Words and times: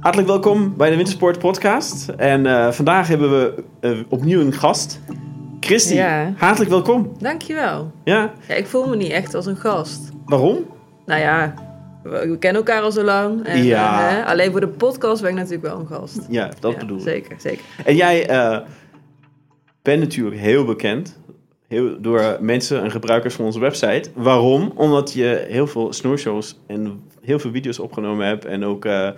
Hartelijk 0.00 0.28
welkom 0.28 0.76
bij 0.76 0.90
de 0.90 0.96
Wintersport 0.96 1.38
Podcast. 1.38 2.08
En 2.08 2.44
uh, 2.44 2.70
vandaag 2.70 3.08
hebben 3.08 3.30
we 3.30 3.62
uh, 3.80 3.98
opnieuw 4.08 4.40
een 4.40 4.52
gast. 4.52 5.00
Christy, 5.60 5.94
Ja. 5.94 6.32
hartelijk 6.36 6.70
welkom. 6.70 7.12
Dankjewel. 7.18 7.92
Ja, 8.04 8.32
Ja, 8.48 8.54
ik 8.54 8.66
voel 8.66 8.88
me 8.88 8.96
niet 8.96 9.10
echt 9.10 9.34
als 9.34 9.46
een 9.46 9.56
gast. 9.56 10.10
waarom? 10.24 10.56
Nou 11.06 11.20
ja, 11.20 11.54
we, 12.02 12.36
kennen 12.38 12.62
elkaar 12.62 12.82
al 12.82 12.92
zo 12.92 13.02
lang. 13.02 13.44
En, 13.46 13.64
Ja. 13.64 14.08
eh, 14.08 14.16
hè, 14.16 14.24
alleen 14.24 14.50
voor 14.50 14.60
de 14.60 14.68
podcast 14.68 15.20
ben 15.22 15.30
ik 15.30 15.36
natuurlijk 15.36 15.62
wel 15.62 15.78
een 15.80 15.86
gast. 15.86 16.18
Ja, 16.28 16.50
dat 16.60 16.72
Ja, 16.72 16.78
bedoel 16.78 16.96
ik. 16.96 17.02
Zeker, 17.02 17.36
zeker. 17.40 17.64
En 17.84 17.96
jij 17.96 18.28
eh, 18.28 18.58
bent 19.82 20.00
natuurlijk 20.00 20.40
heel 20.40 20.64
bekend 20.64 21.18
heel, 21.68 22.00
door 22.00 22.36
mensen 22.40 22.82
en 22.82 22.90
gebruikers 22.90 23.34
van 23.34 23.44
onze 23.44 23.60
website. 23.60 24.10
Waarom? 24.14 24.72
Omdat 24.74 25.12
je 25.12 25.46
heel 25.48 25.66
veel 25.66 25.92
snoershows 25.92 26.58
en 26.66 27.02
heel 27.22 27.38
veel 27.38 27.50
video's 27.50 27.78
opgenomen 27.78 28.26
hebt. 28.26 28.44
En 28.44 28.64
ook, 28.64 28.84
eh, 28.84 29.08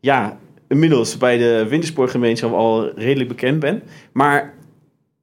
ja, 0.00 0.38
inmiddels 0.68 1.16
bij 1.16 1.38
de 1.38 1.66
wintersportgemeenschap 1.68 2.52
al 2.52 2.92
redelijk 2.94 3.28
bekend 3.28 3.60
bent. 3.60 3.82
Maar 4.12 4.54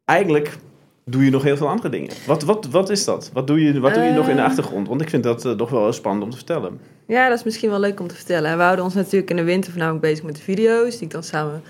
eigenlijk 0.05 0.57
doe 1.05 1.23
je 1.25 1.29
nog 1.31 1.43
heel 1.43 1.57
veel 1.57 1.69
andere 1.69 1.89
dingen. 1.89 2.09
Wat, 2.27 2.43
wat, 2.43 2.65
wat 2.65 2.89
is 2.89 3.05
dat? 3.05 3.29
Wat 3.33 3.47
doe 3.47 3.61
je, 3.61 3.79
wat 3.79 3.93
doe 3.93 4.03
je 4.03 4.11
nog 4.11 4.27
in 4.29 4.35
de 4.35 4.41
Eh. 4.41 4.47
achtergrond? 4.47 4.87
Want 4.87 5.01
ik 5.01 5.09
vind 5.09 5.23
dat 5.23 5.45
eh, 5.45 5.51
toch 5.51 5.69
wel 5.69 5.93
spannend 5.93 6.23
om 6.23 6.29
te 6.29 6.37
vertellen. 6.37 6.79
Ja, 7.07 7.29
dat 7.29 7.37
is 7.37 7.43
misschien 7.43 7.69
wel 7.69 7.79
leuk 7.79 7.99
om 7.99 8.07
te 8.07 8.15
vertellen. 8.15 8.57
We 8.57 8.63
houden 8.63 8.85
ons 8.85 8.93
natuurlijk 8.93 9.29
in 9.29 9.35
de 9.35 9.43
winter 9.43 9.71
voornamelijk 9.71 10.03
bezig 10.05 10.23
met 10.25 10.35
de 10.35 10.41
video's... 10.41 10.93
die 10.93 11.01
ik 11.03 11.11
dan 11.11 11.23
samen 11.23 11.61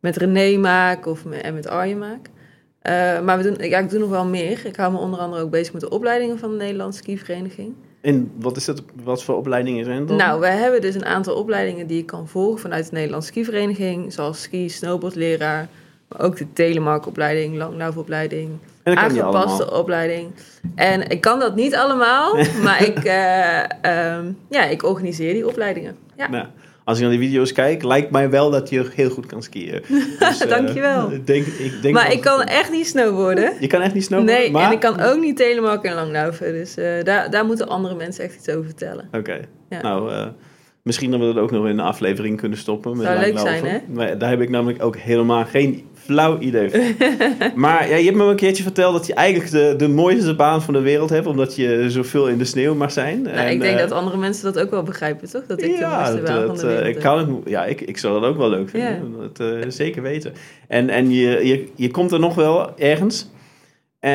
met 0.00 0.16
René 0.16 0.56
maak 0.58 1.06
of 1.06 1.24
met, 1.24 1.40
en 1.40 1.54
met 1.54 1.68
Arjen 1.68 1.98
maak. 1.98 2.30
Eh, 2.80 3.20
maar 3.20 3.36
we 3.38 3.42
doen, 3.42 3.68
ja, 3.68 3.78
ik 3.78 3.90
doe 3.90 3.98
nog 3.98 4.08
wel 4.08 4.24
meer. 4.26 4.66
Ik 4.66 4.76
hou 4.76 4.92
me 4.92 4.98
onder 4.98 5.20
andere 5.20 5.42
ook 5.42 5.50
bezig 5.50 5.72
met 5.72 5.82
de 5.82 5.88
opleidingen 5.90 6.38
van 6.38 6.50
de 6.50 6.56
Nederlandse 6.56 6.98
skivereniging. 6.98 7.74
En 8.00 8.32
wat 8.38 8.56
is 8.56 8.64
dat? 8.64 8.82
Wat 9.04 9.24
voor 9.24 9.36
opleidingen 9.36 9.84
zijn 9.84 10.06
dat? 10.06 10.16
Nou, 10.16 10.40
we 10.40 10.46
hebben 10.46 10.80
dus 10.80 10.94
een 10.94 11.04
aantal 11.04 11.34
opleidingen 11.34 11.86
die 11.86 11.96
je 11.96 12.04
kan 12.04 12.28
volgen 12.28 12.60
vanuit 12.60 12.84
de 12.84 12.92
Nederlandse 12.92 13.28
skivereniging. 13.28 14.12
Zoals 14.12 14.42
ski, 14.42 14.68
snowboardleraar, 14.68 15.68
maar 16.08 16.20
ook 16.20 16.36
de 16.36 16.52
telemarkopleiding, 16.52 17.56
langlaufopleiding, 17.56 18.50
aangepaste 18.82 19.72
opleiding. 19.72 20.32
En 20.74 21.08
ik 21.08 21.20
kan 21.20 21.38
dat 21.38 21.54
niet 21.54 21.74
allemaal, 21.74 22.36
maar 22.64 22.82
ik, 22.82 23.04
eh, 23.04 23.62
ehm, 23.82 24.32
ja, 24.48 24.64
ik 24.64 24.82
organiseer 24.82 25.32
die 25.32 25.48
opleidingen. 25.48 25.96
Ja. 26.16 26.28
Nou, 26.28 26.46
als 26.90 26.98
ik 26.98 27.04
naar 27.04 27.18
die 27.18 27.28
video's 27.28 27.52
kijk, 27.52 27.82
lijkt 27.82 28.10
mij 28.10 28.30
wel 28.30 28.50
dat 28.50 28.68
je 28.68 28.90
heel 28.94 29.10
goed 29.10 29.26
kan 29.26 29.42
skiën. 29.42 29.82
Dus, 30.18 30.40
eh, 30.40 30.48
Dankjewel. 30.48 31.12
ik 31.12 31.26
denk, 31.26 31.46
ik 31.46 31.82
denk 31.82 31.94
maar 31.94 32.04
dat- 32.04 32.12
ik 32.12 32.20
kan 32.20 32.42
echt 32.42 32.70
niet 32.70 32.86
snowboarden. 32.86 33.52
Je 33.60 33.66
kan 33.66 33.80
echt 33.80 33.94
niet 33.94 34.04
snowboarden? 34.04 34.36
Nee, 34.40 34.50
maar... 34.50 34.66
en 34.66 34.72
ik 34.72 34.80
kan 34.80 35.00
ook 35.00 35.20
niet 35.20 35.36
telemark 35.36 35.84
en 35.84 35.94
langlaufen. 35.94 36.52
Dus 36.52 36.76
eh, 36.76 37.04
daar, 37.04 37.30
daar 37.30 37.44
moeten 37.44 37.68
andere 37.68 37.94
mensen 37.94 38.24
echt 38.24 38.34
iets 38.36 38.48
over 38.48 38.64
vertellen. 38.64 39.08
Oké. 39.12 39.40
Ja. 39.68 39.82
Nou, 39.82 40.28
misschien 40.82 41.10
dat 41.10 41.20
we 41.20 41.26
dat 41.26 41.36
ook 41.36 41.50
nog 41.50 41.64
in 41.64 41.70
een 41.70 41.80
aflevering 41.80 42.36
kunnen 42.36 42.58
stoppen. 42.58 42.96
Met 42.96 43.06
Zou 43.06 43.18
leuk 43.18 43.38
zijn, 43.38 43.64
hè? 43.64 43.78
Maar 43.88 44.18
daar 44.18 44.30
heb 44.30 44.40
ik 44.40 44.48
namelijk 44.48 44.82
ook 44.82 44.96
helemaal 44.96 45.44
geen 45.44 45.88
flauw 46.10 46.38
idee 46.38 46.70
van. 46.70 46.80
maar 47.54 47.88
ja, 47.88 47.96
je 47.96 48.04
hebt 48.04 48.16
me 48.16 48.24
een 48.24 48.36
keertje 48.36 48.62
verteld 48.62 48.92
dat 48.92 49.06
je 49.06 49.14
eigenlijk 49.14 49.50
de, 49.50 49.74
de 49.76 49.88
mooiste 49.88 50.34
baan 50.34 50.62
van 50.62 50.74
de 50.74 50.80
wereld 50.80 51.10
hebt. 51.10 51.26
Omdat 51.26 51.56
je 51.56 51.84
zoveel 51.90 52.28
in 52.28 52.38
de 52.38 52.44
sneeuw 52.44 52.74
mag 52.74 52.92
zijn. 52.92 53.22
Nou, 53.22 53.36
En, 53.36 53.50
ik 53.52 53.60
denk 53.60 53.74
eh, 53.74 53.80
dat 53.80 53.92
andere 53.92 54.16
mensen 54.16 54.52
dat 54.52 54.62
ook 54.64 54.70
wel 54.70 54.82
begrijpen, 54.82 55.30
toch? 55.30 55.46
Dat 55.46 55.62
ik 55.62 55.70
de 55.70 55.78
ja, 55.78 55.96
mooiste 55.96 56.22
baan 56.22 56.36
van 56.46 56.46
dat, 56.46 56.60
de 56.60 56.66
eh, 56.66 56.68
wereld 56.72 56.86
ik, 56.88 56.94
heb. 56.94 57.02
kan 57.02 57.18
het, 57.18 57.28
ja 57.44 57.64
ik, 57.64 57.80
ik 57.80 57.98
zou 57.98 58.20
dat 58.20 58.30
ook 58.30 58.36
wel 58.36 58.50
leuk 58.50 58.68
vinden. 58.70 59.14
Dat 59.20 59.40
eh, 59.48 59.68
zeker 59.68 60.02
weten. 60.02 60.32
En, 60.68 60.88
en 60.88 61.10
je, 61.10 61.46
je, 61.46 61.68
je 61.74 61.90
komt 61.90 62.12
er 62.12 62.20
nog 62.20 62.34
wel 62.34 62.78
ergens. 62.78 63.28
eh, 64.00 64.10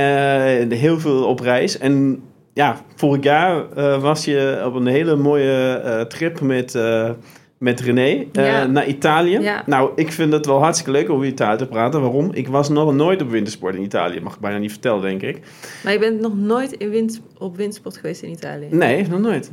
heel 0.70 1.00
veel 1.00 1.24
op 1.24 1.40
reis. 1.40 1.78
En 1.78 2.22
ja, 2.54 2.82
vorig 2.96 3.24
jaar 3.24 3.64
eh, 3.76 4.02
was 4.02 4.26
je 4.26 4.62
op 4.66 4.74
een 4.76 4.86
hele 4.88 5.16
mooie 5.16 5.74
eh, 5.84 6.02
trip 6.02 6.42
met, 6.42 6.76
eh, 6.76 7.10
met 7.58 7.80
René 7.80 8.26
eh, 8.34 8.66
naar 8.66 8.88
Italië. 8.88 9.40
Ja. 9.40 9.64
Nou, 9.66 9.92
ik 9.96 10.12
vind 10.12 10.34
het 10.34 10.46
wel 10.46 10.60
hartstikke 10.60 10.92
leuk 10.92 11.10
om 11.10 11.24
Italië 11.24 11.58
te 11.58 11.68
praten. 11.68 12.02
Waarom? 12.02 12.30
Ik 12.34 12.48
was 12.48 12.70
nog 12.70 12.94
nooit 12.94 13.22
op 13.22 13.30
wintersport 13.30 13.76
in 13.76 13.82
Italië. 13.82 14.20
Mag 14.20 14.34
ik 14.34 14.40
bijna 14.40 14.58
niet 14.58 14.72
vertellen, 14.72 15.02
denk 15.02 15.22
ik. 15.22 15.40
Maar 15.84 15.94
je 15.94 16.00
bent 16.00 16.22
nog 16.22 16.36
nooit 16.38 16.72
in 16.72 16.90
wind, 16.90 17.22
op 17.38 17.58
windsport 17.58 17.98
geweest 17.98 18.22
in 18.22 18.30
Italië? 18.30 18.68
Nee, 18.70 19.08
nog 19.08 19.20
nooit. 19.20 19.52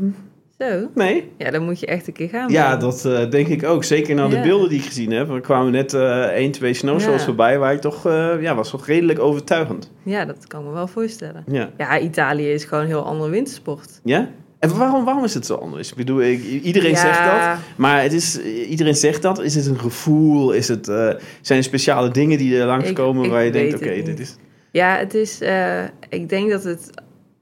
Zo? 0.59 0.89
Nee. 0.95 1.31
Ja, 1.39 1.51
dan 1.51 1.65
moet 1.65 1.81
je 1.81 1.87
echt 1.87 2.07
een 2.07 2.13
keer 2.13 2.29
gaan. 2.29 2.51
Ja, 2.51 2.71
man. 2.71 2.79
dat 2.81 3.05
eh, 3.05 3.31
denk 3.31 3.47
ik 3.49 3.65
ook. 3.65 3.85
Zeker 3.85 4.15
na 4.15 4.29
de 4.29 4.37
Ja. 4.37 4.43
beelden 4.43 4.69
die 4.69 4.79
ik 4.79 4.85
gezien 4.85 5.11
heb. 5.13 5.31
Er 5.31 5.41
kwamen 5.41 5.73
net 5.73 5.95
eh 5.95 6.23
één, 6.23 6.51
twee 6.51 6.75
snowshows 6.75 7.19
Ja. 7.19 7.25
voorbij 7.25 7.59
waar 7.59 7.73
ik 7.73 7.81
toch, 7.81 8.05
ja, 8.41 8.55
was 8.55 8.71
toch 8.71 8.87
redelijk 8.87 9.19
overtuigend. 9.19 9.91
Ja, 10.03 10.25
dat 10.25 10.47
kan 10.47 10.61
ik 10.61 10.67
me 10.67 10.73
wel 10.73 10.87
voorstellen. 10.87 11.45
Ja. 11.47 11.71
Ja, 11.79 11.99
Italië 11.99 12.53
is 12.53 12.65
gewoon 12.65 12.83
een 12.85 12.91
heel 12.91 13.05
andere 13.07 13.31
wintersport. 13.31 14.01
Ja? 14.05 14.29
En 14.63 14.77
waarom, 14.77 15.05
waarom 15.05 15.25
is 15.25 15.35
het 15.35 15.47
zo 15.47 15.55
anders? 15.55 15.91
Ik 15.91 15.97
bedoel, 15.97 16.21
ik, 16.23 16.45
iedereen 16.45 16.91
Ja, 16.91 16.97
zegt 16.97 17.25
dat. 17.25 17.59
Maar 17.77 18.03
het 18.03 18.13
is, 18.13 18.41
iedereen 18.69 18.95
zegt 18.95 19.23
dat. 19.23 19.41
Is 19.43 19.55
het 19.55 19.67
een 19.67 19.79
gevoel? 19.79 20.53
Is 20.53 20.69
het, 20.69 20.89
eh, 20.89 21.11
zijn 21.41 21.59
er 21.59 21.65
speciale 21.65 22.11
dingen 22.11 22.39
die 22.39 22.59
er 22.59 22.67
langskomen 22.67 23.21
Ik- 23.21 23.27
ik 23.27 23.33
waar 23.33 23.45
je 23.45 23.51
denkt, 23.51 23.75
oké, 23.75 24.03
dit 24.03 24.21
is... 24.21 24.37
Ja, 24.71 24.97
het 24.97 25.15
is... 25.15 25.41
eh, 25.41 25.85
ik 26.09 26.29
denk 26.29 26.51
dat 26.51 26.65
het 26.65 26.91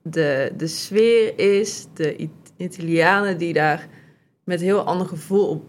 de, 0.02 0.52
de 0.56 0.66
sfeer 0.66 1.38
is, 1.38 1.86
de 1.94 2.16
It- 2.16 2.30
Italianen 2.56 3.38
die 3.38 3.52
daar 3.52 3.88
met 4.44 4.60
heel 4.60 4.80
ander 4.80 5.06
gevoel 5.06 5.46
op, 5.48 5.62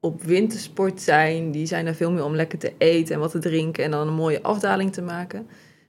op 0.00 0.22
wintersport 0.22 1.00
zijn. 1.02 1.50
Die 1.50 1.66
zijn 1.66 1.84
daar 1.84 1.94
veel 1.94 2.10
meer 2.12 2.24
om 2.24 2.34
lekker 2.34 2.58
te 2.58 2.72
eten 2.78 3.14
en 3.14 3.20
wat 3.20 3.30
te 3.30 3.38
drinken 3.38 3.84
en 3.84 3.90
dan 3.90 4.08
een 4.08 4.14
mooie 4.14 4.42
afdaling 4.42 4.92
te 4.92 5.02
maken. 5.02 5.38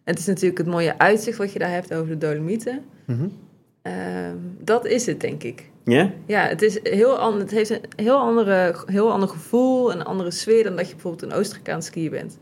En 0.03 0.13
het 0.13 0.19
is 0.19 0.25
natuurlijk 0.25 0.57
het 0.57 0.67
mooie 0.67 0.97
uitzicht 0.97 1.37
wat 1.37 1.53
je 1.53 1.59
daar 1.59 1.71
hebt 1.71 1.93
over 1.93 2.07
de 2.07 2.17
Dolomieten. 2.17 2.81
Mhm. 3.05 3.27
Ehm, 3.85 4.35
dat 4.59 4.85
is 4.85 5.05
het, 5.05 5.21
denk 5.21 5.43
ik. 5.43 5.69
Ja? 5.83 6.11
Ja, 6.25 6.41
het, 6.47 6.61
is 6.61 6.79
heel 6.83 7.17
an- 7.17 7.39
het 7.39 7.51
heeft 7.51 7.69
een 7.69 7.79
heel, 7.95 8.17
andere, 8.17 8.75
heel 8.85 9.11
ander 9.11 9.29
gevoel, 9.29 9.91
een 9.91 10.03
andere 10.03 10.31
sfeer 10.31 10.63
dan 10.63 10.75
dat 10.75 10.87
je 10.87 10.93
bijvoorbeeld 10.93 11.31
in 11.31 11.37
Oostenrijk 11.37 11.69
aan 11.69 11.75
het 11.75 11.83
skiën 11.85 12.09
bent. 12.09 12.37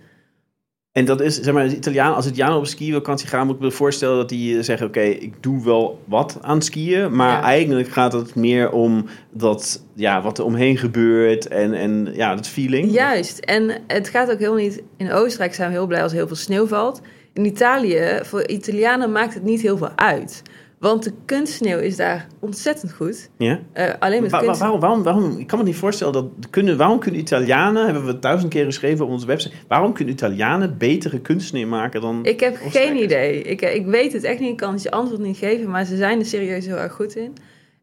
En 0.91 1.05
dat 1.05 1.21
is, 1.21 1.39
zeg 1.39 1.53
maar, 1.53 1.69
de 1.69 1.75
Italiaan, 1.75 2.13
als 2.15 2.25
Italianen 2.25 2.57
op 2.57 2.65
skivakantie 2.65 3.27
gaan, 3.27 3.45
moet 3.45 3.55
ik 3.55 3.61
me 3.61 3.71
voorstellen 3.71 4.17
dat 4.17 4.29
die 4.29 4.57
eh, 4.57 4.63
zeggen, 4.63 4.87
oké, 4.87 5.01
ik 5.01 5.43
doe 5.43 5.63
wel 5.63 5.99
wat 6.05 6.37
aan 6.41 6.61
skiën, 6.61 7.15
maar 7.15 7.31
Ja. 7.37 7.41
eigenlijk 7.41 7.89
gaat 7.89 8.13
het 8.13 8.35
meer 8.35 8.71
om 8.71 9.05
dat, 9.31 9.83
ja, 9.93 10.21
wat 10.21 10.37
er 10.37 10.43
omheen 10.45 10.77
gebeurt 10.77 11.47
en, 11.47 11.73
en 11.73 12.09
ja, 12.13 12.35
dat 12.35 12.47
feeling. 12.47 12.91
Juist, 12.91 13.39
en 13.39 13.71
het 13.87 14.09
gaat 14.09 14.31
ook 14.31 14.39
heel 14.39 14.55
niet... 14.55 14.83
In 14.97 15.11
Oostenrijk 15.11 15.53
zijn 15.53 15.69
we 15.69 15.75
heel 15.75 15.87
blij 15.87 16.03
als 16.03 16.11
heel 16.11 16.27
veel 16.27 16.35
sneeuw 16.35 16.67
valt. 16.67 17.01
In 17.33 17.45
Italië, 17.45 18.19
voor 18.23 18.47
Italianen 18.47 19.11
maakt 19.11 19.33
het 19.33 19.43
niet 19.43 19.61
heel 19.61 19.77
veel 19.77 19.91
uit. 19.95 20.41
Want 20.83 21.03
de 21.03 21.13
kunstsneeuw 21.25 21.79
is 21.79 21.95
daar 21.95 22.27
ontzettend 22.39 22.93
goed. 22.93 23.29
Ja? 23.37 23.59
Eh, 23.73 23.93
alleen 23.99 24.21
met 24.21 24.31
Wa- 24.31 24.39
kunst... 24.39 24.59
waarom, 24.59 24.79
waarom, 24.79 25.03
waarom, 25.03 25.37
ik 25.37 25.47
kan 25.47 25.59
me 25.59 25.65
niet 25.65 25.75
voorstellen 25.75 26.13
dat 26.13 26.25
kunnen, 26.49 26.77
waarom 26.77 26.99
kunnen 26.99 27.19
Italianen, 27.19 27.85
hebben 27.85 28.05
we 28.05 28.19
duizend 28.19 28.51
keer 28.51 28.65
geschreven 28.65 29.05
op 29.05 29.11
onze 29.11 29.25
website, 29.25 29.55
waarom 29.67 29.93
kunnen 29.93 30.13
Italianen 30.13 30.77
betere 30.77 31.19
kunstneer 31.19 31.67
maken 31.67 32.01
dan 32.01 32.25
Ik 32.25 32.39
heb 32.39 32.57
geen 32.61 32.95
idee. 33.03 33.41
Ik, 33.41 33.61
ik 33.61 33.85
weet 33.85 34.13
het 34.13 34.23
echt 34.23 34.39
niet. 34.39 34.49
Ik 34.49 34.57
kan 34.57 34.73
het 34.73 34.83
je 34.83 34.91
antwoord 34.91 35.21
niet 35.21 35.37
geven. 35.37 35.69
Maar 35.69 35.85
ze 35.85 35.97
zijn 35.97 36.19
er 36.19 36.25
serieus 36.25 36.65
heel 36.65 36.77
erg 36.77 36.93
goed 36.93 37.15
in. 37.15 37.33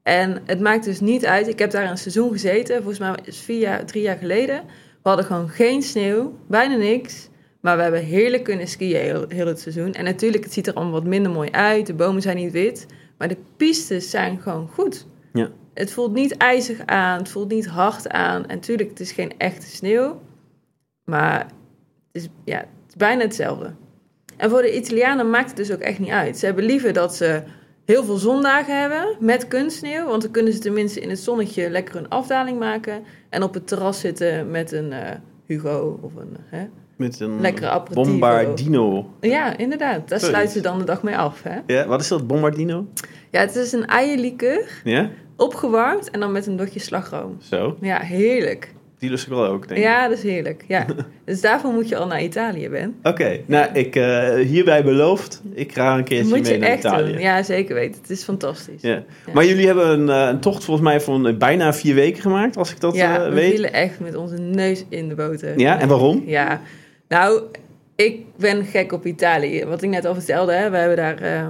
En 0.03 0.43
het 0.45 0.61
maakt 0.61 0.85
dus 0.85 1.01
niet 1.01 1.27
uit. 1.27 1.49
Ik 1.49 1.59
heb 1.59 1.71
daar 1.71 1.91
een 1.91 1.99
seizoen 1.99 2.33
gezeten. 2.33 2.77
Volgens 2.77 2.99
mij 2.99 3.15
is 3.25 3.39
vier 3.39 3.59
jaar, 3.59 3.85
drie 3.85 4.03
jaar 4.03 4.17
geleden. 4.17 4.63
We 5.03 5.09
hadden 5.09 5.25
gewoon 5.25 5.49
geen 5.49 5.83
sneeuw. 5.83 6.35
Bijna 6.49 6.77
niks. 6.77 7.29
Maar 7.61 7.77
we 7.77 7.83
hebben 7.83 8.05
heerlijk 8.05 8.45
kunnen 8.45 8.69
skiën 8.69 9.01
heel, 9.01 9.25
heel 9.29 9.47
het 9.47 9.61
seizoen. 9.61 9.93
En 9.93 10.05
natuurlijk, 10.05 10.45
het 10.45 10.53
ziet 10.53 10.67
er 10.67 10.75
allemaal 10.75 10.93
wat 10.93 11.05
minder 11.05 11.33
mooi 11.33 11.51
uit. 11.51 11.87
De 11.87 11.95
bomen 11.95 12.23
zijn 12.23 12.37
niet 12.37 12.53
wit. 12.53 12.87
Maar 13.19 13.29
de 13.29 13.37
pistes 13.57 14.11
zijn 14.11 14.41
gewoon 14.41 14.69
goed. 14.69 15.07
Ja. 15.33 15.51
Het 15.75 15.93
voelt 15.93 16.13
niet 16.13 16.37
ijzig 16.37 16.87
aan. 16.87 17.19
Het 17.19 17.29
voelt 17.29 17.51
niet 17.51 17.67
hard 17.67 18.09
aan. 18.09 18.47
En 18.47 18.57
natuurlijk, 18.57 18.89
het 18.89 19.01
is 19.01 19.13
geen 19.13 19.33
echte 19.39 19.67
sneeuw. 19.67 20.21
Maar 21.05 21.39
het 22.13 22.23
is, 22.23 22.29
ja, 22.45 22.59
het 22.59 22.89
is 22.89 22.97
bijna 22.97 23.23
hetzelfde. 23.23 23.75
En 24.37 24.51
voor 24.51 24.63
de 24.63 24.77
Italianen 24.77 25.31
maakt 25.31 25.49
het 25.49 25.57
dus 25.57 25.73
ook 25.73 25.81
echt 25.81 25.99
niet 25.99 26.11
uit. 26.11 26.39
Ze 26.39 26.47
hebben 26.47 26.65
liever 26.65 26.93
dat 26.93 27.15
ze 27.17 27.43
heel 27.85 28.05
veel 28.05 28.17
zondagen 28.17 28.81
hebben 28.81 29.17
met 29.21 29.49
kunstsneeuw. 29.49 30.07
Want 30.07 30.23
dan 30.23 30.31
kunnen 30.31 30.53
ze 30.53 30.59
tenminste 30.59 31.01
in 31.01 31.11
het 31.11 31.19
zonnetje 31.19 31.71
lekker 31.71 31.97
een 31.97 32.09
afdaling 32.09 32.59
maken. 32.59 33.03
En 33.29 33.43
op 33.43 33.55
het 33.55 33.67
terras 33.67 34.01
zitten 34.01 34.51
met 34.51 34.73
een 34.73 34.93
eh, 34.93 35.17
Hugo 35.47 35.99
of 36.03 36.15
een... 36.15 36.37
Hè? 36.45 36.67
Met 37.01 37.21
een 37.21 37.41
Lekkere 37.41 37.83
bombardino? 37.93 39.07
Ja, 39.21 39.57
inderdaad. 39.57 40.09
Daar 40.09 40.19
Sorry. 40.19 40.35
sluiten 40.35 40.55
ze 40.57 40.61
dan 40.61 40.79
de 40.79 40.85
dag 40.85 41.03
mee 41.03 41.17
af. 41.17 41.43
Hè? 41.43 41.59
Ja, 41.75 41.87
wat 41.87 42.01
is 42.01 42.09
dat, 42.09 42.27
bombardino? 42.27 42.87
Ja, 43.31 43.41
het 43.41 43.55
is 43.57 43.73
een 43.73 43.87
eierlikeur, 43.87 44.81
Ja? 44.85 45.11
opgewarmd 45.37 46.11
en 46.11 46.21
dan 46.21 46.33
met 46.33 46.47
een 46.47 46.57
dotje 46.57 46.81
slagroom. 46.81 47.37
Zo, 47.43 47.77
Ja, 47.81 47.99
heerlijk. 48.01 48.75
die 48.99 49.11
lust 49.11 49.27
ik 49.27 49.33
wel 49.33 49.47
ook, 49.47 49.69
denk 49.69 49.81
ik. 49.81 49.87
Ja, 49.87 50.09
dat 50.09 50.17
is 50.19 50.23
heerlijk. 50.23 50.65
Ja. 50.69 50.87
dus 51.25 51.41
daarvoor 51.41 51.73
moet 51.73 51.89
je 51.89 51.97
al 51.97 52.07
naar 52.07 52.23
Italië, 52.23 52.69
Ben. 52.69 52.95
Oké, 53.03 53.41
nou, 53.47 53.69
ik 53.73 53.97
eh, 53.97 54.35
hierbij 54.35 54.85
beloofd, 54.85 55.43
ik 55.55 55.73
ga 55.75 55.97
een 55.99 56.05
keertje 56.05 56.37
moet 56.37 56.49
mee 56.49 56.59
naar 56.59 56.77
Italië. 56.79 57.13
doen. 57.13 57.21
Ja, 57.21 57.43
zeker 57.43 57.75
weten. 57.75 58.01
Het 58.01 58.11
is 58.11 58.23
fantastisch. 58.23 58.83
Ja. 58.83 59.03
Maar 59.33 59.45
jullie 59.45 59.67
hebben 59.67 59.89
een, 60.01 60.09
eh, 60.09 60.29
een 60.29 60.41
tocht 60.41 60.65
volgens 60.65 60.87
mij 60.87 61.01
van 61.01 61.27
eh, 61.27 61.37
bijna 61.37 61.73
vier 61.73 61.95
weken 61.95 62.23
gemaakt, 62.23 62.57
als 62.57 62.71
ik 62.73 62.81
dat 62.81 62.95
ja, 62.95 63.17
eh, 63.19 63.29
we 63.29 63.35
weet. 63.35 63.51
vielen 63.51 63.73
echt 63.73 64.01
met 64.01 64.15
onze 64.17 64.37
neus 64.37 64.85
in 64.89 65.09
de 65.09 65.15
boter. 65.15 65.59
Ja, 65.59 65.81
en 65.81 65.89
waarom? 65.89 66.23
Ja, 66.27 66.61
nou, 67.11 67.43
ik 67.97 68.21
ben 68.37 68.65
gek 68.65 68.93
op 68.93 69.07
Italië. 69.07 69.65
Wat 69.65 69.83
ik 69.83 69.91
net 69.91 70.05
al 70.05 70.15
vertelde, 70.15 70.53
hè, 70.53 70.71
we 70.71 70.77
hebben 70.77 70.97
daar 70.97 71.19
eh, 71.19 71.49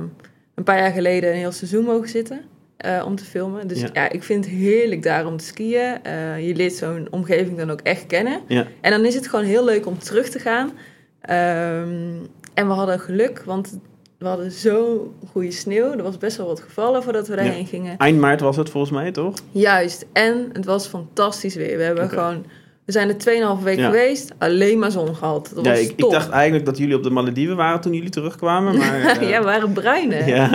een 0.55 0.65
paar 0.65 0.79
jaar 0.79 0.93
geleden 0.93 1.31
een 1.31 1.37
heel 1.37 1.53
seizoen 1.53 1.85
mogen 1.85 2.09
zitten. 2.09 2.41
eh, 2.77 3.03
om 3.07 3.17
te 3.17 3.25
filmen. 3.25 3.67
Dus 3.69 3.81
Ja. 3.81 3.89
ja. 3.93 4.11
ik 4.11 4.23
vind 4.23 4.45
het 4.45 4.55
heerlijk 4.55 5.03
daar 5.03 5.27
om 5.27 5.37
te 5.37 5.45
skiën. 5.45 6.03
Eh, 6.03 6.47
je 6.47 6.55
leert 6.55 6.73
zo'n 6.73 7.07
omgeving 7.11 7.57
dan 7.59 7.71
ook 7.71 7.81
echt 7.81 8.07
kennen. 8.07 8.41
Ja. 8.47 8.67
En 8.81 8.91
dan 8.91 9.05
is 9.05 9.15
het 9.15 9.29
gewoon 9.29 9.45
heel 9.45 9.65
leuk 9.65 9.87
om 9.87 9.99
terug 9.99 10.29
te 10.29 10.39
gaan. 10.39 10.73
Ehm, 11.21 12.13
en 12.55 12.67
we 12.67 12.73
hadden 12.73 13.01
geluk, 13.01 13.43
want 13.45 13.79
we 14.19 14.27
hadden 14.27 14.51
zo 14.51 15.13
goede 15.31 15.51
sneeuw. 15.51 15.93
Er 15.93 16.03
was 16.03 16.19
best 16.19 16.37
wel 16.37 16.47
wat 16.47 16.61
gevallen 16.61 17.03
voordat 17.03 17.29
we 17.29 17.37
daarheen 17.37 17.67
gingen. 17.67 17.97
Eind 17.97 18.19
maart 18.19 18.41
was 18.41 18.57
het 18.57 18.71
volgens 18.71 18.93
mij, 18.93 19.13
toch? 19.13 19.35
Juist. 19.51 20.07
En 20.13 20.51
het 20.53 20.65
was 20.65 20.87
fantastisch 20.87 21.55
weer. 21.55 21.77
We 21.77 21.83
hebben 21.83 22.09
gewoon... 22.09 22.45
We 22.91 22.97
zijn 22.97 23.09
er 23.09 23.19
2,5 23.59 23.63
weken 23.65 23.83
Ja. 23.83 23.91
geweest. 23.91 24.33
Alleen 24.39 24.79
maar 24.79 24.91
zon 24.91 25.15
gehad. 25.15 25.53
Dat 25.55 25.65
Ja, 25.65 25.71
was 25.71 25.81
ik, 25.81 25.91
ik 25.97 26.11
dacht 26.11 26.31
eigenlijk 26.31 26.65
dat 26.65 26.79
jullie 26.79 26.97
op 26.97 27.03
de 27.03 27.11
Malediven 27.11 27.57
waren 27.57 27.81
toen 27.81 27.93
jullie 27.93 28.11
terugkwamen. 28.11 28.77
Maar, 28.77 29.01
eh, 29.21 29.29
ja, 29.29 29.39
we 29.39 29.45
waren 29.45 29.73
bruinen. 29.73 30.27
Ja. 30.37 30.49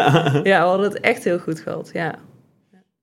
ja. 0.44 0.62
we 0.62 0.68
hadden 0.68 0.90
het 0.92 1.00
echt 1.00 1.24
heel 1.24 1.40
goed 1.40 1.60
gehad. 1.60 1.90
Ja. 1.94 2.16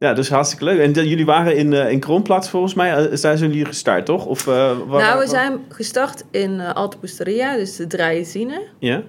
Ja, 0.03 0.15
dus 0.15 0.29
hartstikke 0.31 0.65
leuk. 0.65 0.79
En 0.81 0.93
de- 0.93 1.09
jullie 1.09 1.25
waren 1.27 1.57
in, 1.57 1.73
eh 1.73 1.91
in 1.91 2.01
Kroonplaats 2.01 2.49
volgens 2.49 2.75
mij. 2.75 2.91
Eh, 2.95 3.21
daar 3.21 3.37
zijn 3.39 3.39
jullie 3.51 3.65
gestart, 3.65 4.07
toch? 4.07 4.27
Of, 4.27 4.47
eh, 4.47 4.73
waar- 4.87 5.03
nou, 5.03 5.19
we 5.21 5.29
zijn 5.29 5.59
gestart 5.69 6.25
in 6.31 6.53
uh, 6.53 6.73
Alta 6.73 6.97
Pusteria, 6.97 7.57
dus 7.57 7.77
de 7.77 7.87
Draaizine. 7.87 8.63
Ja? 8.79 9.03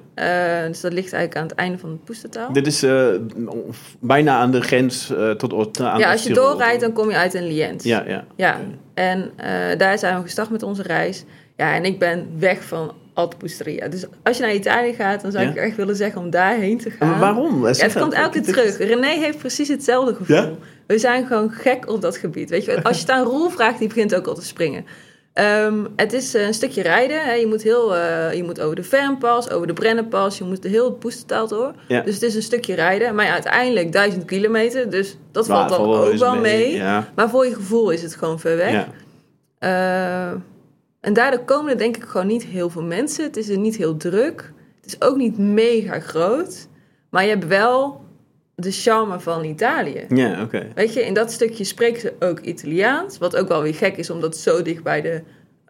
Dus 0.67 0.81
dat 0.81 0.93
ligt 0.93 1.13
eigenlijk 1.13 1.35
aan 1.35 1.43
het 1.47 1.55
einde 1.55 1.77
van 1.77 1.89
het 1.89 2.03
poestertaal. 2.03 2.53
Dit 2.53 2.67
is 2.67 2.85
bijna 3.99 4.37
aan 4.37 4.51
de 4.51 4.61
grens 4.61 5.11
tot 5.37 5.79
aan 5.81 5.99
Ja, 5.99 6.11
als 6.11 6.23
je 6.23 6.33
doorrijdt, 6.33 6.81
dan 6.81 6.93
kom 6.93 7.09
je 7.09 7.15
uit 7.15 7.33
in 7.33 7.47
Lienz. 7.47 7.83
Ja, 7.83 8.03
ja. 8.07 8.25
Ja, 8.35 8.57
en 8.93 9.31
daar 9.77 9.97
zijn 9.97 10.15
we 10.17 10.21
gestart 10.21 10.49
met 10.49 10.63
onze 10.63 10.81
reis. 10.83 11.23
Ja, 11.57 11.73
en 11.75 11.83
ik 11.85 11.99
ben 11.99 12.27
weg 12.37 12.63
van 12.63 12.91
Pusteria. 13.37 13.87
Dus 13.87 14.05
als 14.23 14.37
je 14.37 14.43
naar 14.43 14.53
Italië 14.53 14.93
gaat, 14.93 15.21
dan 15.21 15.31
zou 15.31 15.43
Ja? 15.43 15.49
ik 15.49 15.55
echt 15.55 15.75
willen 15.75 15.95
zeggen 15.95 16.21
om 16.21 16.29
daarheen 16.29 16.77
te 16.77 16.89
gaan. 16.89 17.09
Maar 17.09 17.19
waarom? 17.19 17.67
Ja, 17.67 17.73
het 17.73 17.99
komt 17.99 18.13
elke 18.13 18.41
keer 18.41 18.53
terug. 18.53 18.77
René 18.77 19.07
heeft 19.07 19.37
precies 19.37 19.67
hetzelfde 19.67 20.15
gevoel. 20.15 20.35
Ja? 20.35 20.51
We 20.87 20.97
zijn 20.97 21.25
gewoon 21.27 21.51
gek 21.51 21.89
op 21.89 22.01
dat 22.01 22.17
gebied. 22.17 22.49
Weet 22.49 22.65
je, 22.65 22.83
als 22.83 22.95
je 22.95 23.01
het 23.01 23.11
aan 23.11 23.25
Roel 23.25 23.49
vraagt, 23.49 23.79
die 23.79 23.87
begint 23.87 24.15
ook 24.15 24.27
al 24.27 24.35
te 24.35 24.45
springen. 24.45 24.85
Ehm, 25.33 25.85
het 25.95 26.13
is 26.13 26.33
eh, 26.33 26.45
een 26.45 26.53
stukje 26.53 26.81
rijden. 26.81 27.21
Hè. 27.23 27.33
Je, 27.33 27.47
moet 27.47 27.61
heel, 27.61 27.95
eh, 27.95 28.33
je 28.33 28.43
moet 28.43 28.61
over 28.61 28.75
de 28.75 28.83
Vernpas, 28.83 29.49
over 29.49 29.67
de 29.67 29.73
Brennenpas. 29.73 30.37
Je 30.37 30.43
moet 30.43 30.61
de 30.61 30.69
heel 30.69 30.91
Poestertaal 30.91 31.47
door. 31.47 31.73
Ja. 31.87 32.01
Dus 32.01 32.13
het 32.13 32.23
is 32.23 32.35
een 32.35 32.41
stukje 32.41 32.75
rijden. 32.75 33.15
Maar 33.15 33.25
ja, 33.25 33.31
uiteindelijk 33.33 33.91
duizend 33.91 34.25
kilometer. 34.25 34.89
Dus 34.89 35.17
dat 35.31 35.47
valt 35.47 35.69
dan 35.69 35.79
ook 35.79 36.13
wel 36.13 36.35
mee. 36.35 36.75
Ja. 36.75 37.07
Maar 37.15 37.29
voor 37.29 37.45
je 37.45 37.53
gevoel 37.53 37.89
is 37.89 38.01
het 38.01 38.15
gewoon 38.15 38.39
ver 38.39 38.57
weg. 38.57 38.71
Ja. 38.71 38.87
Eh, 39.59 40.33
en 41.03 41.13
daardoor 41.13 41.39
komen 41.39 41.71
er 41.71 41.77
denk 41.77 41.97
ik 41.97 42.03
gewoon 42.03 42.27
niet 42.27 42.43
heel 42.43 42.69
veel 42.69 42.83
mensen. 42.83 43.23
Het 43.23 43.37
is 43.37 43.49
er 43.49 43.57
niet 43.57 43.75
heel 43.75 43.97
druk. 43.97 44.51
Het 44.81 44.85
is 44.85 45.01
ook 45.01 45.17
niet 45.17 45.37
mega 45.37 45.99
groot. 45.99 46.67
Maar 47.09 47.23
je 47.23 47.29
hebt 47.29 47.47
wel 47.47 48.01
de 48.55 48.71
charme 48.71 49.19
van 49.19 49.43
Italië. 49.43 50.05
Ja, 50.09 50.41
oké. 50.41 50.67
Weet 50.75 50.93
je, 50.93 51.05
in 51.05 51.13
dat 51.13 51.31
stukje 51.31 51.63
spreken 51.63 52.01
ze 52.01 52.13
ook 52.19 52.39
Italiaans. 52.39 53.17
Wat 53.17 53.35
ook 53.35 53.47
wel 53.47 53.61
weer 53.61 53.73
gek 53.75 53.97
is, 53.97 54.09
omdat 54.09 54.33
het 54.33 54.41
zo 54.43 54.61
dicht 54.61 54.83
bij 54.83 55.01
de 55.01 55.21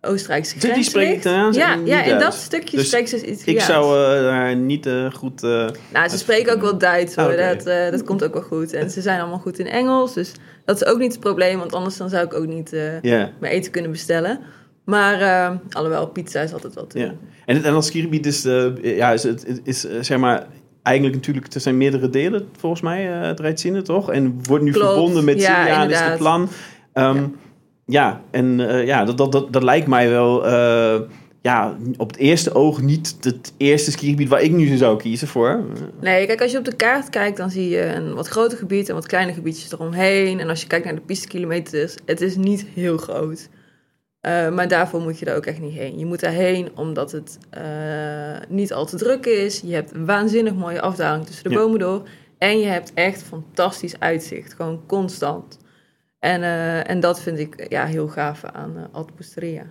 Oostenrijkse 0.01 0.59
Die 0.59 0.69
grens 0.69 0.88
spreken 0.88 1.09
ligt. 1.12 1.25
Italiaans 1.25 1.57
Ja, 1.57 1.74
en 1.74 1.86
ja 1.86 2.03
in 2.03 2.19
dat 2.19 2.33
stukje 2.33 2.77
Dus 2.77 2.88
spreken 2.88 3.09
ze 3.09 3.15
Italiaans. 3.15 3.44
Ik 3.45 3.59
zou 3.62 3.97
eh, 4.15 4.21
daar 4.24 4.56
niet 4.56 4.86
eh, 4.86 5.12
goed... 5.12 5.44
eh, 5.44 5.69
Nou, 5.94 6.09
ze 6.09 6.18
spreken 6.18 6.53
ook 6.53 6.62
wel 6.62 6.77
Duits 6.77 7.15
hoor. 7.15 7.25
Ah, 7.25 7.51
oké. 7.51 7.63
Dat, 7.63 7.91
dat 7.91 8.03
komt 8.03 8.24
ook 8.24 8.33
wel 8.33 8.41
goed. 8.41 8.74
En 8.74 8.89
ze 8.89 9.01
zijn 9.01 9.19
allemaal 9.19 9.39
goed 9.39 9.59
in 9.59 9.68
Engels. 9.68 10.13
Dus 10.13 10.31
dat 10.65 10.81
is 10.81 10.88
ook 10.88 10.97
niet 11.00 11.12
het 11.12 11.21
probleem. 11.21 11.57
Want 11.59 11.74
anders 11.74 11.97
dan 11.97 12.09
zou 12.09 12.25
ik 12.25 12.33
ook 12.33 12.47
niet 12.47 12.71
mijn 13.39 13.53
eten 13.53 13.71
kunnen 13.71 13.91
bestellen. 13.91 14.39
Maar 14.85 15.21
uh, 15.21 15.57
alhoewel, 15.69 16.07
pizza 16.07 16.41
is 16.41 16.53
altijd 16.53 16.74
wat 16.74 16.94
ja. 16.94 17.13
En, 17.45 17.63
en 17.63 17.74
als 17.74 17.88
skigebied 17.88 18.25
is, 18.25 18.41
de, 18.41 18.80
ja, 18.81 19.12
is, 19.12 19.24
het, 19.24 19.62
is 19.63 19.85
eh, 19.85 19.97
zeg 20.01 20.18
maar... 20.18 20.47
Eigenlijk 20.83 21.15
natuurlijk, 21.15 21.53
er 21.53 21.62
zijn 21.62 21.77
meerdere 21.77 22.09
delen 22.09 22.47
volgens 22.57 22.81
mij, 22.81 23.12
eh 23.12 23.27
het 23.27 23.39
Rijtsine, 23.39 23.81
toch? 23.81 24.12
En 24.12 24.39
wordt 24.44 24.63
nu 24.63 24.71
Klopt. 24.71 24.88
verbonden 24.88 25.24
met 25.24 25.41
Ja, 25.41 25.83
is 25.83 26.00
het 26.00 26.18
plan. 26.18 26.50
Ehm, 26.94 27.15
Ja. 27.18 27.30
ja. 27.85 28.21
en 28.31 28.69
eh, 28.69 28.85
ja, 28.85 29.06
dat, 29.06 29.18
dat, 29.18 29.31
dat, 29.31 29.53
dat 29.53 29.63
lijkt 29.63 29.88
mij 29.88 30.09
wel... 30.09 30.45
eh, 30.47 31.01
ja, 31.41 31.77
op 31.97 32.07
het 32.07 32.18
eerste 32.18 32.56
oog 32.56 32.81
niet 32.81 33.18
het 33.21 33.53
eerste 33.57 33.91
skigebied 33.91 34.29
waar 34.29 34.41
ik 34.41 34.51
nu 34.51 34.77
zou 34.77 34.97
kiezen 34.97 35.27
voor. 35.27 35.63
Nee, 36.01 36.25
kijk, 36.25 36.41
als 36.41 36.51
je 36.51 36.57
op 36.57 36.65
de 36.65 36.75
kaart 36.75 37.09
kijkt, 37.09 37.38
dan 37.38 37.50
zie 37.50 37.69
je 37.69 37.86
een 37.86 38.13
wat 38.13 38.27
groter 38.27 38.57
gebied 38.57 38.89
en 38.89 38.95
wat 38.95 39.07
kleine 39.07 39.33
gebiedjes 39.33 39.71
eromheen. 39.71 40.39
En 40.39 40.50
als 40.50 40.62
je 40.62 40.68
kijkt 40.68 40.86
naar 40.86 40.95
de 40.95 41.01
pistekilometers, 41.01 41.95
het 42.06 42.21
is 42.21 42.36
niet 42.36 42.65
heel 42.74 42.97
groot. 42.97 43.50
Uh, 44.27 44.49
maar 44.49 44.67
daarvoor 44.67 45.01
moet 45.01 45.19
je 45.19 45.25
er 45.25 45.35
ook 45.35 45.45
echt 45.45 45.59
niet 45.59 45.73
heen. 45.73 45.99
Je 45.99 46.05
moet 46.05 46.19
daarheen 46.19 46.71
omdat 46.75 47.11
het 47.11 47.37
uh, 47.57 47.63
niet 48.49 48.73
al 48.73 48.85
te 48.85 48.97
druk 48.97 49.25
is. 49.25 49.61
Je 49.65 49.73
hebt 49.73 49.93
een 49.93 50.05
waanzinnig 50.05 50.53
mooie 50.53 50.81
afdaling 50.81 51.25
tussen 51.25 51.43
de 51.43 51.49
Ja. 51.49 51.55
bomen 51.55 51.79
door. 51.79 52.07
En 52.37 52.59
je 52.59 52.65
hebt 52.65 52.91
echt 52.93 53.23
fantastisch 53.23 53.99
uitzicht. 53.99 54.53
Gewoon 54.53 54.81
constant. 54.87 55.59
En, 56.19 56.41
uh, 56.41 56.89
en 56.89 56.99
dat 56.99 57.21
vind 57.21 57.39
ik 57.39 57.65
ja, 57.69 57.85
heel 57.85 58.07
gaaf 58.07 58.43
aan 58.43 58.73
uh, 58.77 59.51
Ja. 59.51 59.63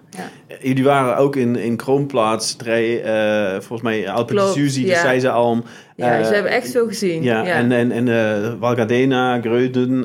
Jullie 0.60 0.84
waren 0.84 1.16
ook 1.16 1.36
in, 1.36 1.56
in 1.56 1.76
Kroonplaats, 1.76 2.56
Drei, 2.56 2.98
uh, 2.98 3.50
volgens 3.52 3.82
mij 3.82 4.10
Alpe 4.10 4.34
Klopt, 4.34 4.52
Suzy, 4.52 4.80
ja. 4.80 4.94
de 4.94 5.00
zei 5.00 5.20
ze 5.20 5.30
al. 5.30 5.62
Ja, 5.96 6.24
ze 6.24 6.34
hebben 6.34 6.52
echt 6.52 6.70
veel 6.70 6.86
gezien. 6.86 7.22
Ja, 7.22 7.42
ja. 7.42 7.54
en, 7.54 7.72
en, 7.72 8.08
en 8.08 8.58
Valgadena, 8.60 9.40
Greuden, 9.40 10.00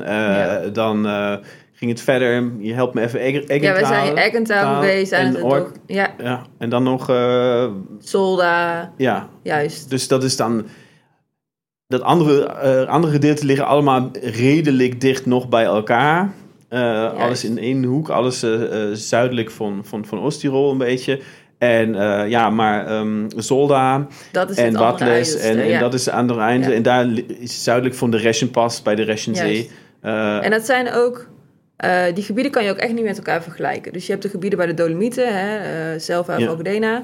dan 0.73 1.07
ging 1.77 1.91
het 1.91 2.01
verder. 2.01 2.51
Je 2.59 2.74
helpt 2.74 2.94
me 2.94 3.01
even 3.01 3.19
Egg 3.19 3.62
Ja, 3.62 3.74
we 3.74 3.85
zijn 3.85 4.09
in 4.09 4.18
Eggentaal 4.18 4.75
geweest. 4.75 5.12
En, 5.12 5.35
en, 5.35 5.44
Or- 5.44 5.57
toch, 5.57 5.71
ja. 5.85 6.13
ja, 6.18 6.41
en 6.57 6.69
dan 6.69 6.83
nog... 6.83 7.09
Uh, 7.09 7.65
Solda. 8.00 8.91
Ja. 8.97 9.29
Juist. 9.44 9.89
Dus 9.89 10.07
dat 10.07 10.24
is 10.24 10.35
dan... 10.35 10.65
Dat 11.88 12.01
andere, 12.01 12.56
uh, 12.63 12.89
andere 12.89 13.13
gedeelte 13.13 13.45
liggen 13.45 13.65
allemaal 13.65 14.09
redelijk 14.21 15.01
dicht 15.01 15.25
nog 15.25 15.50
bij 15.50 15.63
elkaar. 15.63 16.31
Uh, 16.69 17.13
alles 17.13 17.44
in 17.44 17.57
één 17.57 17.83
hoek, 17.83 18.09
alles 18.09 18.45
zuidelijk 18.94 19.51
van, 19.51 19.81
van, 19.83 20.06
van 20.06 20.19
Oost-Tirol 20.19 20.71
een 20.71 20.77
beetje. 20.77 21.19
En 21.57 21.89
uh, 21.89 22.29
ja, 22.29 22.50
maar 22.50 22.91
um, 22.91 23.27
Zolda 23.35 24.07
dat 24.31 24.50
is 24.50 24.57
en 24.57 24.74
Watles 24.74 25.38
en, 25.38 25.59
en 25.59 25.68
ja. 25.68 25.79
dat 25.79 25.94
is 25.94 26.06
het 26.06 26.13
andere 26.13 26.39
einde. 26.39 26.69
Ja. 26.69 26.75
En 26.75 26.81
daar 26.83 27.07
is 27.39 27.63
zuidelijk 27.63 27.95
van 27.95 28.12
de 28.12 28.18
Reschenpas 28.18 28.81
bij 28.81 28.95
de 28.95 29.03
Reschenzee. 29.03 29.69
Uh, 30.03 30.44
en 30.44 30.51
dat 30.51 30.65
zijn 30.65 30.94
ook, 30.94 31.27
uh, 31.85 32.03
die 32.13 32.24
gebieden 32.24 32.51
kan 32.51 32.63
je 32.63 32.71
ook 32.71 32.77
echt 32.77 32.94
niet 32.94 33.03
met 33.03 33.18
elkaar 33.18 33.44
vergelijken. 33.44 33.94
Dus 33.94 34.06
je 34.06 34.12
hebt 34.12 34.24
de 34.24 34.29
gebieden 34.29 34.57
bij 34.57 34.68
de 34.68 34.74
Dolomieten, 34.74 35.38
hè, 35.38 35.94
uh, 35.94 36.00
Selva 36.00 36.38
en 36.38 36.79
Ja. 36.79 37.03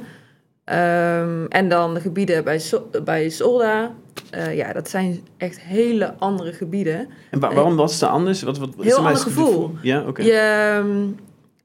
Um, 1.22 1.48
en 1.48 1.70
dan 1.70 1.94
de 1.94 2.00
gebieden 2.00 2.44
bij, 2.44 2.60
so 2.60 2.90
bij 3.04 3.30
Solda. 3.30 3.92
Uh, 4.36 4.56
ja, 4.56 4.74
dat 4.74 4.90
zijn 4.90 5.28
echt 5.38 5.60
hele 5.60 6.14
andere 6.18 6.54
gebieden. 6.54 7.08
En 7.30 7.40
wa 7.40 7.54
waarom 7.54 7.76
was 7.76 7.94
het 7.94 8.10
anders? 8.10 8.42
Wat, 8.42 8.58
wat, 8.58 8.70
Heel 8.80 8.98
ander 8.98 9.16
gevoel. 9.16 9.72
Ja, 9.82 10.00
oké. 10.00 10.10
Okay. 10.10 10.26
Je, 10.26 10.78
um, 10.80 11.16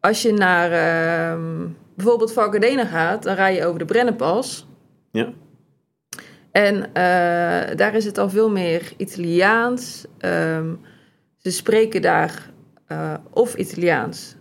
als 0.01 0.23
je 0.23 0.33
naar 0.33 1.33
um, 1.33 1.77
bijvoorbeeld 1.95 2.33
Valgadena 2.33 2.85
gaat, 2.85 3.23
dan 3.23 3.35
rij 3.35 3.55
je 3.55 3.67
over 3.67 3.79
de 3.79 3.85
Brennenpas. 3.85 4.67
Ja. 5.11 5.33
En 6.51 6.91
daar 7.77 7.95
is 7.95 8.05
het 8.05 8.19
al 8.19 8.31
veel 8.31 8.51
meer 8.51 8.93
Italiaans. 8.97 10.05
Um, 10.21 10.81
ze 11.37 11.51
spreken 11.51 12.03
daar 12.03 12.51
uh, 12.93 13.15
of 13.31 13.55
Italiaans. 13.55 14.37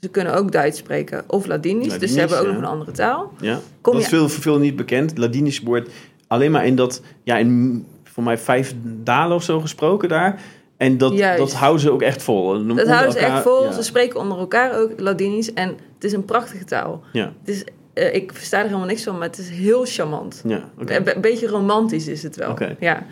Ze 0.00 0.08
kunnen 0.08 0.34
ook 0.34 0.52
Duits 0.52 0.78
spreken 0.78 1.24
of 1.26 1.46
Ladinisch. 1.46 1.88
Ladinisch 1.88 1.98
dus 1.98 2.12
ze 2.12 2.18
hebben 2.18 2.38
ook 2.38 2.44
ja. 2.44 2.50
nog 2.50 2.62
een 2.62 2.68
andere 2.68 2.90
taal. 2.90 3.32
Ja, 3.40 3.58
Kom 3.80 3.92
dat 3.92 4.02
is 4.02 4.08
veel, 4.08 4.28
veel 4.28 4.58
niet 4.58 4.76
bekend. 4.76 5.18
Ladinisch 5.18 5.60
wordt 5.60 5.90
alleen 6.26 6.50
maar 6.50 6.66
in 6.66 6.76
dat, 6.76 7.02
ja, 7.22 7.36
in 7.36 7.86
voor 8.04 8.22
mij 8.22 8.38
vijf 8.38 8.74
dalen 8.82 9.36
of 9.36 9.42
zo 9.42 9.60
gesproken 9.60 10.08
daar. 10.08 10.40
En 10.76 10.98
dat, 10.98 11.18
dat 11.18 11.52
houden 11.52 11.80
ze 11.80 11.90
ook 11.90 12.02
echt 12.02 12.22
vol. 12.22 12.66
Dat 12.66 12.86
houden 12.86 13.12
ze 13.12 13.18
echt 13.18 13.42
vol. 13.42 13.64
Ja. 13.64 13.72
Ze 13.72 13.82
spreken 13.82 14.20
onder 14.20 14.38
elkaar 14.38 14.78
ook 14.78 15.00
Ladinisch. 15.00 15.52
En 15.52 15.68
het 15.94 16.04
is 16.04 16.12
een 16.12 16.24
prachtige 16.24 16.64
taal. 16.64 17.02
Ja. 17.12 17.32
Het 17.44 17.48
is, 17.48 17.64
uh, 17.94 18.14
ik 18.14 18.32
versta 18.34 18.58
er 18.58 18.64
helemaal 18.64 18.86
niks 18.86 19.02
van, 19.02 19.18
maar 19.18 19.26
het 19.26 19.38
is 19.38 19.48
heel 19.48 19.84
charmant. 19.84 20.42
Ja, 20.46 20.70
okay. 20.78 20.96
Een 20.96 21.04
be 21.04 21.16
beetje 21.20 21.46
romantisch 21.46 22.08
is 22.08 22.22
het 22.22 22.36
wel. 22.36 22.50
Okay. 22.50 22.76
Ja. 22.80 23.06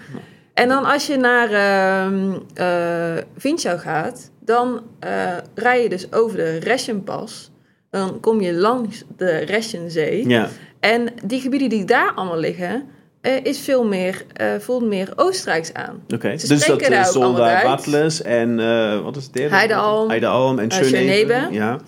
En 0.54 0.68
dan 0.68 0.85
als 0.85 1.07
je 1.07 1.16
naar 1.16 1.50
uh, 1.50 2.33
uh, 2.61 3.23
Vinciau 3.37 3.78
gaat, 3.78 4.30
dan 4.49 4.83
uh, 5.05 5.37
rij 5.55 5.83
je 5.83 5.88
dus 5.88 6.12
over 6.12 6.37
de 6.37 6.59
Reschenpas. 6.59 7.50
Dan 7.90 8.21
kom 8.21 8.40
je 8.40 8.52
langs 8.52 9.05
de 9.17 9.37
Reschenzee. 9.37 10.28
Ja. 10.28 10.49
En 10.81 11.09
die 11.25 11.40
gebieden 11.40 11.69
die 11.69 11.85
daar 11.85 12.12
allemaal 12.14 12.38
liggen, 12.38 12.85
uh, 13.23 13.45
is 13.45 13.59
veel 13.59 13.85
meer, 13.85 14.25
uh, 14.40 14.47
voelt 14.59 14.85
meer 14.85 15.12
Oostenrijks 15.17 15.75
aan. 15.75 16.02
Oké, 16.05 16.14
okay. 16.14 16.37
dus 16.37 16.67
dat 16.67 16.81
daar 16.81 17.07
Solda, 17.07 17.62
Watles 17.62 18.23
en 18.23 18.59
uh, 18.59 19.00
wat 19.02 19.17
is 19.17 19.25
het 19.25 19.33
derde? 19.33 19.55
Heidealm. 19.55 20.09
Heidealm 20.09 20.59
en 20.59 20.71
Schönebe. 20.71 21.49
Ja. 21.50 21.78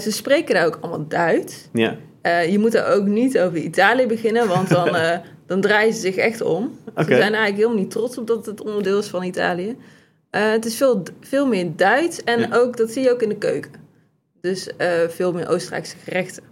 Ze 0.00 0.12
spreken 0.12 0.54
daar 0.54 0.66
ook 0.66 0.78
allemaal 0.80 1.08
Duits. 1.08 1.68
Ja. 1.72 1.96
Je 2.42 2.58
moet 2.58 2.74
er 2.74 2.86
ook 2.86 3.06
niet 3.06 3.38
over 3.38 3.58
Italië 3.58 4.06
beginnen, 4.06 4.48
want 4.48 4.68
dan, 4.68 4.96
dan 5.46 5.60
draaien 5.60 5.94
ze 5.94 6.00
zich 6.00 6.16
echt 6.16 6.40
om. 6.40 6.78
Okay. 6.90 7.04
Ze 7.04 7.10
zijn 7.10 7.34
eigenlijk 7.34 7.56
helemaal 7.56 7.78
niet 7.78 7.90
trots 7.90 8.18
op 8.18 8.26
dat 8.26 8.46
het 8.46 8.62
onderdeel 8.62 8.98
is 8.98 9.08
van 9.08 9.22
Italië. 9.22 9.76
Uh, 10.36 10.50
het 10.50 10.64
is 10.64 10.76
veel, 10.76 11.02
veel 11.20 11.46
meer 11.46 11.66
Duits 11.76 12.24
en 12.24 12.40
Ja. 12.40 12.48
ook, 12.52 12.76
dat 12.76 12.90
zie 12.90 13.02
je 13.02 13.10
ook 13.12 13.22
in 13.22 13.28
de 13.28 13.36
keuken. 13.38 13.70
Dus 14.40 14.70
uh, 14.78 14.88
veel 15.08 15.32
meer 15.32 15.48
Oostenrijkse 15.48 15.96
gerechten. 16.04 16.42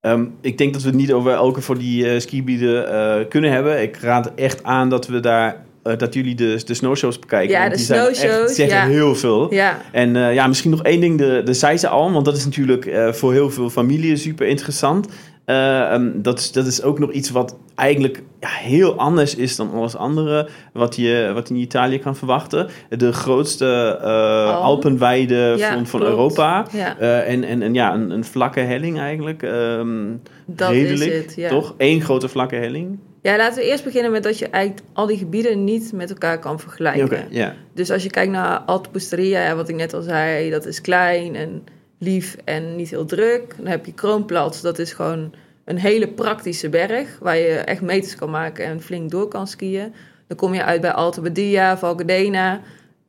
Um, 0.00 0.36
ik 0.40 0.58
denk 0.58 0.72
dat 0.72 0.82
we 0.82 0.88
het 0.88 0.96
niet 0.96 1.12
over 1.12 1.32
elke 1.32 1.60
van 1.60 1.78
die 1.78 2.04
uh, 2.14 2.20
skigebieden 2.20 2.92
uh, 2.92 3.28
kunnen 3.28 3.50
hebben. 3.52 3.82
Ik 3.82 3.96
raad 3.96 4.32
echt 4.34 4.62
aan 4.64 4.88
dat 4.90 5.06
we 5.06 5.20
daar 5.20 5.64
eh, 5.82 5.96
dat 5.98 6.14
jullie 6.14 6.34
de, 6.34 6.62
de 6.64 6.74
snowshows 6.74 7.18
bekijken. 7.18 7.50
Ja, 7.50 7.68
de 7.68 7.76
die 7.76 7.84
zijn 7.84 8.00
echt- 8.08 8.16
snowshows, 8.16 8.54
zeggen 8.54 8.76
ja. 8.76 8.86
heel 8.86 9.14
veel. 9.14 9.54
Ja, 9.54 9.80
En 9.92 10.16
eh, 10.16 10.34
ja, 10.34 10.46
misschien 10.46 10.70
nog 10.70 10.82
één 10.82 11.00
ding, 11.00 11.18
de, 11.18 11.42
de 11.44 11.54
Seizenalm. 11.54 12.12
Want 12.12 12.24
dat 12.24 12.36
is 12.36 12.44
natuurlijk 12.44 12.86
eh, 12.86 13.12
voor 13.12 13.32
heel 13.32 13.50
veel 13.50 13.70
familien 13.70 14.18
super 14.18 14.46
interessant. 14.46 15.08
Eh, 15.46 15.92
ehm, 15.92 16.10
dat, 16.14 16.38
is, 16.38 16.52
dat 16.52 16.66
is 16.66 16.82
ook 16.82 16.98
nog 16.98 17.12
iets 17.12 17.30
wat 17.30 17.56
eigenlijk 17.74 18.22
ja, 18.40 18.48
heel 18.48 18.96
anders 18.98 19.34
is 19.34 19.56
dan 19.56 19.72
alles 19.72 19.96
andere 19.96 20.48
wat 20.72 20.96
je, 20.96 21.30
wat 21.34 21.50
in 21.50 21.56
Italië 21.56 21.98
kan 21.98 22.16
verwachten. 22.16 22.68
De 22.88 23.12
grootste 23.12 23.98
eh, 24.02 24.60
Alpenweide 24.60 25.54
Ja, 25.56 25.72
van, 25.72 25.86
van. 25.86 26.02
Europa. 26.02 26.66
ja 26.72 26.98
Eh, 26.98 27.32
en, 27.32 27.44
en, 27.44 27.62
en 27.62 27.74
ja, 27.74 27.94
een, 27.94 28.10
een 28.10 28.24
vlakke 28.24 28.60
helling 28.60 28.98
eigenlijk. 28.98 29.42
ehm, 29.42 30.12
dat 30.46 30.70
redelijk, 30.70 31.10
is 31.10 31.22
het. 31.22 31.34
Ja. 31.36 31.48
toch? 31.48 31.74
Eén 31.76 32.00
grote 32.00 32.28
vlakke 32.28 32.56
helling. 32.56 32.98
ja, 33.22 33.36
laten 33.36 33.58
we 33.62 33.68
eerst 33.68 33.84
beginnen 33.84 34.10
met 34.10 34.22
dat 34.22 34.38
je 34.38 34.48
eigenlijk 34.48 34.86
al 34.92 35.06
die 35.06 35.18
gebieden 35.18 35.64
niet 35.64 35.92
met 35.92 36.10
elkaar 36.10 36.38
kan 36.38 36.60
vergelijken. 36.60 37.28
Dus 37.74 37.90
als 37.90 38.02
je 38.02 38.10
kijkt 38.10 38.32
naar 38.32 38.58
Alta 38.58 38.90
Pusteria, 38.90 39.54
wat 39.54 39.68
ik 39.68 39.76
net 39.76 39.94
al 39.94 40.02
zei, 40.02 40.50
dat 40.50 40.66
is 40.66 40.80
klein 40.80 41.34
en 41.34 41.64
lief 41.98 42.36
en 42.44 42.76
niet 42.76 42.90
heel 42.90 43.04
druk. 43.04 43.54
Dan 43.56 43.66
heb 43.66 43.86
je 43.86 43.94
Kroonplatz, 43.94 44.60
dat 44.60 44.78
is 44.78 44.92
gewoon 44.92 45.34
een 45.64 45.78
hele 45.78 46.08
praktische 46.08 46.68
berg 46.68 47.18
waar 47.20 47.36
je 47.36 47.54
echt 47.54 47.80
meters 47.80 48.14
kan 48.14 48.30
maken 48.30 48.64
en 48.64 48.82
flink 48.82 49.10
door 49.10 49.28
kan 49.28 49.46
skiën. 49.46 49.94
Dan 50.26 50.36
kom 50.36 50.54
je 50.54 50.64
uit 50.64 50.80
bij 50.80 50.92
Alta 50.92 51.20
Badia, 51.20 51.78
Valgardena. 51.78 52.60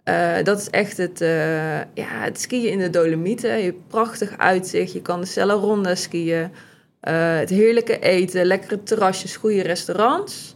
Eh, 0.03 0.43
dat 0.43 0.59
is 0.59 0.69
echt 0.69 0.97
het, 0.97 1.21
eh, 1.21 1.77
ja, 1.77 2.21
het 2.23 2.41
skiën 2.41 2.71
in 2.71 2.79
de 2.79 2.89
Dolomieten. 2.89 3.57
Je 3.57 3.63
hebt 3.63 3.87
prachtig 3.87 4.37
uitzicht, 4.37 4.93
je 4.93 5.01
kan 5.01 5.19
de 5.19 5.25
Sella 5.25 5.53
Ronda 5.53 5.95
skiën. 5.95 6.51
Eh, 6.99 7.37
het 7.37 7.49
heerlijke 7.49 7.99
eten, 7.99 8.45
lekkere 8.45 8.83
terrasjes, 8.83 9.35
goede 9.35 9.61
restaurants. 9.61 10.55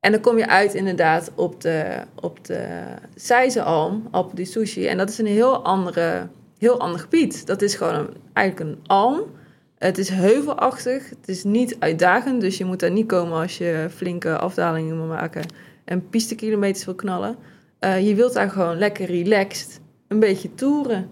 En 0.00 0.12
dan 0.12 0.20
kom 0.20 0.38
je 0.38 0.48
uit 0.48 0.74
inderdaad 0.74 1.32
op 1.34 1.60
de, 1.60 2.02
op 2.20 2.44
de 2.44 3.62
Alpe 4.10 4.34
di 4.34 4.44
Sushi. 4.44 4.86
En 4.86 4.96
dat 4.96 5.08
is 5.08 5.18
een 5.18 5.26
heel, 5.26 5.64
andere, 5.64 6.28
heel 6.62 6.80
ander 6.80 7.00
gebied. 7.00 7.46
Dat 7.46 7.62
is 7.62 7.74
gewoon 7.74 7.94
een, 7.94 8.08
eigenlijk 8.32 8.70
een 8.70 8.86
alm. 8.86 9.20
Het 9.78 9.98
is 9.98 10.08
heuvelachtig, 10.08 11.08
het 11.08 11.28
is 11.28 11.44
niet 11.44 11.76
uitdagend. 11.78 12.40
Dus 12.40 12.58
je 12.58 12.64
moet 12.64 12.80
daar 12.80 12.90
niet 12.90 13.06
komen 13.06 13.40
als 13.40 13.58
je 13.58 13.86
flinke 13.90 14.38
afdalingen 14.38 14.96
wil 14.96 15.06
maken 15.06 15.42
en 15.84 16.08
pistekilometers 16.08 16.84
wil 16.84 16.94
knallen. 16.94 17.36
Eh, 17.78 18.06
je 18.08 18.14
wilt 18.14 18.32
daar 18.32 18.50
gewoon 18.50 18.78
lekker 18.78 19.06
relaxed 19.06 19.80
een 20.08 20.18
beetje 20.20 20.54
toeren. 20.54 21.08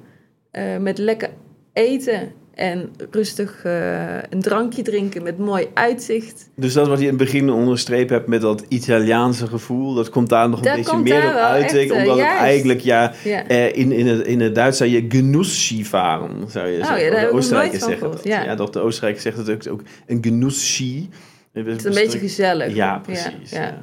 eh, 0.50 0.76
met 0.76 0.98
lekker 0.98 1.30
eten 1.72 2.32
en 2.60 2.90
rustig 3.10 3.64
eh, 3.64 4.16
een 4.30 4.40
drankje 4.40 4.82
drinken 4.82 5.22
met 5.22 5.38
mooi 5.38 5.66
uitzicht. 5.74 6.48
Dus 6.56 6.72
dat 6.72 6.88
wat 6.88 6.98
je 6.98 7.04
in 7.04 7.08
het 7.10 7.18
begin 7.18 7.50
onderstrepen 7.50 8.14
hebt 8.14 8.28
met 8.28 8.40
dat 8.40 8.64
Italiaanse 8.68 9.46
gevoel, 9.46 9.94
dat 9.94 10.08
komt 10.08 10.28
daar 10.28 10.48
nog 10.48 10.58
een 10.58 10.64
Dat 10.64 10.76
beetje 10.76 10.98
meer 10.98 11.26
op 11.26 11.32
uit. 11.34 11.62
echt, 11.72 11.90
eh, 11.90 11.96
omdat 11.96 12.16
het 12.18 12.26
eigenlijk, 12.26 12.80
ja, 12.80 13.12
Ja. 13.24 13.46
eh, 13.46 13.76
in, 13.76 13.92
in, 13.92 14.06
het, 14.06 14.26
in 14.26 14.40
het 14.40 14.54
Duits 14.54 14.78
zou 14.78 14.90
je 14.90 15.04
Genussski 15.08 15.84
varen, 15.84 16.30
zou 16.50 16.68
je 16.68 16.78
Oh, 16.80 16.86
zeggen. 16.86 17.04
ja, 17.04 17.20
de 17.20 17.30
Oostenrijkers 17.32 17.84
zeggen 17.84 18.10
dat. 18.10 18.24
ja. 18.24 18.42
Ja, 18.44 18.54
dat 18.54 18.72
de 18.72 18.80
Oostenrijkers 18.80 19.22
zeggen 19.24 19.44
dat 19.44 19.68
ook, 19.68 19.72
ook 19.72 19.82
een 20.06 20.18
Genussski. 20.24 21.08
Het 21.52 21.66
is 21.66 21.84
een 21.84 21.94
beetje 21.94 22.18
gezellig. 22.18 22.74
Ja, 22.74 22.98
precies. 22.98 23.50
Ja. 23.50 23.78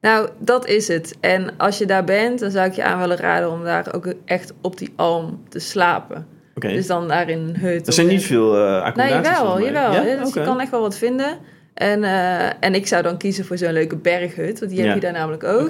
Nou, 0.00 0.28
dat 0.38 0.66
is 0.66 0.88
het. 0.88 1.14
En 1.20 1.50
als 1.56 1.78
je 1.78 1.86
daar 1.86 2.04
bent, 2.04 2.38
dan 2.40 2.50
zou 2.50 2.66
ik 2.66 2.72
je 2.74 2.84
aan 2.84 2.98
willen 2.98 3.16
raden 3.16 3.50
om 3.50 3.64
daar 3.64 3.94
ook 3.94 4.14
echt 4.24 4.52
op 4.60 4.78
die 4.78 4.92
alm 4.96 5.40
te 5.48 5.58
slapen. 5.58 6.26
Dus 6.54 6.86
dan 6.86 7.08
daar 7.08 7.28
in 7.28 7.54
hut. 7.58 7.86
Er 7.86 7.92
zijn 7.92 8.06
niet 8.06 8.22
veel 8.24 8.56
uh, 8.56 8.62
Nee, 8.62 8.80
accommodaties. 8.80 9.26
jawel, 9.38 9.44
volgens 9.44 9.70
mij. 9.70 9.72
jawel. 9.82 9.92
Ja? 10.04 10.10
Ja, 10.10 10.24
dus 10.24 10.34
je 10.34 10.42
kan 10.42 10.60
echt 10.60 10.70
wel 10.70 10.80
wat 10.80 10.98
vinden. 10.98 11.38
En, 11.74 12.04
eh, 12.04 12.46
en 12.60 12.74
ik 12.74 12.86
zou 12.86 13.02
dan 13.02 13.16
kiezen 13.18 13.44
voor 13.44 13.58
zo'n 13.58 13.72
leuke 13.72 13.96
berghut, 13.96 14.58
want 14.60 14.70
die 14.72 14.82
heb 14.82 14.94
je 14.94 15.00
daar 15.00 15.12
namelijk 15.12 15.44
ook. 15.44 15.68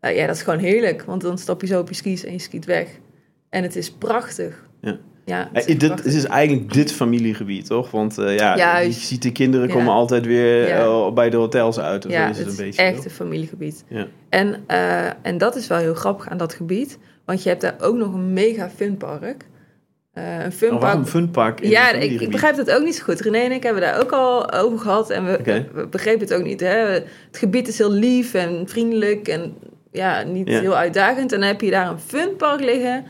Nou 0.00 0.14
ja, 0.14 0.26
dat 0.26 0.36
is 0.36 0.42
gewoon 0.42 0.58
heerlijk, 0.58 1.02
want 1.02 1.20
dan 1.22 1.38
stap 1.38 1.60
je 1.60 1.66
zo 1.66 1.80
op 1.80 1.88
je 1.88 1.94
skis 1.94 2.24
en 2.24 2.32
je 2.32 2.38
skiet 2.38 2.64
weg. 2.64 2.88
En 3.50 3.62
het 3.62 3.76
is 3.76 3.90
prachtig. 3.92 4.64
Ja. 4.80 4.96
Ja, 5.24 5.48
het 5.52 5.64
Eh, 5.64 5.74
is 5.74 5.78
dit 5.78 6.04
is 6.04 6.24
eigenlijk 6.24 6.72
dit 6.72 6.92
familiegebied, 6.92 7.66
toch? 7.66 7.90
Want 7.90 8.18
eh, 8.18 8.36
ja, 8.36 8.56
Juist. 8.56 9.00
je 9.00 9.06
ziet 9.06 9.22
de 9.22 9.32
kinderen 9.32 9.68
Ja. 9.68 9.72
komen 9.74 9.92
altijd 9.92 10.26
weer 10.26 10.68
Ja. 10.68 10.78
eh, 10.84 11.12
bij 11.12 11.30
de 11.30 11.36
hotels 11.36 11.78
uit. 11.78 12.06
Of 12.06 12.12
ja, 12.12 12.28
is 12.28 12.28
het 12.28 12.38
het 12.38 12.46
is 12.54 12.58
een 12.58 12.64
beetje. 12.64 12.82
echt 12.82 12.94
toch? 12.96 13.04
een 13.04 13.10
familiegebied. 13.10 13.84
Ja. 13.88 14.06
En, 14.28 14.56
eh, 14.66 15.06
en 15.22 15.38
dat 15.38 15.56
is 15.56 15.66
wel 15.66 15.78
heel 15.78 15.94
grappig 15.94 16.28
aan 16.28 16.36
dat 16.36 16.54
gebied, 16.54 16.98
want 17.24 17.42
je 17.42 17.48
hebt 17.48 17.60
daar 17.60 17.74
ook 17.80 17.96
nog 17.96 18.12
een 18.14 18.32
mega 18.32 18.70
funpark. 18.70 19.46
Eh 20.16 20.34
een 20.38 20.46
Oh, 20.46 20.50
funpark 20.52 20.80
waarom 20.82 21.00
een 21.00 21.06
funpark 21.06 21.60
in 21.60 21.70
ja, 21.70 21.90
ik, 21.92 22.20
ik 22.20 22.30
begrijp 22.30 22.56
dat 22.56 22.70
ook 22.70 22.84
niet 22.84 22.94
zo 22.96 23.04
goed. 23.04 23.20
René 23.20 23.38
en 23.38 23.52
ik 23.52 23.62
hebben 23.62 23.82
daar 23.82 24.00
ook 24.00 24.12
al 24.12 24.52
over 24.52 24.78
gehad 24.78 25.10
en 25.10 25.24
we, 25.24 25.66
we 25.72 25.86
begrepen 25.86 26.20
het 26.20 26.34
ook 26.34 26.42
niet. 26.44 26.60
Hè? 26.60 26.68
Het 26.76 27.06
gebied 27.32 27.68
is 27.68 27.78
heel 27.78 27.90
lief 27.92 28.34
en 28.34 28.62
vriendelijk 28.68 29.28
en 29.28 29.54
ja, 29.92 30.22
niet 30.22 30.48
Ja. 30.48 30.60
heel 30.60 30.76
uitdagend. 30.76 31.32
En 31.32 31.40
dan 31.40 31.48
heb 31.48 31.60
je 31.60 31.70
daar 31.70 31.88
een 31.90 31.98
funpark 31.98 32.60
liggen. 32.60 33.04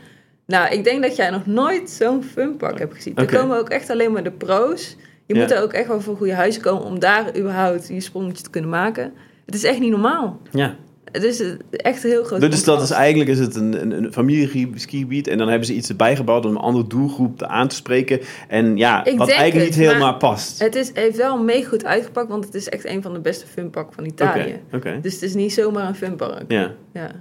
Nou, 0.45 0.73
ik 0.73 0.83
denk 0.83 1.01
dat 1.03 1.15
jij 1.15 1.29
nog 1.29 1.45
nooit 1.45 1.89
zo'n 1.89 2.23
funpark 2.23 2.79
hebt 2.79 2.93
gezien. 2.95 3.15
Er 3.15 3.25
komen 3.37 3.57
ook 3.57 3.69
echt 3.69 3.89
alleen 3.89 4.11
maar 4.11 4.23
de 4.23 4.31
pro's. 4.31 4.95
Je 5.25 5.33
Ja. 5.35 5.41
moet 5.41 5.51
er 5.51 5.61
ook 5.61 5.73
echt 5.73 5.87
wel 5.87 6.01
voor 6.01 6.15
goede 6.17 6.33
huizen 6.33 6.61
komen 6.61 6.83
om 6.83 6.99
daar 6.99 7.37
überhaupt 7.37 7.87
je 7.87 7.99
sprongetje 8.01 8.43
te 8.43 8.49
kunnen 8.49 8.69
maken. 8.69 9.13
Het 9.45 9.55
is 9.55 9.63
echt 9.63 9.79
niet 9.79 9.91
normaal. 9.91 10.41
Ja. 10.51 10.75
Het 11.11 11.23
is 11.23 11.43
echt 11.71 12.03
heel 12.03 12.23
groot 12.23 12.41
Dus 12.41 12.63
dat 12.63 12.81
is 12.81 12.89
eigenlijk 12.89 13.29
is 13.29 13.39
het 13.39 13.55
een, 13.55 13.81
een, 13.81 13.91
een 14.03 14.13
familieskigebied 14.13 15.27
en 15.27 15.37
dan 15.37 15.47
hebben 15.47 15.67
ze 15.67 15.73
iets 15.73 15.89
erbij 15.89 16.15
gebouwd 16.15 16.45
om 16.45 16.51
een 16.51 16.57
andere 16.57 16.87
doelgroep 16.87 17.37
te 17.37 17.47
aan 17.47 17.67
te 17.67 17.75
spreken. 17.75 18.19
En 18.47 18.77
ja, 18.77 19.05
Ik 19.05 19.17
wat 19.17 19.29
eigenlijk 19.29 19.67
het, 19.69 19.77
niet 19.77 19.87
helemaal 19.87 20.17
past. 20.17 20.59
Het 20.59 20.75
is, 20.75 20.91
heeft 20.93 21.17
wel 21.17 21.43
mega 21.43 21.67
goed 21.69 21.85
uitgepakt, 21.85 22.29
want 22.29 22.45
het 22.45 22.53
is 22.55 22.69
echt 22.69 22.85
een 22.85 23.01
van 23.01 23.13
de 23.13 23.19
beste 23.19 23.47
funparken 23.47 23.93
van 23.93 24.05
Italië. 24.05 24.59
Dus 25.01 25.13
het 25.13 25.21
is 25.21 25.33
niet 25.33 25.53
zomaar 25.53 25.87
een 25.87 25.95
funpark. 25.95 26.43
Ja, 26.51 26.71
Ja. 26.93 27.11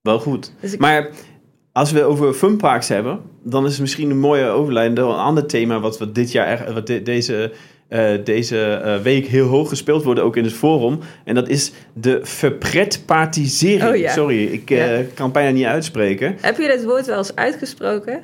wel 0.00 0.18
goed. 0.18 0.52
Dus 0.60 0.72
ik, 0.72 0.78
Maar 0.78 1.10
als 1.72 1.92
we 1.92 2.02
over 2.02 2.32
funparks 2.32 2.88
hebben, 2.88 3.20
dan 3.44 3.64
is 3.64 3.70
het 3.72 3.80
misschien 3.80 4.10
een 4.10 4.18
mooie 4.18 4.46
overlijn 4.46 4.98
een 4.98 5.04
ander 5.04 5.46
thema 5.46 5.80
wat 5.80 5.98
we 5.98 6.12
dit 6.12 6.32
jaar, 6.32 6.46
echt- 6.46 6.72
wat 6.72 6.86
de- 6.86 7.02
deze, 7.02 7.52
deze 8.24 8.72
eh, 8.72 8.96
week 8.96 9.26
heel 9.26 9.46
hoog 9.46 9.68
gespeeld 9.68 10.04
wordt, 10.04 10.20
ook 10.20 10.36
in 10.36 10.44
het 10.44 10.52
forum. 10.52 10.98
En 11.24 11.34
dat 11.34 11.48
is 11.48 11.72
de 11.92 12.20
verpretpartisering. 12.22 13.90
Oh 13.90 13.96
ja. 13.96 14.12
Sorry, 14.12 14.44
ik 14.44 14.70
eh, 14.70 14.98
Ja. 14.98 15.04
kan 15.14 15.24
het 15.24 15.32
bijna 15.32 15.50
niet 15.50 15.64
uitspreken. 15.64 16.36
heb 16.40 16.56
je 16.58 16.66
dit 16.66 16.84
woord 16.84 17.06
wel 17.06 17.18
eens 17.18 17.34
uitgesproken? 17.34 18.20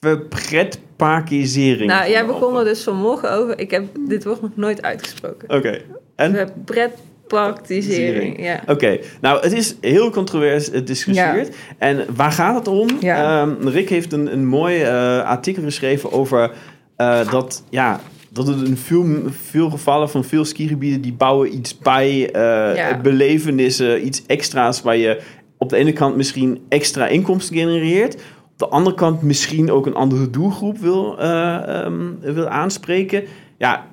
Verpretpartisering. 0.00 1.90
Nou, 1.90 2.10
jij 2.10 2.26
begon 2.26 2.56
er 2.56 2.64
dus 2.64 2.82
vanmorgen 2.82 3.32
over. 3.32 3.58
Ik 3.58 3.70
heb 3.70 3.84
dit 4.08 4.24
woord 4.24 4.42
nog 4.42 4.50
nooit 4.54 4.82
uitgesproken. 4.82 5.50
Oké. 5.56 5.80
En? 6.16 6.48
Pretpartisering. 6.64 8.42
Ja. 8.44 8.62
Oké, 8.66 8.98
nou 9.20 9.40
het 9.42 9.52
is 9.52 9.74
heel 9.80 10.10
controvers 10.10 10.68
gediscussieerd. 10.68 11.56
En 11.78 12.06
waar 12.16 12.32
gaat 12.32 12.54
het 12.54 12.68
om? 12.68 12.88
Ja. 13.00 13.42
Ehm, 13.42 13.68
Rick 13.68 13.88
heeft 13.88 14.12
een, 14.12 14.32
een 14.32 14.46
mooi 14.46 14.82
eh, 14.82 15.22
artikel 15.22 15.62
geschreven 15.62 16.12
over 16.12 16.50
eh, 16.96 17.30
dat, 17.30 17.64
ja, 17.70 18.00
dat 18.38 18.46
het 18.46 18.68
in 18.68 18.76
veel, 18.76 19.06
veel 19.30 19.70
gevallen 19.70 20.10
van 20.10 20.24
veel 20.24 20.44
skigebieden 20.44 21.00
die 21.00 21.12
bouwen 21.12 21.54
iets 21.54 21.78
bij, 21.78 22.18
Ja. 22.32 23.00
belevenissen, 23.02 24.06
iets 24.06 24.26
extra's 24.26 24.82
waar 24.82 24.96
je 24.96 25.20
op 25.58 25.68
de 25.68 25.76
ene 25.76 25.92
kant 25.92 26.16
misschien 26.16 26.60
extra 26.68 27.06
inkomsten 27.06 27.56
genereert. 27.56 28.14
Op 28.52 28.58
de 28.58 28.68
andere 28.68 28.96
kant 28.96 29.22
misschien 29.22 29.70
ook 29.70 29.86
een 29.86 29.94
andere 29.94 30.30
doelgroep 30.30 30.78
wil, 30.78 31.18
eh, 31.18 31.82
ehm, 31.84 32.02
wil 32.20 32.48
aanspreken. 32.48 33.24
Ja, 33.58 33.86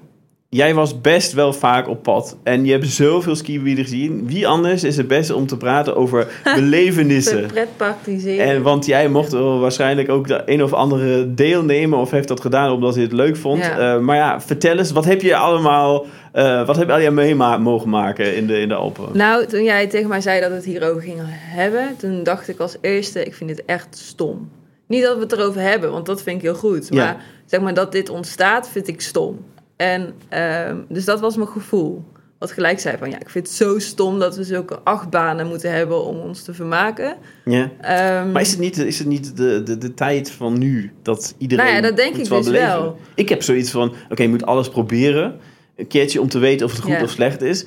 jij 0.55 0.74
was 0.74 1.01
best 1.01 1.33
wel 1.33 1.53
vaak 1.53 1.88
op 1.88 2.03
pad. 2.03 2.38
En 2.43 2.65
je 2.65 2.71
hebt 2.71 2.88
zoveel 2.88 3.35
skigebieden 3.35 3.83
gezien. 3.83 4.27
Wie 4.27 4.47
anders 4.47 4.83
is 4.83 4.97
het 4.97 5.07
beste 5.07 5.35
om 5.35 5.47
te 5.47 5.57
praten 5.57 5.95
over 5.95 6.27
belevenissen? 6.55 7.45
Pretpartisering. 7.45 8.41
En, 8.41 8.62
want 8.62 8.85
jij 8.85 9.07
mocht 9.09 9.31
wel 9.31 9.59
waarschijnlijk 9.59 10.09
ook 10.09 10.27
de 10.27 10.41
een 10.45 10.63
of 10.63 10.74
andere 10.74 11.33
deelnemen 11.33 12.00
of 12.00 12.12
heeft 12.12 12.27
dat 12.27 12.41
gedaan 12.41 12.71
omdat 12.71 12.93
hij 12.93 13.03
het 13.03 13.12
leuk 13.13 13.35
vond. 13.35 13.59
Ja. 13.65 13.95
Eh, 13.95 14.00
maar 14.00 14.15
ja, 14.15 14.41
vertel 14.41 14.77
eens, 14.77 14.91
wat 14.91 15.05
heb 15.05 15.21
je 15.21 15.35
allemaal, 15.35 16.05
eh, 16.31 16.65
wat 16.65 16.75
heb 16.75 16.88
je 16.88 17.05
al 17.05 17.12
mee 17.12 17.35
ma- 17.35 17.57
mogen 17.57 17.89
maken 17.89 18.35
in 18.35 18.47
de, 18.47 18.59
in 18.59 18.67
de 18.67 18.75
Alpen? 18.75 19.05
Nou, 19.13 19.45
toen 19.45 19.63
jij 19.63 19.88
tegen 19.88 20.09
mij 20.09 20.21
zei 20.21 20.39
dat 20.39 20.50
we 20.50 20.55
het 20.55 20.65
hierover 20.65 21.01
gingen 21.01 21.25
hebben, 21.29 21.95
toen 21.97 22.24
dacht 22.24 22.47
ik 22.47 22.59
als 22.59 22.77
eerste, 22.81 23.24
ik 23.24 23.33
vind 23.35 23.50
dit 23.50 23.65
echt 23.65 23.88
stom. 23.97 24.50
Niet 24.88 25.03
dat 25.03 25.15
we 25.15 25.21
het 25.21 25.31
erover 25.31 25.62
hebben, 25.62 25.91
want 25.91 26.05
dat 26.05 26.21
vind 26.21 26.35
ik 26.38 26.41
heel 26.41 26.55
goed. 26.55 26.88
Ja. 26.89 27.03
Maar 27.03 27.24
zeg 27.45 27.62
maar 27.62 27.74
dat 27.74 27.91
dit 27.91 28.09
ontstaat, 28.09 28.69
vind 28.69 28.88
ik 28.88 29.01
stom. 29.01 29.39
En 29.75 30.13
ehm, 30.29 30.77
dus 30.89 31.05
dat 31.05 31.20
was 31.20 31.36
mijn 31.36 31.48
gevoel. 31.50 32.03
Wat 32.39 32.51
gelijk 32.51 32.79
zei 32.79 32.98
van 32.98 33.10
ja, 33.10 33.20
ik 33.20 33.29
vind 33.29 33.48
het 33.48 33.55
zo 33.55 33.79
stom 33.79 34.20
dat 34.20 34.36
we 34.36 34.44
zulke 34.44 34.79
achtbanen 34.84 35.48
moeten 35.48 35.72
hebben 35.72 36.03
om 36.03 36.17
ons 36.17 36.44
te 36.44 36.53
vermaken. 36.53 37.17
Ja. 37.46 37.72
Ehm, 37.82 38.32
Maar 38.32 38.41
is 38.41 38.51
het 38.51 38.60
niet, 38.60 38.77
is 38.77 39.00
het 39.00 39.08
niet 39.08 39.38
de, 39.38 39.63
de, 39.63 39.77
de 39.77 39.94
tijd 39.94 40.32
van 40.32 40.58
nu 40.58 40.91
dat 41.01 41.36
iedereen. 41.38 41.65
Nou 41.65 41.75
ja, 41.75 41.82
dat 41.82 41.96
denk 41.98 42.15
ik 42.15 42.29
dus 42.29 42.46
beleven? 42.46 42.67
wel. 42.67 42.98
Ik 43.15 43.29
heb 43.29 43.44
zoiets 43.44 43.72
van: 43.72 43.94
oké, 44.10 44.22
je 44.22 44.29
moet 44.29 44.46
alles 44.46 44.70
proberen. 44.70 45.39
Een 45.75 45.88
keertje 45.88 46.22
om 46.22 46.29
te 46.29 46.39
weten 46.39 46.65
of 46.65 46.72
het 46.72 46.82
goed 46.82 46.91
Ja. 46.91 47.03
of 47.03 47.10
slecht 47.10 47.41
is. 47.41 47.65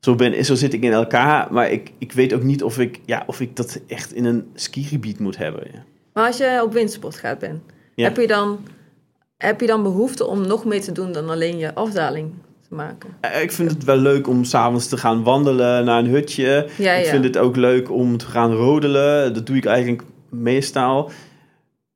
Zo, 0.00 0.14
ben, 0.14 0.44
zo 0.44 0.54
zit 0.54 0.72
ik 0.72 0.82
in 0.82 0.92
elkaar, 0.92 1.52
maar 1.52 1.70
ik, 1.70 1.92
ik 1.98 2.12
weet 2.12 2.32
ook 2.32 2.42
niet 2.42 2.62
of 2.62 2.78
ik, 2.78 3.00
ja, 3.04 3.22
of 3.26 3.40
ik 3.40 3.56
dat 3.56 3.80
echt 3.86 4.12
in 4.12 4.24
een 4.24 4.46
skigebied 4.54 5.18
moet 5.18 5.36
hebben. 5.36 5.62
Ja. 5.72 5.84
Maar 6.12 6.26
als 6.26 6.36
je 6.36 6.60
op 6.64 6.72
windsport 6.72 7.16
gaat 7.16 7.38
ben, 7.38 7.62
Ja. 7.94 8.04
heb, 8.04 8.16
je 8.16 8.26
dan, 8.26 8.58
heb 9.38 9.60
je 9.60 9.66
dan 9.66 9.82
behoefte 9.82 10.26
om 10.26 10.46
nog 10.46 10.64
meer 10.64 10.80
te 10.80 10.92
doen 10.92 11.12
dan 11.12 11.30
alleen 11.30 11.58
je 11.58 11.74
afdaling 11.74 12.32
te 12.68 12.74
maken. 12.74 13.08
Eh, 13.20 13.42
Ik 13.42 13.52
vind 13.52 13.70
het 13.70 13.84
wel 13.84 13.96
leuk 13.96 14.28
om 14.28 14.44
s'avonds 14.44 14.86
te 14.88 14.96
gaan 14.96 15.22
wandelen 15.22 15.84
naar 15.84 15.98
een 15.98 16.06
hutje. 16.10 16.66
Ja, 16.76 16.92
Ik 16.92 17.04
ja. 17.04 17.10
vind 17.10 17.24
het 17.24 17.38
ook 17.38 17.56
leuk 17.56 17.90
om 17.90 18.16
te 18.16 18.26
gaan 18.26 18.52
rodelen. 18.54 19.34
Dat 19.34 19.46
doe 19.46 19.56
ik 19.56 19.64
eigenlijk 19.64 20.02
meestal. 20.30 21.10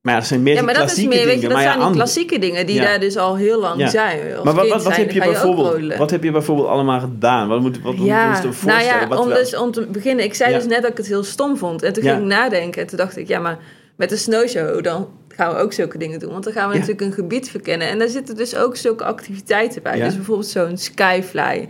Maar 0.01 0.13
ja, 0.13 0.19
dat 0.19 0.27
zijn 0.27 0.43
meer 0.43 0.53
Ja, 0.53 0.59
de 0.59 0.65
maar 0.65 0.73
dat 0.73 0.83
is 0.83 0.89
klassieke 0.93 1.15
meer, 1.15 1.25
weet 1.25 1.35
je, 1.35 1.41
dingen. 1.41 1.55
dat 1.55 1.65
maar 1.65 1.73
zijn 1.75 1.87
die 1.87 1.95
klassieke 1.97 2.39
dingen 2.39 2.65
die 2.65 2.79
daar 2.79 2.99
dus 2.99 3.17
al 3.17 3.35
heel 3.35 3.59
lang 3.59 3.89
zijn. 3.89 4.35
Als 4.35 4.43
Maar 4.43 4.53
wat, 4.53 4.67
wat, 4.67 4.83
wat, 4.83 4.93
zijn, 4.93 5.05
heb 5.05 5.11
je 5.11 5.19
bijvoorbeeld, 5.19 5.95
wat 5.95 6.11
heb 6.11 6.23
je 6.23 6.31
bijvoorbeeld 6.31 6.67
allemaal 6.67 6.99
gedaan? 6.99 7.47
Wat 7.47 7.61
moet, 7.61 7.81
wat, 7.81 7.95
moet 7.95 8.05
je 8.05 8.11
je 8.13 8.19
nou 8.19 8.53
voorstellen? 8.53 9.09
ja, 9.09 9.17
om, 9.17 9.29
dus, 9.29 9.55
om 9.55 9.71
te 9.71 9.87
beginnen, 9.91 10.25
ik 10.25 10.33
zei 10.33 10.53
dus 10.53 10.65
net 10.65 10.81
dat 10.81 10.91
ik 10.91 10.97
het 10.97 11.07
heel 11.07 11.23
stom 11.23 11.57
vond. 11.57 11.83
En 11.83 11.93
toen 11.93 12.03
ging 12.03 12.17
ik 12.17 12.23
nadenken 12.23 12.81
en 12.81 12.87
toen 12.87 12.97
dacht 12.97 13.17
ik, 13.17 13.27
ja, 13.27 13.39
maar 13.39 13.57
met 13.95 14.09
de 14.09 14.17
snowshow 14.17 14.83
dan 14.83 15.09
gaan 15.27 15.53
we 15.53 15.59
ook 15.61 15.73
zulke 15.73 15.97
dingen 15.97 16.19
doen. 16.19 16.31
Want 16.31 16.43
dan 16.43 16.53
gaan 16.53 16.67
we 16.67 16.73
Ja. 16.73 16.79
natuurlijk 16.79 17.07
een 17.07 17.13
gebied 17.13 17.49
verkennen. 17.49 17.87
En 17.87 17.99
daar 17.99 18.07
zitten 18.09 18.35
dus 18.35 18.55
ook 18.55 18.75
zulke 18.75 19.03
activiteiten 19.03 19.83
bij. 19.83 19.97
Ja. 19.97 20.05
Dus 20.05 20.15
bijvoorbeeld 20.15 20.47
zo'n 20.47 20.77
skyfly. 20.77 21.69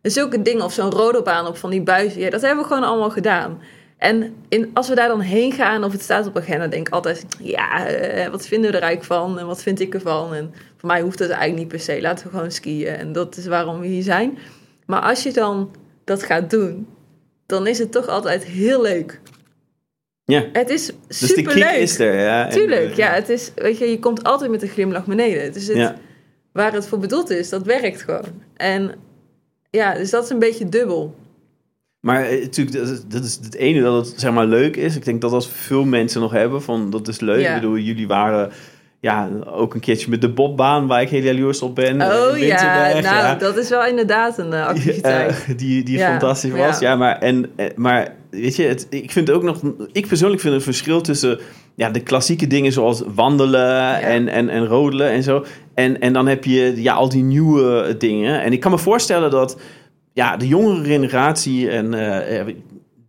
En 0.00 0.10
zulke 0.10 0.42
dingen, 0.42 0.64
of 0.64 0.72
zo'n 0.72 0.90
rodelbaan 0.90 1.46
op 1.46 1.56
van 1.56 1.70
die 1.70 1.82
buizen. 1.82 2.20
Ja, 2.20 2.30
dat 2.30 2.40
hebben 2.40 2.62
we 2.62 2.68
gewoon 2.68 2.84
allemaal 2.84 3.10
gedaan. 3.10 3.60
En 3.98 4.34
in, 4.48 4.70
als 4.74 4.88
we 4.88 4.94
daar 4.94 5.08
dan 5.08 5.20
heen 5.20 5.52
gaan 5.52 5.84
of 5.84 5.92
het 5.92 6.02
staat 6.02 6.26
op 6.26 6.36
agenda, 6.36 6.66
denk 6.66 6.86
ik 6.86 6.94
altijd... 6.94 7.26
Ja, 7.38 7.86
eh, 7.86 8.28
wat 8.28 8.46
vinden 8.46 8.70
we 8.70 8.76
er 8.76 8.82
eigenlijk 8.82 9.12
van 9.20 9.38
en 9.38 9.46
wat 9.46 9.62
vind 9.62 9.80
ik 9.80 9.94
ervan? 9.94 10.34
En 10.34 10.54
voor 10.76 10.88
mij 10.88 11.00
hoeft 11.00 11.18
dat 11.18 11.28
eigenlijk 11.28 11.58
niet 11.58 11.68
per 11.68 11.80
se. 11.80 12.00
Laten 12.00 12.26
we 12.26 12.32
gewoon 12.32 12.50
skiën 12.50 12.86
en 12.96 13.12
dat 13.12 13.36
is 13.36 13.46
waarom 13.46 13.80
we 13.80 13.86
hier 13.86 14.02
zijn. 14.02 14.38
Maar 14.86 15.00
als 15.00 15.22
je 15.22 15.32
dan 15.32 15.70
dat 16.04 16.22
gaat 16.22 16.50
doen, 16.50 16.86
dan 17.46 17.66
is 17.66 17.78
het 17.78 17.92
toch 17.92 18.06
altijd 18.08 18.44
heel 18.44 18.82
leuk. 18.82 19.20
Ja, 20.32 20.44
Het 20.52 20.70
is 20.70 20.86
dus 21.06 21.18
de 21.18 21.26
super 21.26 21.52
kick 21.52 21.62
leuk. 21.62 21.74
is 21.74 21.98
er. 21.98 22.20
Ja, 22.20 22.48
Tuurlijk, 22.48 22.94
ja. 22.94 23.12
Het 23.12 23.28
is, 23.28 23.52
weet 23.54 23.78
je, 23.78 23.84
je 23.90 23.98
komt 23.98 24.22
altijd 24.22 24.50
met 24.50 24.62
een 24.62 24.68
glimlach 24.68 25.04
beneden. 25.04 25.52
Dus 25.52 25.66
het, 25.66 25.76
ja. 25.76 25.96
waar 26.52 26.72
het 26.72 26.86
voor 26.86 26.98
bedoeld 26.98 27.30
is, 27.30 27.48
dat 27.48 27.62
werkt 27.66 28.02
gewoon. 28.02 28.42
En 28.56 28.94
ja, 29.70 29.94
dus 29.94 30.10
dat 30.10 30.24
is 30.24 30.30
een 30.30 30.38
beetje 30.38 30.68
dubbel. 30.68 31.14
Maar 32.00 32.24
eh, 32.24 32.42
natuurlijk, 32.42 32.76
dat 32.76 32.88
is, 32.88 33.00
dat 33.08 33.24
is 33.24 33.38
het 33.42 33.54
ene 33.54 33.82
dat 33.82 34.06
het 34.06 34.20
zeg 34.20 34.32
maar 34.32 34.46
leuk 34.46 34.76
is. 34.76 34.96
Ik 34.96 35.04
denk 35.04 35.20
dat 35.20 35.32
als 35.32 35.48
veel 35.48 35.84
mensen 35.84 36.20
nog 36.20 36.32
hebben 36.32 36.62
van 36.62 36.90
dat 36.90 37.08
is 37.08 37.20
leuk. 37.20 37.40
Ja. 37.40 37.54
Ik 37.54 37.60
bedoel, 37.60 37.78
jullie 37.78 38.06
waren 38.06 38.52
ja, 39.02 39.28
ook 39.46 39.74
een 39.74 39.80
keertje 39.80 40.10
met 40.10 40.20
de 40.20 40.28
bobbaan 40.28 40.86
waar 40.86 41.02
ik 41.02 41.08
heel 41.08 41.22
jaloers 41.22 41.62
op 41.62 41.74
ben. 41.74 42.00
eh, 42.00 42.06
Oh 42.08 42.38
ja, 42.38 42.92
nou, 42.92 43.02
ja. 43.02 43.34
dat 43.34 43.56
is 43.56 43.68
wel 43.68 43.86
inderdaad 43.86 44.38
een 44.38 44.52
eh, 44.52 44.66
activiteit. 44.66 45.30
Eh, 45.48 45.56
die 45.56 45.82
die 45.82 45.98
Ja, 45.98 46.08
fantastisch 46.10 46.50
was. 46.50 46.78
Ja, 46.78 46.90
ja. 46.90 46.96
maar, 46.96 47.18
en, 47.18 47.50
maar 47.76 48.14
weet 48.30 48.56
je, 48.56 48.62
het, 48.62 48.86
ik 48.90 49.10
vind 49.10 49.30
ook 49.30 49.42
nog, 49.42 49.60
ik 49.92 50.06
persoonlijk 50.06 50.40
vind 50.40 50.54
een 50.54 50.60
verschil 50.62 51.00
tussen 51.00 51.38
ja, 51.74 51.90
de 51.90 52.00
klassieke 52.00 52.46
dingen 52.46 52.72
zoals 52.72 53.02
wandelen 53.14 54.00
en, 54.00 54.28
en, 54.28 54.48
en 54.48 54.66
rodelen 54.66 55.10
en 55.10 55.22
zo. 55.22 55.44
En, 55.74 56.00
en 56.00 56.12
dan 56.12 56.26
heb 56.26 56.44
je 56.44 56.82
ja, 56.82 56.92
al 56.94 57.08
die 57.08 57.22
nieuwe 57.22 57.94
dingen. 57.98 58.42
En 58.42 58.52
ik 58.52 58.60
kan 58.60 58.70
me 58.70 58.78
voorstellen 58.78 59.30
dat 59.30 59.60
ja, 60.12 60.36
de 60.36 60.48
jongere 60.48 60.84
generatie 60.84 61.70
en 61.70 61.94
eh, 61.94 62.54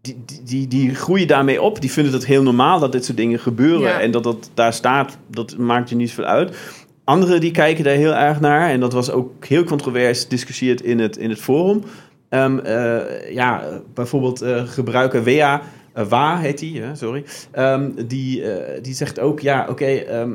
die, 0.04 0.22
die, 0.26 0.42
die, 0.44 0.68
die 0.68 0.96
groeien 0.96 1.28
daarmee 1.28 1.62
op. 1.62 1.82
Die 1.82 1.92
vinden 1.92 2.14
het 2.14 2.26
heel 2.26 2.44
normaal 2.44 2.80
dat 2.80 2.92
dit 2.92 3.06
soort 3.06 3.18
dingen 3.18 3.40
gebeuren. 3.40 3.90
Ja. 3.90 4.00
En 4.02 4.12
dat 4.12 4.24
dat 4.24 4.52
daar 4.54 4.74
staat, 4.74 5.18
dat 5.28 5.58
maakt 5.58 5.90
je 5.90 5.96
niet 5.96 6.10
zoveel 6.10 6.26
uit. 6.26 6.58
Anderen 7.04 7.42
die 7.42 7.52
kijken 7.52 7.84
daar 7.84 7.96
heel 7.96 8.14
erg 8.14 8.40
naar. 8.40 8.70
En 8.70 8.80
dat 8.80 8.94
was 8.94 9.12
ook 9.12 9.46
heel 9.46 9.64
controvers 9.64 10.22
gediscussieerd 10.22 10.82
in 10.82 11.00
het, 11.00 11.18
in 11.18 11.30
het 11.30 11.40
forum. 11.40 11.84
Ehm, 12.30 12.60
eh, 12.60 13.34
ja, 13.34 13.82
bijvoorbeeld 13.94 14.42
eh, 14.42 14.68
gebruiker 14.68 15.24
Wea, 15.24 15.62
eh, 15.94 16.06
Wa 16.06 16.38
heet 16.40 16.60
die, 16.60 16.82
hè, 16.82 16.96
sorry. 16.96 17.24
Ehm, 17.52 17.90
die, 18.08 18.52
eh, 18.52 18.84
die 18.84 18.94
zegt 18.94 19.20
ook, 19.20 19.40
ja, 19.40 19.68
oké, 19.70 19.86
ehm, 19.86 20.32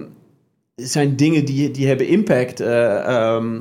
het 0.75 0.91
zijn 0.91 1.17
dingen 1.17 1.45
die, 1.45 1.71
die 1.71 1.87
hebben 1.87 2.07
impact. 2.07 2.61
eh, 2.61 3.07
ehm, 3.07 3.61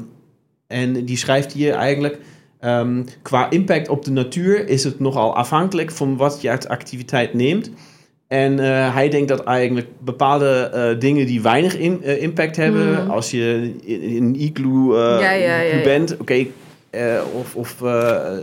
en 0.68 1.06
die 1.06 1.18
schrijft 1.18 1.52
hier 1.52 1.74
eigenlijk... 1.74 2.20
ehm, 2.60 3.04
qua 3.22 3.50
impact 3.50 3.90
op 3.90 4.06
de 4.06 4.12
natuur 4.12 4.68
is 4.70 4.84
het 4.84 5.00
nogal 5.00 5.36
afhankelijk 5.36 5.92
van 5.92 6.18
wat 6.18 6.42
je 6.42 6.50
uit 6.50 6.68
activiteit 6.68 7.34
neemt. 7.34 7.70
En 8.28 8.60
eh, 8.60 8.94
hij 8.94 9.10
denkt 9.10 9.28
dat 9.28 9.44
eigenlijk 9.44 9.88
bepaalde 10.00 10.70
eh, 10.74 11.00
dingen 11.00 11.26
die 11.26 11.42
weinig 11.42 11.78
in- 11.78 12.04
eh, 12.04 12.22
impact 12.22 12.56
hebben, 12.56 12.92
Mhm. 12.92 13.10
als 13.10 13.32
je 13.32 13.74
in, 13.84 14.02
in 14.02 14.24
een 14.24 14.42
igloo, 14.42 14.98
Ja, 15.00 15.20
ja, 15.20 15.32
ja, 15.32 15.62
igloo 15.62 15.78
ja. 15.78 15.84
bent, 15.84 16.18
oké, 16.18 16.46
of, 17.34 17.56
of 17.56 17.76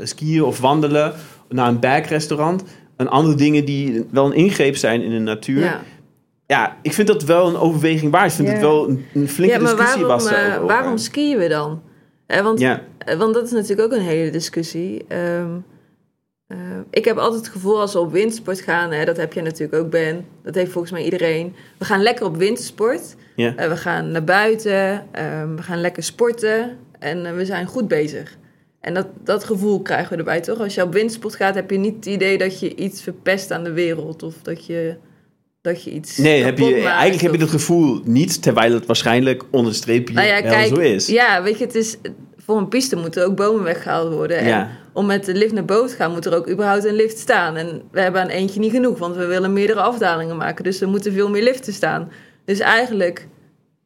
skiën 0.03 0.43
of 0.45 0.61
wandelen 0.61 1.13
naar 1.49 1.69
een 1.69 1.81
bergrestaurant. 1.81 2.63
En 2.97 3.09
andere 3.09 3.35
dingen 3.37 3.65
die 3.65 4.05
wel 4.11 4.27
een 4.27 4.33
ingreep 4.35 4.77
zijn 4.77 5.03
in 5.03 5.11
de 5.11 5.19
natuur. 5.19 5.81
Ja, 6.47 6.77
ik 6.83 6.93
vind 6.93 7.07
dat 7.09 7.23
wel 7.25 7.49
een 7.49 7.57
overweging 7.57 8.13
waard. 8.13 8.31
Ik 8.31 8.37
vind 8.37 8.49
het 8.49 8.61
wel 8.61 8.89
een, 8.89 9.05
een 9.15 9.29
flinke 9.29 9.55
ja, 9.55 9.61
maar 9.61 9.71
discussie 9.77 10.05
waarom, 10.05 10.27
was 10.61 10.69
waarom 10.69 10.99
skiën 10.99 11.39
we 11.39 11.49
dan? 11.49 11.83
Eh, 12.27 12.41
want, 12.43 12.59
Ja, 12.61 12.81
want 13.19 13.35
dat 13.35 13.45
is 13.45 13.51
natuurlijk 13.51 13.93
ook 13.93 13.99
een 13.99 14.05
hele 14.05 14.31
discussie. 14.31 15.05
Ehm, 15.09 15.51
eh, 16.47 16.59
ik 16.91 17.05
heb 17.05 17.17
altijd 17.17 17.41
het 17.41 17.53
gevoel 17.53 17.81
als 17.81 17.93
we 17.93 17.99
op 17.99 18.13
wintersport 18.13 18.61
gaan, 18.61 18.93
hè, 18.93 19.05
dat 19.05 19.17
heb 19.17 19.33
je 19.33 19.43
natuurlijk 19.43 19.83
ook 19.83 19.91
Ben, 19.91 20.27
dat 20.43 20.55
heeft 20.55 20.73
volgens 20.73 20.93
mij 20.93 21.05
iedereen. 21.05 21.55
We 21.79 21.85
gaan 21.85 22.03
lekker 22.03 22.27
op 22.27 22.37
wintersport. 22.37 23.15
ja. 23.37 23.57
Eh, 23.57 23.69
we 23.69 23.77
gaan 23.77 24.11
naar 24.11 24.25
buiten, 24.25 25.07
ehm, 25.13 25.55
we 25.55 25.63
gaan 25.63 25.81
lekker 25.81 26.03
sporten 26.03 26.79
en 26.99 27.27
eh, 27.27 27.35
we 27.35 27.45
zijn 27.45 27.67
goed 27.67 27.89
bezig. 27.89 28.37
En 28.81 28.95
dat, 28.95 29.07
dat 29.25 29.45
gevoel 29.45 29.83
krijgen 29.83 30.11
we 30.11 30.17
erbij, 30.17 30.41
toch? 30.41 30.61
Als 30.61 30.75
je 30.75 30.83
op 30.83 30.93
wintersport 30.93 31.35
gaat, 31.35 31.55
heb 31.55 31.71
je 31.71 31.79
niet 31.79 31.95
het 31.95 32.07
idee 32.07 32.39
dat 32.39 32.61
je 32.61 32.75
iets 32.75 33.03
verpest 33.03 33.51
aan 33.51 33.65
de 33.65 33.73
wereld 33.73 34.23
of 34.23 34.35
dat 34.43 34.67
je, 34.67 34.97
dat 35.61 35.85
je 35.85 35.91
iets. 35.91 36.17
Nee, 36.17 36.43
heb 36.43 36.59
je, 36.59 36.65
maakt 36.65 36.85
eigenlijk 36.85 37.21
heb 37.21 37.33
je 37.33 37.39
dat 37.39 37.49
gevoel 37.49 38.01
niet, 38.05 38.43
terwijl 38.43 38.73
het 38.73 38.87
waarschijnlijk 38.87 39.45
onder 39.51 39.75
streepje 39.75 40.15
Nou 40.15 40.27
ja, 40.27 40.43
wel 40.43 40.53
kijk, 40.53 40.69
zo 40.69 40.81
is. 40.81 41.07
ja, 41.07 41.43
weet 41.43 41.59
je, 41.59 41.65
het 41.65 41.75
is 41.75 41.97
voor 42.45 42.57
een 42.57 42.69
piste 42.69 42.97
moeten 42.97 43.27
ook 43.27 43.37
bomen 43.37 43.63
weggehaald 43.65 44.13
worden. 44.13 44.37
En 44.39 44.47
Ja. 44.47 44.69
om 44.93 45.07
met 45.07 45.25
de 45.25 45.35
lift 45.35 45.53
naar 45.53 45.65
boven 45.65 45.89
te 45.91 45.95
gaan, 45.97 46.13
moet 46.13 46.27
er 46.27 46.35
ook 46.37 46.49
überhaupt 46.51 46.85
een 46.85 46.95
lift 46.95 47.19
staan. 47.19 47.57
En 47.57 47.83
we 47.91 48.01
hebben 48.01 48.21
aan 48.21 48.29
eentje 48.29 48.61
niet 48.61 48.71
genoeg, 48.73 48.99
want 48.99 49.17
we 49.17 49.27
willen 49.27 49.53
meerdere 49.53 49.81
afdalingen 49.81 50.37
maken. 50.37 50.65
Dus 50.65 50.81
er 50.81 50.89
moeten 50.89 51.13
veel 51.13 51.31
meer 51.31 51.43
liften 51.43 51.73
staan. 51.73 52.11
Dus 52.45 52.59
eigenlijk, 52.59 53.27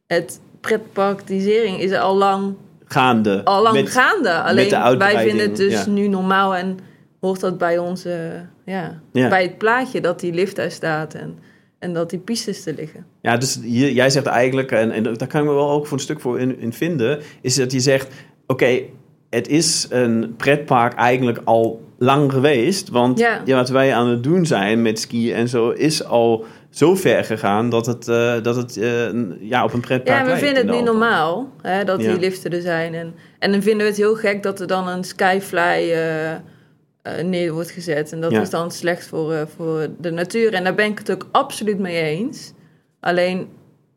het 0.07 0.39
pretparktisering 0.61 1.79
is 1.79 1.93
al 1.93 2.15
lang, 2.17 2.53
Gaande. 2.85 3.41
al 3.43 3.61
lang 3.61 3.75
met- 3.75 3.89
gaande. 3.89 4.33
Alleen 4.41 4.97
wij 4.97 5.17
vinden 5.27 5.47
het 5.47 5.55
dus 5.57 5.73
ja. 5.73 5.89
nu 5.89 6.07
normaal 6.07 6.55
en 6.55 6.77
hoort 7.19 7.39
dat 7.39 7.57
bij 7.57 7.77
onze, 7.77 8.31
ja, 8.65 8.99
Ja. 9.13 9.29
bij 9.29 9.41
het 9.41 9.57
plaatje 9.57 10.01
dat 10.01 10.19
die 10.19 10.33
lift 10.33 10.55
daar 10.55 10.71
staat 10.71 11.13
en, 11.13 11.37
en 11.79 11.93
dat 11.93 12.09
die 12.09 12.19
pistes 12.19 12.65
er 12.65 12.73
liggen. 12.73 13.05
Ja, 13.21 13.37
dus 13.37 13.59
je- 13.63 13.93
jij 13.93 14.09
zegt 14.09 14.25
eigenlijk, 14.25 14.71
en, 14.71 14.91
en 14.91 15.03
daar 15.03 15.27
kan 15.27 15.41
ik 15.41 15.47
me 15.47 15.53
wel 15.53 15.69
ook 15.71 15.87
voor 15.87 15.97
een 15.97 16.03
stuk 16.03 16.19
voor 16.19 16.39
in, 16.39 16.59
in 16.59 16.73
vinden, 16.73 17.19
is 17.41 17.55
dat 17.55 17.71
je 17.71 17.79
zegt, 17.79 18.13
oké, 18.49 18.79
het 19.29 19.47
is 19.47 19.87
een 19.89 20.33
pretpark 20.37 20.93
eigenlijk 20.93 21.39
al 21.43 21.81
lang 21.97 22.31
geweest, 22.31 22.89
want 22.89 23.19
Ja. 23.19 23.41
ja, 23.45 23.55
wat 23.55 23.69
wij 23.69 23.93
aan 23.93 24.07
het 24.07 24.23
doen 24.23 24.45
zijn 24.45 24.81
met 24.81 24.99
skiën 24.99 25.33
en 25.35 25.47
zo, 25.47 25.69
is 25.69 26.03
al 26.05 26.45
zo 26.69 26.95
ver 26.95 27.23
gegaan 27.23 27.69
dat 27.69 27.85
het, 27.85 28.07
eh, 28.07 28.33
dat 28.41 28.55
het 28.55 28.77
eh, 28.77 29.09
ja, 29.39 29.63
op 29.63 29.73
een 29.73 29.79
pretpark 29.79 30.19
Ja, 30.19 30.33
we 30.33 30.37
vinden 30.37 30.61
in 30.61 30.67
het 30.67 30.77
Alpen. 30.77 30.85
normaal 30.93 31.51
hè, 31.61 31.83
dat 31.83 32.01
Ja. 32.01 32.11
die 32.11 32.19
liften 32.19 32.51
er 32.51 32.61
zijn. 32.61 32.93
En, 32.93 33.13
en 33.39 33.51
dan 33.51 33.61
vinden 33.61 33.81
we 33.81 33.87
het 33.91 33.97
heel 33.97 34.15
gek 34.15 34.43
dat 34.43 34.59
er 34.59 34.67
dan 34.67 34.87
een 34.87 35.03
skyfly 35.03 35.91
eh, 35.91 37.23
neer 37.23 37.53
wordt 37.53 37.71
gezet. 37.71 38.11
En 38.11 38.21
dat 38.21 38.31
Ja. 38.31 38.41
is 38.41 38.49
dan 38.49 38.71
slecht 38.71 39.07
voor, 39.07 39.47
voor 39.55 39.87
de 39.99 40.11
natuur. 40.11 40.53
En 40.53 40.63
daar 40.63 40.75
ben 40.75 40.85
ik 40.85 40.97
het 40.97 41.11
ook 41.11 41.27
absoluut 41.31 41.79
mee 41.79 42.01
eens. 42.01 42.53
Alleen, 42.99 43.47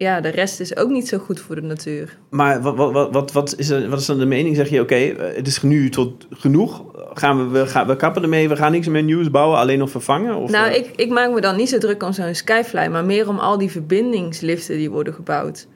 ja, 0.02 0.20
de 0.20 0.28
rest 0.28 0.60
is 0.60 0.76
ook 0.76 0.90
niet 0.90 1.08
zo 1.08 1.18
goed 1.18 1.40
voor 1.40 1.54
de 1.54 1.62
natuur. 1.62 2.18
Maar 2.30 2.62
wat, 2.62 2.76
wat, 2.76 3.12
wat, 3.12 3.32
wat, 3.32 3.54
is, 3.58 3.70
er, 3.70 3.88
wat 3.88 4.00
is 4.00 4.06
dan 4.06 4.18
de 4.18 4.26
mening? 4.26 4.56
Zeg 4.56 4.68
je, 4.68 4.80
oké, 4.80 4.94
eh, 4.94 5.36
het 5.36 5.46
is 5.46 5.62
nu 5.62 5.90
tot 5.90 6.26
genoeg. 6.30 6.84
Gaan 7.14 7.38
we, 7.38 7.58
we, 7.58 7.66
gaan, 7.66 7.86
we 7.86 7.96
kappen 7.96 8.22
ermee, 8.22 8.48
we 8.48 8.56
gaan 8.56 8.72
niks 8.72 8.88
meer 8.88 9.02
nieuws 9.02 9.30
bouwen, 9.30 9.58
alleen 9.58 9.78
nog 9.78 9.90
vervangen? 9.90 10.36
Of, 10.36 10.50
nou, 10.50 10.70
eh, 10.70 10.76
ik, 10.76 10.92
ik 10.96 11.08
maak 11.08 11.30
me 11.32 11.40
dan 11.40 11.56
niet 11.56 11.68
zo 11.68 11.78
druk 11.78 12.02
om 12.02 12.12
zo'n 12.12 12.34
skyfly, 12.34 12.86
maar 12.86 13.04
meer 13.04 13.28
om 13.28 13.38
al 13.38 13.58
die 13.58 13.70
verbindingsliften 13.70 14.76
die 14.76 14.90
worden 14.90 15.14
gebouwd. 15.14 15.66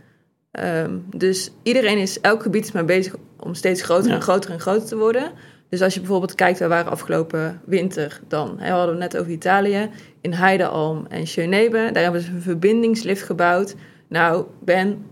Ehm, 0.51 0.91
dus 1.17 1.53
iedereen 1.62 1.99
is, 1.99 2.21
elk 2.21 2.43
gebied 2.43 2.65
is 2.65 2.73
maar 2.73 2.85
bezig 2.85 3.15
om 3.41 3.55
steeds 3.55 3.83
groter 3.83 4.09
Ja. 4.09 4.15
en 4.15 4.23
groter 4.23 4.51
en 4.51 4.61
groter 4.61 4.89
te 4.89 4.97
worden. 4.97 5.31
Dus 5.69 5.83
als 5.83 5.95
je 5.95 6.01
bijvoorbeeld 6.01 6.35
kijkt, 6.35 6.59
we 6.59 6.67
waren 6.67 6.91
afgelopen 6.93 7.61
winter 7.65 8.21
dan, 8.29 8.55
hè, 8.59 8.67
we 8.67 8.77
hadden 8.77 9.01
het 9.01 9.12
net 9.12 9.21
over 9.21 9.33
Italië, 9.33 9.91
in 10.21 10.33
Heidealm 10.33 11.07
en 11.09 11.27
Geneve, 11.27 11.91
daar 11.93 12.03
hebben 12.03 12.21
ze 12.21 12.31
een 12.31 12.43
verbindingslift 12.43 13.23
gebouwd. 13.23 13.75
Nou, 14.09 14.45
Ben, 14.64 15.05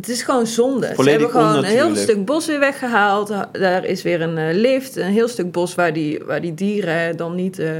het 0.00 0.08
is 0.08 0.22
gewoon 0.22 0.46
zonde. 0.46 0.92
Ze 0.96 1.10
hebben 1.10 1.30
gewoon 1.30 1.56
een 1.56 1.64
heel 1.64 1.96
stuk 1.96 2.24
bos 2.24 2.46
weer 2.46 2.58
weggehaald. 2.58 3.28
Daar 3.52 3.84
is 3.84 4.02
weer 4.02 4.20
een 4.20 4.38
eh, 4.38 4.54
lift, 4.54 4.96
een 4.96 5.12
heel 5.12 5.28
stuk 5.28 5.52
bos 5.52 5.74
waar 5.74 5.92
die, 5.92 6.24
waar 6.24 6.40
die 6.40 6.54
dieren 6.54 7.16
dan 7.16 7.34
niet 7.34 7.58
eh, 7.58 7.78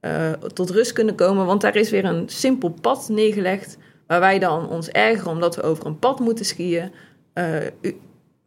eh, 0.00 0.32
tot 0.32 0.70
rust 0.70 0.92
kunnen 0.92 1.14
komen. 1.14 1.46
Want 1.46 1.60
daar 1.60 1.76
is 1.76 1.90
weer 1.90 2.04
een 2.04 2.28
simpel 2.28 2.74
pad 2.80 3.08
neergelegd. 3.08 3.78
Waar 4.06 4.20
wij 4.20 4.38
dan 4.38 4.68
ons 4.68 4.88
ergeren 4.88 5.30
omdat 5.30 5.56
we 5.56 5.62
over 5.62 5.86
een 5.86 5.98
pad 5.98 6.20
moeten 6.20 6.44
skiën. 6.44 6.90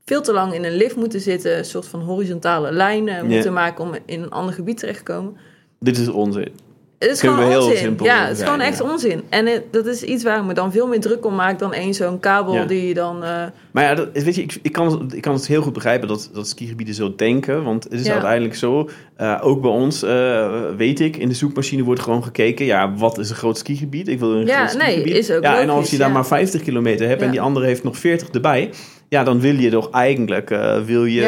veel 0.05 0.21
te 0.21 0.33
lang 0.33 0.53
in 0.53 0.63
een 0.63 0.75
lift 0.75 0.95
moeten 0.95 1.19
zitten. 1.19 1.57
Een 1.57 1.65
soort 1.65 1.87
van 1.87 2.01
horizontale 2.01 2.71
lijnen 2.71 3.25
moeten 3.25 3.53
maken 3.53 3.83
om 3.83 3.95
in 4.05 4.21
een 4.21 4.31
ander 4.31 4.53
gebied 4.53 4.77
terecht 4.77 4.97
te 4.97 5.11
komen. 5.11 5.37
Dit 5.79 5.97
is 5.97 6.07
onzin. 6.07 6.51
Het 7.03 7.11
is 7.11 7.19
gewoon 7.19 7.47
heel 7.47 7.61
onzin. 7.63 7.77
simpel 7.77 8.05
ja, 8.05 8.25
het 8.27 8.37
is 8.37 8.43
gewoon 8.43 8.59
echt 8.59 8.77
ja. 8.77 8.83
onzin. 8.91 9.21
En 9.29 9.45
het- 9.45 9.63
dat 9.71 9.85
is 9.85 10.03
iets 10.03 10.23
waar 10.23 10.37
ik 10.39 10.43
me 10.45 10.53
dan 10.53 10.71
veel 10.71 10.87
meer 10.87 10.99
druk 10.99 11.25
om 11.25 11.35
maak 11.35 11.59
dan 11.59 11.73
één 11.73 11.93
zo'n 11.93 12.19
kabel 12.19 12.53
Ja. 12.53 12.65
die 12.65 12.87
je 12.87 12.93
dan... 12.93 13.23
eh, 13.23 13.43
Maar 13.71 13.83
ja, 13.83 13.95
dat, 13.95 14.07
weet 14.13 14.35
je, 14.35 14.41
ik, 14.41 14.59
ik, 14.61 14.71
kan, 14.71 15.11
ik 15.15 15.21
kan 15.21 15.33
het 15.33 15.47
heel 15.47 15.61
goed 15.61 15.73
begrijpen 15.73 16.07
dat, 16.07 16.29
dat 16.33 16.47
skigebieden 16.47 16.95
zo 16.95 17.13
denken. 17.15 17.63
Want 17.63 17.83
het 17.83 17.93
is 17.93 18.05
Ja. 18.05 18.11
uiteindelijk 18.11 18.55
zo, 18.55 18.89
eh, 19.15 19.39
ook 19.41 19.61
bij 19.61 19.71
ons, 19.71 20.03
eh, 20.03 20.51
weet 20.77 20.99
ik, 20.99 21.17
in 21.17 21.27
de 21.29 21.35
zoekmachine 21.35 21.83
wordt 21.83 22.01
gewoon 22.01 22.23
gekeken, 22.23 22.65
ja, 22.65 22.93
wat 22.93 23.17
is 23.17 23.29
een 23.29 23.35
groot 23.35 23.57
skigebied? 23.57 24.07
Ik 24.07 24.19
wil 24.19 24.31
een 24.33 24.45
Ja, 24.45 24.65
groot 24.67 24.77
nee, 24.81 24.87
skigebied. 24.91 25.15
is 25.15 25.31
ook 25.31 25.43
ja, 25.43 25.59
en 25.59 25.69
als 25.69 25.89
je 25.91 25.97
daar 25.97 26.11
maar 26.11 26.25
50 26.27 26.61
kilometer 26.61 27.07
hebt 27.07 27.21
en 27.21 27.31
die 27.31 27.41
andere 27.41 27.65
heeft 27.65 27.83
nog 27.83 27.97
40 27.97 28.29
erbij, 28.29 28.69
ja, 29.09 29.23
dan 29.23 29.39
wil 29.39 29.55
je 29.55 29.69
toch 29.69 29.89
eigenlijk, 29.89 30.49
wil 30.85 31.05
je, 31.05 31.21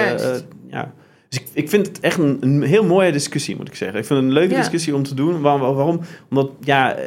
ja... 0.69 0.93
Dus 1.35 1.43
ik, 1.43 1.63
ik 1.63 1.69
vind 1.69 1.87
het 1.87 1.99
echt 1.99 2.17
een, 2.17 2.37
een 2.41 2.61
heel 2.61 2.83
mooie 2.83 3.11
discussie, 3.11 3.55
moet 3.55 3.67
ik 3.67 3.75
zeggen. 3.75 3.99
Ik 3.99 4.05
vind 4.05 4.19
het 4.19 4.27
een 4.27 4.33
leuke 4.33 4.53
Ja. 4.53 4.59
discussie 4.59 4.95
om 4.95 5.03
te 5.03 5.13
doen. 5.13 5.41
Waarom? 5.41 5.75
waarom? 5.75 5.99
Omdat, 6.29 6.49
ja, 6.59 6.93
eh, 6.93 7.05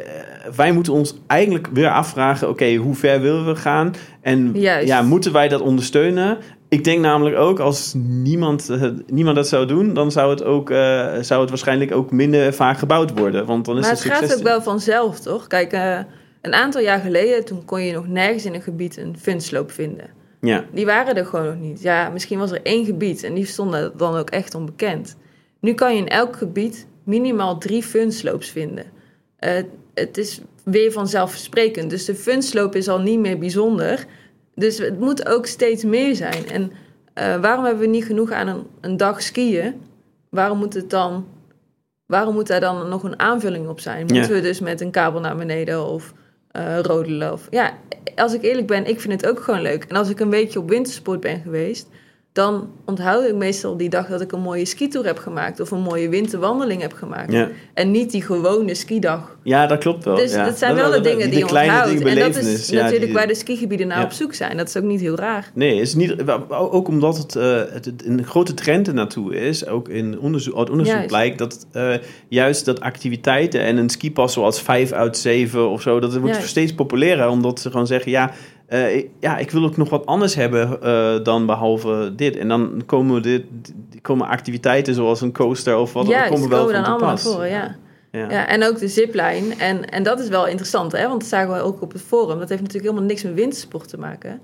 wij 0.55 0.71
moeten 0.71 0.93
ons 0.93 1.15
eigenlijk 1.27 1.67
weer 1.73 1.89
afvragen... 1.89 2.49
oké, 2.49 2.75
hoe 2.75 2.95
ver 2.95 3.21
willen 3.21 3.45
we 3.45 3.55
gaan? 3.55 3.93
En 4.21 4.51
Juist. 4.53 4.87
ja, 4.87 5.01
moeten 5.01 5.31
wij 5.31 5.47
dat 5.47 5.61
ondersteunen? 5.61 6.37
Ik 6.69 6.83
denk 6.83 6.99
namelijk 7.01 7.37
ook, 7.37 7.59
als 7.59 7.93
niemand, 7.95 8.69
niemand 9.07 9.35
dat 9.35 9.47
zou 9.47 9.65
doen... 9.65 9.93
dan 9.93 10.11
zou 10.11 10.29
het, 10.29 10.43
ook, 10.43 10.69
eh, 10.69 10.77
zou 11.21 11.41
het 11.41 11.49
waarschijnlijk 11.49 11.91
ook 11.91 12.11
minder 12.11 12.53
vaak 12.53 12.77
gebouwd 12.77 13.19
worden. 13.19 13.45
Want 13.45 13.65
dan 13.65 13.75
is 13.77 13.81
maar 13.81 13.91
het 13.91 14.03
het 14.03 14.11
gaat 14.13 14.37
ook 14.37 14.43
wel 14.43 14.61
vanzelf, 14.61 15.19
toch? 15.19 15.47
Kijk, 15.47 15.71
eh, 15.71 15.99
een 16.41 16.53
aantal 16.53 16.81
jaar 16.81 16.99
geleden, 16.99 17.45
toen 17.45 17.65
kon 17.65 17.81
je 17.81 17.93
nog 17.93 18.07
nergens 18.07 18.45
in 18.45 18.53
een 18.53 18.61
gebied 18.61 18.97
een 18.97 19.15
funsloop 19.19 19.71
vinden. 19.71 20.17
Ja, 20.41 20.65
Die 20.71 20.85
waren 20.85 21.15
er 21.15 21.25
gewoon 21.25 21.45
nog 21.45 21.59
niet. 21.59 21.81
Ja, 21.81 22.09
misschien 22.09 22.39
was 22.39 22.51
er 22.51 22.61
één 22.63 22.85
gebied 22.85 23.23
en 23.23 23.33
die 23.33 23.45
stonden 23.45 23.91
dan 23.97 24.15
ook 24.15 24.29
echt 24.29 24.55
onbekend. 24.55 25.17
Nu 25.59 25.73
kan 25.73 25.93
je 25.95 26.01
in 26.01 26.07
elk 26.07 26.35
gebied 26.35 26.87
minimaal 27.03 27.57
drie 27.57 27.83
funslopes 27.83 28.49
vinden. 28.49 28.85
Eh, 29.37 29.63
het 29.93 30.17
is 30.17 30.41
weer 30.63 30.91
vanzelfsprekend. 30.91 31.89
Dus 31.89 32.05
de 32.05 32.15
funsloop 32.15 32.75
is 32.75 32.87
al 32.87 32.99
niet 32.99 33.19
meer 33.19 33.37
bijzonder. 33.37 34.05
Dus 34.55 34.77
het 34.77 34.99
moet 34.99 35.27
ook 35.27 35.45
steeds 35.45 35.83
meer 35.83 36.15
zijn. 36.15 36.49
En 36.49 36.71
eh, 37.13 37.41
waarom 37.41 37.63
hebben 37.65 37.83
we 37.83 37.89
niet 37.89 38.05
genoeg 38.05 38.31
aan 38.31 38.47
een, 38.47 38.63
een 38.81 38.97
dag 38.97 39.21
skiën? 39.21 39.81
Waarom 40.29 40.57
moet 40.57 40.73
het 40.73 40.89
dan... 40.89 41.25
Waarom 42.05 42.33
moet 42.33 42.47
daar 42.47 42.59
dan 42.59 42.89
nog 42.89 43.03
een 43.03 43.19
aanvulling 43.19 43.67
op 43.67 43.79
zijn? 43.79 43.99
Moeten 43.99 44.21
Ja. 44.21 44.27
we 44.27 44.41
dus 44.41 44.59
met 44.59 44.81
een 44.81 44.91
kabel 44.91 45.19
naar 45.19 45.35
beneden 45.35 45.85
of 45.85 46.13
eh 46.51 46.79
rodelen? 46.79 47.31
Of, 47.31 47.47
ja, 47.49 47.77
als 48.15 48.33
ik 48.33 48.41
eerlijk 48.41 48.67
ben, 48.67 48.85
ik 48.85 49.01
vind 49.01 49.21
het 49.21 49.31
ook 49.31 49.39
gewoon 49.39 49.61
leuk. 49.61 49.83
En 49.83 49.95
als 49.95 50.09
ik 50.09 50.19
een 50.19 50.29
weekje 50.29 50.59
op 50.59 50.69
wintersport 50.69 51.19
ben 51.19 51.41
geweest, 51.41 51.89
dan 52.33 52.69
onthoud 52.85 53.25
ik 53.25 53.35
meestal 53.35 53.77
die 53.77 53.89
dag 53.89 54.07
dat 54.07 54.21
ik 54.21 54.31
een 54.31 54.39
mooie 54.41 54.65
skitour 54.65 55.05
heb 55.05 55.17
gemaakt 55.17 55.59
of 55.59 55.71
een 55.71 55.81
mooie 55.81 56.09
winterwandeling 56.09 56.81
heb 56.81 56.93
gemaakt. 56.93 57.31
ja. 57.31 57.49
En 57.73 57.91
niet 57.91 58.11
die 58.11 58.21
gewone 58.21 58.75
skidag. 58.75 59.37
ja, 59.43 59.67
dat 59.67 59.77
klopt 59.79 60.03
wel. 60.03 60.15
dus 60.15 60.33
ja. 60.33 60.45
dat 60.45 60.57
zijn 60.57 60.75
wel 60.75 60.91
de 60.91 61.01
dingen 61.01 61.29
die, 61.29 61.37
je 61.37 61.43
onthoudt. 61.43 62.01
En 62.01 62.19
dat 62.19 62.35
is 62.35 62.69
ja, 62.69 62.75
natuurlijk 62.75 63.05
die- 63.05 63.13
waar 63.13 63.27
de 63.27 63.35
skigebieden 63.35 63.87
naar 63.87 63.97
Ja. 63.97 64.03
op 64.03 64.11
zoek 64.11 64.33
zijn. 64.33 64.57
Dat 64.57 64.67
is 64.67 64.77
ook 64.77 64.83
niet 64.83 64.99
heel 64.99 65.15
raar. 65.15 65.51
Nee, 65.53 65.81
is 65.81 65.95
niet, 65.95 66.15
ook 66.49 66.87
omdat 66.87 67.17
het, 67.17 67.35
eh, 67.35 67.61
het, 67.69 67.85
het 67.85 68.05
een 68.05 68.25
grote 68.25 68.53
trend 68.53 68.87
er 68.87 68.93
naartoe 68.93 69.35
is. 69.35 69.67
Ook 69.67 69.89
in 69.89 70.19
onderzoek, 70.19 70.57
uit 70.57 70.69
onderzoek 70.69 70.93
Juist. 70.95 71.09
blijkt 71.09 71.37
dat 71.37 71.67
eh, 71.71 71.93
juist 72.27 72.65
dat 72.65 72.79
activiteiten 72.79 73.61
en 73.61 73.77
een 73.77 73.89
skipas 73.89 74.33
zoals 74.33 74.61
5 74.61 74.91
uit 74.91 75.17
7 75.17 75.69
of 75.69 75.81
zo, 75.81 75.99
dat 75.99 76.17
wordt 76.17 76.43
steeds 76.43 76.73
populairder. 76.73 77.27
Omdat 77.27 77.59
ze 77.59 77.71
gewoon 77.71 77.87
zeggen, 77.87 78.11
ja, 78.11 78.31
eh, 78.69 78.95
ik- 78.95 79.09
ja, 79.19 79.37
ik 79.37 79.51
wil 79.51 79.63
ook 79.63 79.77
nog 79.77 79.89
wat 79.89 80.05
anders 80.05 80.35
hebben 80.35 80.81
eh, 80.81 81.23
dan 81.23 81.45
behalve 81.45 82.13
dit. 82.15 82.35
En 82.37 82.47
dan 82.47 82.81
komen, 82.85 83.21
dit, 83.21 83.43
komen 84.01 84.27
activiteiten 84.27 84.93
zoals 84.93 85.21
een 85.21 85.33
coaster 85.33 85.77
of 85.77 85.93
wat 85.93 86.07
komen 86.29 86.49
wel 86.49 86.59
komen 86.59 86.73
van 86.73 86.83
dan 86.83 86.91
allemaal 86.91 87.09
voor, 87.33 87.45
ja. 87.45 87.75
Ja. 88.11 88.29
Ja, 88.29 88.47
en 88.47 88.63
ook 88.63 88.79
de 88.79 88.87
ziplijn. 88.87 89.59
En, 89.59 89.89
en 89.89 90.03
dat 90.03 90.19
is 90.19 90.27
wel 90.27 90.47
interessant, 90.47 90.91
hè? 90.91 91.07
want 91.07 91.19
dat 91.19 91.29
zagen 91.29 91.53
we 91.53 91.59
ook 91.61 91.81
op 91.81 91.91
het 91.91 92.01
forum. 92.01 92.39
Dat 92.39 92.49
heeft 92.49 92.61
natuurlijk 92.61 92.89
helemaal 92.89 93.09
niks 93.09 93.23
met 93.23 93.33
wintersport 93.33 93.87
te 93.89 93.97
maken. 93.97 94.39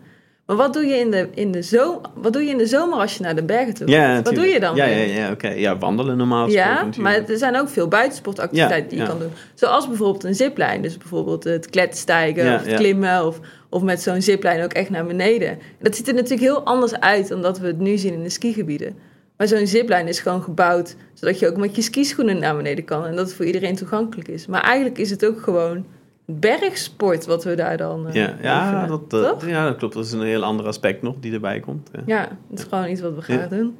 Maar 0.45 0.55
wat 0.55 0.73
doe 0.73 0.85
je 0.85 0.95
in 0.95 1.11
de, 1.11 1.29
in 1.33 1.51
de, 1.51 1.61
zomer, 1.61 2.01
wat 2.13 2.33
doe 2.33 2.43
je 2.43 2.49
in 2.49 2.57
de 2.57 2.65
zomer 2.65 2.99
als 2.99 3.17
je 3.17 3.23
naar 3.23 3.35
de 3.35 3.43
bergen 3.43 3.73
toe 3.73 3.87
Ja, 3.87 4.15
gaat? 4.15 4.25
Wat 4.25 4.35
doe 4.35 4.45
je 4.45 4.59
dan? 4.59 4.75
Ja, 4.75 4.85
ja, 4.85 5.03
ja, 5.03 5.31
oké. 5.31 5.47
ja 5.47 5.77
wandelen 5.77 6.17
normaal 6.17 6.45
gesproken 6.45 6.91
Ja, 6.95 7.01
maar 7.01 7.29
er 7.29 7.37
zijn 7.37 7.59
ook 7.59 7.69
veel 7.69 7.87
buitensportactiviteiten 7.87 8.83
Ja, 8.83 8.89
die 8.89 8.97
je 8.97 9.03
ja. 9.03 9.09
kan 9.09 9.19
doen. 9.19 9.31
Zoals 9.53 9.87
bijvoorbeeld 9.87 10.23
een 10.23 10.35
ziplijn. 10.35 10.81
Dus 10.81 10.97
bijvoorbeeld 10.97 11.43
het 11.43 11.69
kletstijgen 11.69 12.55
of 12.55 12.65
het 12.65 12.75
klimmen. 12.75 13.25
Of, 13.25 13.39
of 13.69 13.81
met 13.81 14.01
zo'n 14.01 14.21
ziplijn 14.21 14.63
ook 14.63 14.73
echt 14.73 14.89
naar 14.89 15.05
beneden. 15.05 15.59
Dat 15.79 15.95
ziet 15.95 16.07
er 16.07 16.13
natuurlijk 16.13 16.41
heel 16.41 16.63
anders 16.63 16.99
uit 16.99 17.27
dan 17.27 17.41
dat 17.41 17.59
we 17.59 17.67
het 17.67 17.79
nu 17.79 17.97
zien 17.97 18.13
in 18.13 18.23
de 18.23 18.29
skigebieden. 18.29 18.95
Maar 19.37 19.47
zo'n 19.47 19.67
ziplijn 19.67 20.07
is 20.07 20.19
gewoon 20.19 20.43
gebouwd 20.43 20.95
zodat 21.13 21.39
je 21.39 21.47
ook 21.47 21.57
met 21.57 21.75
je 21.75 21.81
skischoenen 21.81 22.39
naar 22.39 22.55
beneden 22.55 22.85
kan. 22.85 23.05
En 23.05 23.15
dat 23.15 23.25
het 23.25 23.35
voor 23.35 23.45
iedereen 23.45 23.75
toegankelijk 23.75 24.27
is. 24.27 24.47
Maar 24.47 24.61
eigenlijk 24.61 24.97
is 24.97 25.09
het 25.09 25.25
ook 25.25 25.41
gewoon 25.41 25.85
bergsport 26.25 27.25
wat 27.25 27.43
we 27.43 27.55
daar 27.55 27.77
dan 27.77 28.07
eh, 28.07 28.13
ja, 28.13 28.35
ja, 28.41 28.85
dat, 28.87 29.13
eh, 29.13 29.49
ja, 29.49 29.65
dat 29.65 29.75
klopt. 29.77 29.93
Dat 29.93 30.05
is 30.05 30.11
een 30.11 30.21
heel 30.21 30.43
ander 30.43 30.65
aspect 30.65 31.01
nog 31.01 31.15
die 31.19 31.33
erbij 31.33 31.59
komt. 31.59 31.89
Ja. 31.93 32.01
Ja, 32.05 32.21
het 32.49 32.59
is 32.59 32.65
gewoon 32.65 32.89
iets 32.89 33.01
wat 33.01 33.15
we 33.15 33.21
gaan 33.21 33.37
Ja. 33.37 33.47
doen. 33.47 33.75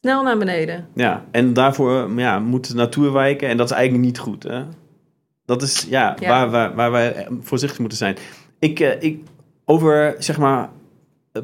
Snel 0.00 0.22
naar 0.22 0.38
beneden. 0.38 0.88
Ja, 0.94 1.24
en 1.30 1.52
daarvoor 1.52 2.10
ja, 2.16 2.38
moet 2.38 2.68
de 2.68 2.74
natuur 2.74 3.12
wijken 3.12 3.48
en 3.48 3.56
dat 3.56 3.70
is 3.70 3.76
eigenlijk 3.76 4.04
niet 4.04 4.18
goed. 4.18 4.42
Hè? 4.42 4.62
Dat 5.44 5.62
is 5.62 5.86
ja. 5.90 6.16
Waar, 6.20 6.50
waar, 6.50 6.74
waar 6.74 6.90
wij 6.90 7.28
voorzichtig 7.40 7.78
moeten 7.78 7.98
zijn. 7.98 8.16
Ik, 8.58 8.80
eh, 8.80 9.02
ik, 9.02 9.20
over 9.64 10.14
zeg 10.18 10.38
maar 10.38 10.68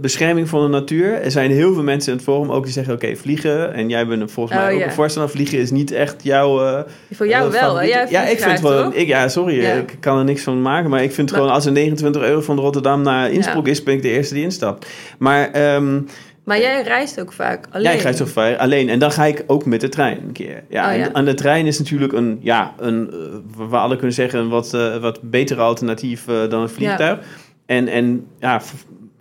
bescherming 0.00 0.48
van 0.48 0.62
de 0.62 0.68
natuur. 0.68 1.12
Er 1.22 1.30
zijn 1.30 1.50
heel 1.50 1.74
veel 1.74 1.82
mensen 1.82 2.10
in 2.10 2.16
het 2.16 2.26
forum 2.26 2.50
ook 2.50 2.64
die 2.64 2.72
zeggen: 2.72 2.94
Oké, 2.94 3.16
vliegen. 3.16 3.72
En 3.74 3.88
jij 3.88 4.06
bent 4.06 4.30
volgens 4.32 4.56
mij 4.58 4.66
Oh, 4.68 4.72
ook 4.74 4.78
ja. 4.80 4.86
een 4.86 4.92
voorstander. 4.92 5.30
Vliegen 5.32 5.58
is 5.58 5.70
niet 5.70 5.90
echt 5.92 6.22
jouw. 6.22 6.64
eh, 6.66 6.82
Voor 7.12 7.28
jou 7.28 7.54
eh, 7.54 7.60
wel, 7.60 7.76
hè? 7.76 7.84
Jij 7.86 8.06
ja, 8.10 8.26
ik 8.26 8.40
vind 8.40 8.60
wel. 8.60 8.94
Ik, 8.94 9.06
ja, 9.06 9.28
sorry, 9.28 9.60
Ja. 9.62 9.72
ik 9.72 9.96
kan 10.00 10.18
er 10.18 10.24
niks 10.24 10.42
van 10.42 10.62
maken. 10.62 10.90
Maar 10.90 11.02
ik 11.02 11.12
vind 11.12 11.30
Maar- 11.30 11.38
gewoon 11.40 11.54
als 11.54 11.66
er 11.66 11.72
29 11.72 12.22
euro 12.22 12.40
van 12.40 12.58
Rotterdam 12.58 13.02
naar 13.02 13.30
Innsbruck 13.30 13.64
Ja. 13.66 13.70
is, 13.72 13.82
ben 13.82 13.94
ik 13.94 14.02
de 14.02 14.08
eerste 14.10 14.34
die 14.34 14.42
instapt. 14.42 14.86
Maar. 15.18 15.50
ehm, 15.50 16.00
Maar 16.44 16.58
jij 16.60 16.82
reist 16.82 17.20
ook 17.20 17.32
vaak 17.32 17.66
alleen. 17.70 17.90
ja, 17.90 17.96
ik 17.96 18.00
reis 18.02 18.16
toch 18.16 18.28
vrij 18.28 18.58
alleen. 18.58 18.88
En 18.88 18.98
dan 18.98 19.10
ga 19.12 19.24
ik 19.24 19.44
ook 19.46 19.64
met 19.64 19.80
de 19.80 19.88
trein 19.88 20.18
een 20.26 20.32
keer. 20.32 20.62
Ja, 20.68 20.90
Oh, 20.90 20.96
ja. 20.96 21.04
En, 21.04 21.12
en 21.12 21.24
de 21.24 21.34
trein 21.34 21.66
is 21.66 21.78
natuurlijk 21.78 22.12
een, 22.12 22.38
ja, 22.42 22.74
een, 22.78 23.10
eh, 23.10 23.68
we 23.68 23.76
alle 23.76 23.94
kunnen 23.96 24.14
zeggen, 24.14 24.38
een 24.38 24.48
wat, 24.48 24.70
wat 25.00 25.18
betere 25.22 25.60
alternatief 25.60 26.24
dan 26.24 26.60
een 26.62 26.68
vliegtuig. 26.68 27.18
En, 27.66 27.88
en 27.88 28.26
ja, 28.40 28.62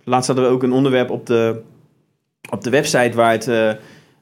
laatst 0.04 0.26
hadden 0.26 0.44
we 0.46 0.50
ook 0.50 0.62
een 0.62 0.72
onderwerp 0.72 1.10
op 1.10 1.26
de, 1.26 1.60
op 2.50 2.64
de 2.64 2.70
website 2.70 3.12
waar 3.14 3.30
het 3.30 3.48
eh, 3.48 3.70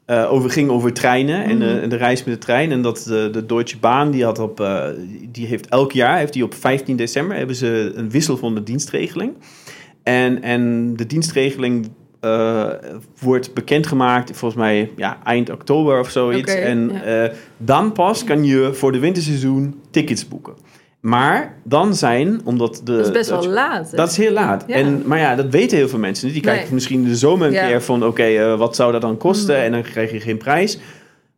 eh, 0.05 0.33
over 0.33 0.51
ging 0.51 0.71
over 0.71 0.93
treinen 0.93 1.45
en, 1.45 1.59
de, 1.59 1.65
Mhm. 1.65 1.79
en 1.79 1.89
de 1.89 1.97
reis 1.97 2.25
met 2.25 2.35
de 2.35 2.41
trein. 2.41 2.73
En 2.73 2.83
dat 2.83 3.05
de, 3.07 3.29
de 3.33 3.47
Deutsche 3.47 3.79
Bahn, 3.79 4.11
die, 4.11 4.25
had 4.25 4.39
op, 4.39 4.61
eh, 4.61 4.87
die 5.29 5.47
heeft 5.47 5.69
elk 5.69 5.93
jaar, 5.93 6.19
heeft 6.19 6.33
die 6.33 6.45
op 6.45 6.55
15 6.55 6.97
december, 6.97 7.37
hebben 7.37 7.57
ze 7.57 7.93
een 7.95 8.11
wissel 8.11 8.37
van 8.37 8.55
de 8.55 8.63
dienstregeling. 8.63 9.33
En, 10.03 10.43
en 10.43 10.93
de 10.97 11.07
dienstregeling 11.07 11.89
wordt 13.21 13.55
bekendgemaakt, 13.55 14.37
volgens 14.37 14.61
mij 14.61 14.91
ja, 14.97 15.19
eind 15.25 15.51
oktober 15.51 16.01
of 16.01 16.11
zoiets. 16.11 16.55
En 16.55 16.91
ja. 17.05 17.31
dan 17.57 17.93
pas 17.93 18.25
kan 18.25 18.45
je 18.45 18.75
voor 18.75 18.93
de 18.93 18.99
winterseizoen 18.99 19.81
tickets 19.91 20.29
boeken. 20.29 20.55
Maar 21.03 21.55
dan 21.65 21.95
zijn, 21.95 22.41
omdat 22.45 22.81
de... 22.85 22.97
Dat 22.97 23.07
is 23.07 23.13
best 23.13 23.31
wel 23.31 23.47
laat. 23.47 23.91
hè? 23.91 23.97
dat 23.97 24.11
is 24.11 24.17
heel 24.17 24.33
laat. 24.33 24.65
Ja. 24.67 24.75
En, 24.75 25.03
maar 25.07 25.19
ja, 25.19 25.35
dat 25.35 25.47
weten 25.51 25.77
heel 25.77 25.89
veel 25.89 25.99
mensen 25.99 26.25
niet. 26.25 26.35
Die 26.35 26.43
kijken 26.43 26.65
Nee. 26.65 26.73
misschien 26.75 27.05
de 27.05 27.17
zomer 27.17 27.47
een 27.47 27.53
Ja. 27.53 27.67
keer 27.67 27.83
van... 27.83 28.05
oké, 28.07 28.23
eh, 28.23 28.59
wat 28.59 28.77
zou 28.77 28.93
dat 28.93 29.01
dan 29.01 29.17
kosten? 29.17 29.55
Mhm. 29.57 29.65
En 29.65 29.73
dan 29.73 29.83
krijg 29.83 30.11
je 30.13 30.21
geen 30.21 30.37
prijs. 30.39 30.79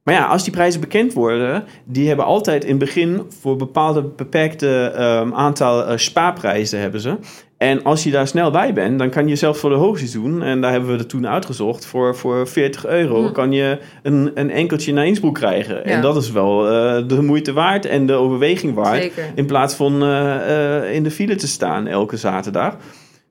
Maar 0.03 0.15
ja, 0.15 0.25
als 0.27 0.45
die 0.45 0.53
prijzen 0.53 0.81
bekend 0.81 1.13
worden... 1.13 1.65
die 1.85 2.07
hebben 2.09 2.25
altijd 2.25 2.63
in 2.65 2.71
het 2.71 2.79
begin... 2.79 3.23
voor 3.41 3.57
bepaalde 3.57 4.03
beperkte 4.03 4.93
ehm, 4.97 5.33
aantal 5.35 5.85
eh, 5.87 5.97
spaarprijzen 5.97 6.81
hebben 6.81 7.01
ze. 7.01 7.17
En 7.65 7.83
als 7.83 8.05
je 8.05 8.11
daar 8.11 8.27
snel 8.27 8.51
bij 8.51 8.73
bent... 8.73 8.99
dan 8.99 9.11
kan 9.11 9.29
je 9.29 9.37
zelfs 9.37 9.61
voor 9.61 9.71
de 9.71 9.77
hoogseizoen... 9.77 10.43
en 10.43 10.61
daar 10.61 10.71
hebben 10.71 10.91
we 10.91 10.99
er 10.99 11.07
toen 11.07 11.27
uitgezocht... 11.29 11.87
voor, 11.87 12.17
voor 12.17 12.49
40 12.49 12.87
euro 12.87 13.23
Mhm. 13.23 13.33
kan 13.33 13.53
je 13.53 13.79
een, 14.03 14.31
een 14.35 14.51
enkeltje 14.51 14.93
naar 14.93 15.07
Innsbruck 15.07 15.35
krijgen. 15.35 15.75
Ja. 15.75 15.83
En 15.83 16.01
dat 16.01 16.17
is 16.17 16.31
wel 16.31 16.69
eh, 16.71 17.09
de 17.09 17.23
moeite 17.23 17.53
waard 17.53 17.87
en 17.87 18.07
de 18.07 18.13
overweging 18.13 18.75
waard... 18.75 19.03
Zeker. 19.03 19.25
In 19.35 19.47
plaats 19.47 19.75
van 19.75 20.03
eh, 20.03 20.77
eh, 20.77 20.95
in 20.95 21.03
de 21.03 21.11
file 21.11 21.35
te 21.35 21.47
staan 21.49 21.87
elke 21.87 22.17
zaterdag. 22.17 22.77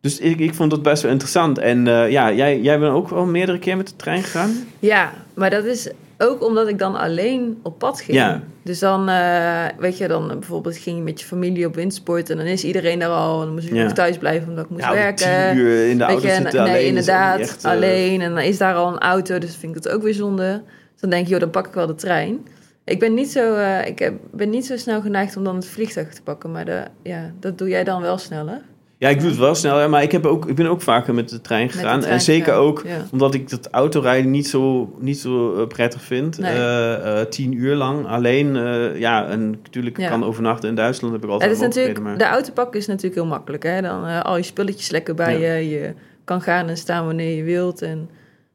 Dus 0.02 0.20
ik, 0.20 0.40
ik 0.40 0.54
vond 0.54 0.70
dat 0.72 0.84
best 0.84 1.02
wel 1.02 1.12
interessant. 1.12 1.58
En 1.58 1.86
ja, 2.10 2.32
jij, 2.32 2.60
jij 2.60 2.80
bent 2.80 2.94
ook 2.94 3.12
al 3.12 3.26
meerdere 3.26 3.60
keer 3.60 3.78
met 3.78 3.88
de 3.88 3.96
trein 3.96 4.24
gegaan? 4.24 4.52
Ja, 4.80 5.14
maar 5.34 5.50
dat 5.50 5.66
is 5.66 5.90
ook 6.18 6.44
omdat 6.46 6.68
ik 6.68 6.80
dan 6.80 6.96
alleen 6.96 7.60
op 7.64 7.78
pad 7.80 8.02
ging. 8.02 8.18
Ja. 8.18 8.42
Dus 8.64 8.80
dan, 8.80 9.10
eh, 9.10 9.66
weet 9.78 9.98
je, 9.98 10.08
dan 10.08 10.28
bijvoorbeeld 10.28 10.78
ging 10.78 10.98
je 10.98 11.04
met 11.04 11.20
je 11.20 11.26
familie 11.26 11.66
op 11.68 11.76
windsport 11.76 12.30
en 12.30 12.38
dan 12.38 12.46
is 12.46 12.64
iedereen 12.64 13.00
daar 13.00 13.10
al. 13.10 13.40
En 13.40 13.46
dan 13.46 13.54
moest 13.54 13.68
ik 13.68 13.74
Ja. 13.74 13.84
nog 13.84 13.94
thuis 13.94 14.18
blijven 14.18 14.50
omdat 14.50 14.64
ik 14.66 14.70
moest 14.72 14.84
Ja, 14.84 14.94
werken. 14.94 15.58
uur 15.58 15.88
in 15.90 15.98
de 15.98 16.06
Weet 16.06 16.14
auto 16.14 16.28
je, 16.28 16.34
zitten 16.34 16.64
nee, 16.64 16.72
alleen. 16.74 16.86
inderdaad, 16.86 17.40
echt, 17.40 17.64
eh, 17.64 17.72
alleen. 17.72 18.22
En 18.22 18.30
dan 18.30 18.44
is 18.44 18.58
daar 18.58 18.76
al 18.76 18.88
een 18.94 19.00
auto, 19.00 19.38
dus 19.38 19.56
vind 19.56 19.76
ik 19.76 19.84
dat 19.84 19.94
ook 19.94 20.02
weer 20.04 20.14
zonde. 20.14 20.62
Dus 20.92 21.02
dan 21.02 21.10
denk 21.10 21.26
je, 21.26 21.32
joh, 21.32 21.40
dan 21.40 21.50
pak 21.50 21.68
ik 21.68 21.74
wel 21.74 21.88
de 21.88 21.96
trein. 21.96 22.46
Ik 22.86 23.00
ben 23.00 23.14
niet 23.14 23.32
zo, 23.32 23.56
eh, 23.56 23.88
ik 23.88 24.12
ben 24.32 24.50
niet 24.50 24.66
zo 24.66 24.78
snel 24.78 25.02
geneigd 25.02 25.38
om 25.38 25.44
dan 25.44 25.56
het 25.56 25.66
vliegtuig 25.66 26.14
te 26.14 26.22
pakken, 26.22 26.52
maar 26.52 26.66
de, 26.66 26.84
ja, 27.04 27.32
dat 27.40 27.58
doe 27.58 27.70
jij 27.70 27.84
dan 27.84 28.02
wel 28.02 28.18
sneller. 28.18 28.62
Ja, 29.04 29.10
ik 29.10 29.20
doe 29.20 29.30
het 29.30 29.40
wel 29.40 29.56
snel, 29.56 29.90
maar 29.90 30.04
ik, 30.04 30.12
heb 30.12 30.26
ook, 30.26 30.46
ik 30.48 30.56
ben 30.56 30.68
ook 30.68 30.82
vaker 30.82 31.14
met 31.14 31.30
de 31.30 31.42
trein 31.42 31.68
de 31.68 31.74
gegaan. 31.74 32.00
trein 32.00 32.14
en 32.14 32.22
zeker 32.22 32.54
ook 32.54 32.84
ja. 32.86 32.98
omdat 33.12 33.34
ik 33.34 33.50
dat 33.50 33.70
autorijden 33.72 34.32
niet 34.32 34.48
zo, 34.48 34.94
niet 35.00 35.18
zo 35.18 35.56
eh, 35.56 35.68
prettig 35.68 36.02
vind. 36.02 36.38
Nee. 36.38 36.52
Eh, 36.52 37.20
eh, 37.20 37.28
tien 37.28 37.54
uur 37.54 37.76
lang 37.76 38.08
alleen. 38.08 38.56
eh, 38.56 39.00
ja, 39.00 39.28
en 39.28 39.50
natuurlijk 39.50 39.98
Ja. 39.98 40.10
kan 40.10 40.24
overnachten 40.24 40.70
in 40.70 40.76
Duitsland. 40.76 41.14
Heb 41.14 41.24
ik 41.24 41.30
Het 41.30 41.42
altijd 41.42 41.62
is 41.62 41.66
natuurlijk, 41.68 41.98
mogelijkheden, 41.98 42.28
maar... 42.30 42.42
de 42.42 42.52
autopak 42.54 42.76
is 42.76 42.88
natuurlijk 42.88 43.16
heel 43.16 43.26
makkelijk. 43.26 43.64
Hè? 43.64 43.82
Dan 43.82 44.24
al 44.24 44.38
je 44.38 44.44
spulletjes 44.44 44.90
lekker 44.90 45.16
bij 45.16 45.40
je. 45.40 45.70
Je 45.70 45.94
kan 46.24 46.42
gaan 46.42 46.70
en 46.70 46.78
staan 46.78 47.06
wanneer 47.06 47.36
je 47.38 47.44
wilt. 47.44 47.82
En 47.82 48.10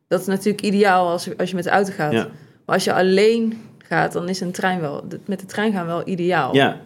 dat 0.09 0.21
is 0.21 0.27
natuurlijk 0.27 0.63
ideaal 0.63 1.09
als, 1.09 1.29
als 1.37 1.49
je 1.49 1.55
met 1.55 1.65
de 1.65 1.71
auto 1.71 1.93
gaat. 1.93 2.13
Maar 2.13 2.75
als 2.77 2.85
je 2.85 2.93
alleen 2.93 3.61
gaat, 3.79 4.13
dan 4.13 4.29
is 4.29 4.41
een 4.41 4.53
trein 4.53 4.81
wel... 4.81 5.05
Met 5.27 5.41
de 5.41 5.47
trein 5.47 5.73
gaan 5.73 5.87
wel 5.87 6.03
ideaal. 6.05 6.55
Ja, 6.55 6.77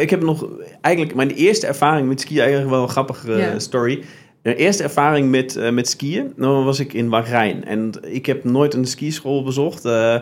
Ik 0.00 0.10
heb 0.10 0.22
nog 0.22 0.46
eigenlijk 0.80 1.14
mijn 1.16 1.30
eerste 1.30 1.66
ervaring 1.66 2.08
met 2.08 2.20
skiën, 2.20 2.40
eigenlijk 2.40 2.70
wel 2.70 2.82
een 2.82 2.88
grappige 2.88 3.32
Ja. 3.32 3.58
story. 3.58 4.02
De 4.42 4.56
eerste 4.56 4.82
ervaring 4.82 5.30
met, 5.30 5.56
eh, 5.56 5.70
met 5.70 5.88
skiën, 5.88 6.32
dan 6.36 6.64
was 6.64 6.80
ik 6.80 6.92
in 6.92 7.08
Bahrein. 7.08 7.64
En 7.64 7.92
ik 8.02 8.26
heb 8.26 8.44
nooit 8.44 8.74
een 8.74 8.86
skischool 8.86 9.42
bezocht. 9.42 9.84
eh, 9.84 10.18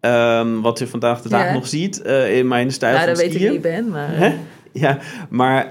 ehm, 0.00 0.60
wat 0.60 0.78
je 0.78 0.86
vandaag 0.86 1.22
de 1.22 1.28
dag 1.28 1.44
Ja. 1.46 1.52
nog 1.52 1.66
ziet 1.66 2.02
eh, 2.02 2.36
in 2.38 2.48
mijn 2.48 2.72
stijl 2.72 2.92
Nou, 2.94 3.04
van 3.04 3.14
dat 3.14 3.22
weet 3.22 3.32
ik 3.34 3.38
skiën. 3.40 3.52
wie 3.60 3.60
je 3.70 3.74
bent, 3.76 3.90
maar... 3.90 4.16
Hè? 4.16 4.34
Ja, 4.72 4.98
maar 5.30 5.66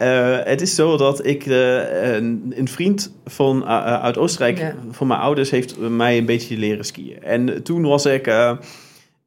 het 0.46 0.62
is 0.62 0.76
zo 0.76 0.98
dat 0.98 1.26
ik 1.26 1.46
een, 1.46 2.54
een 2.56 2.68
vriend 2.68 3.14
van, 3.26 3.66
uit 4.02 4.18
Oostenrijk, 4.18 4.58
Ja. 4.58 4.76
van 4.92 5.08
mijn 5.08 5.20
ouders, 5.20 5.50
heeft 5.50 5.80
mij 5.80 6.18
een 6.18 6.26
beetje 6.26 6.58
leren 6.58 6.86
skiën. 6.86 7.24
En 7.24 7.64
toen 7.64 7.82
was 7.82 8.06
ik, 8.06 8.32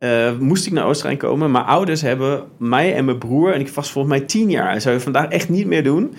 eh, 0.01 0.39
moest 0.39 0.67
ik 0.67 0.73
naar 0.73 0.85
Oostenrijk 0.87 1.19
komen. 1.19 1.51
Mijn 1.51 1.65
ouders 1.65 2.03
hebben 2.03 2.43
mij 2.59 2.95
en 2.95 3.05
mijn 3.05 3.19
broer, 3.19 3.53
en 3.55 3.61
ik 3.61 3.69
was 3.69 3.91
volgens 3.93 4.15
mij 4.19 4.27
tien 4.27 4.51
jaar, 4.51 4.73
dat 4.73 4.83
zou 4.83 4.95
je 4.95 5.01
vandaag 5.01 5.29
echt 5.29 5.49
niet 5.49 5.67
meer 5.67 5.83
doen, 5.85 6.15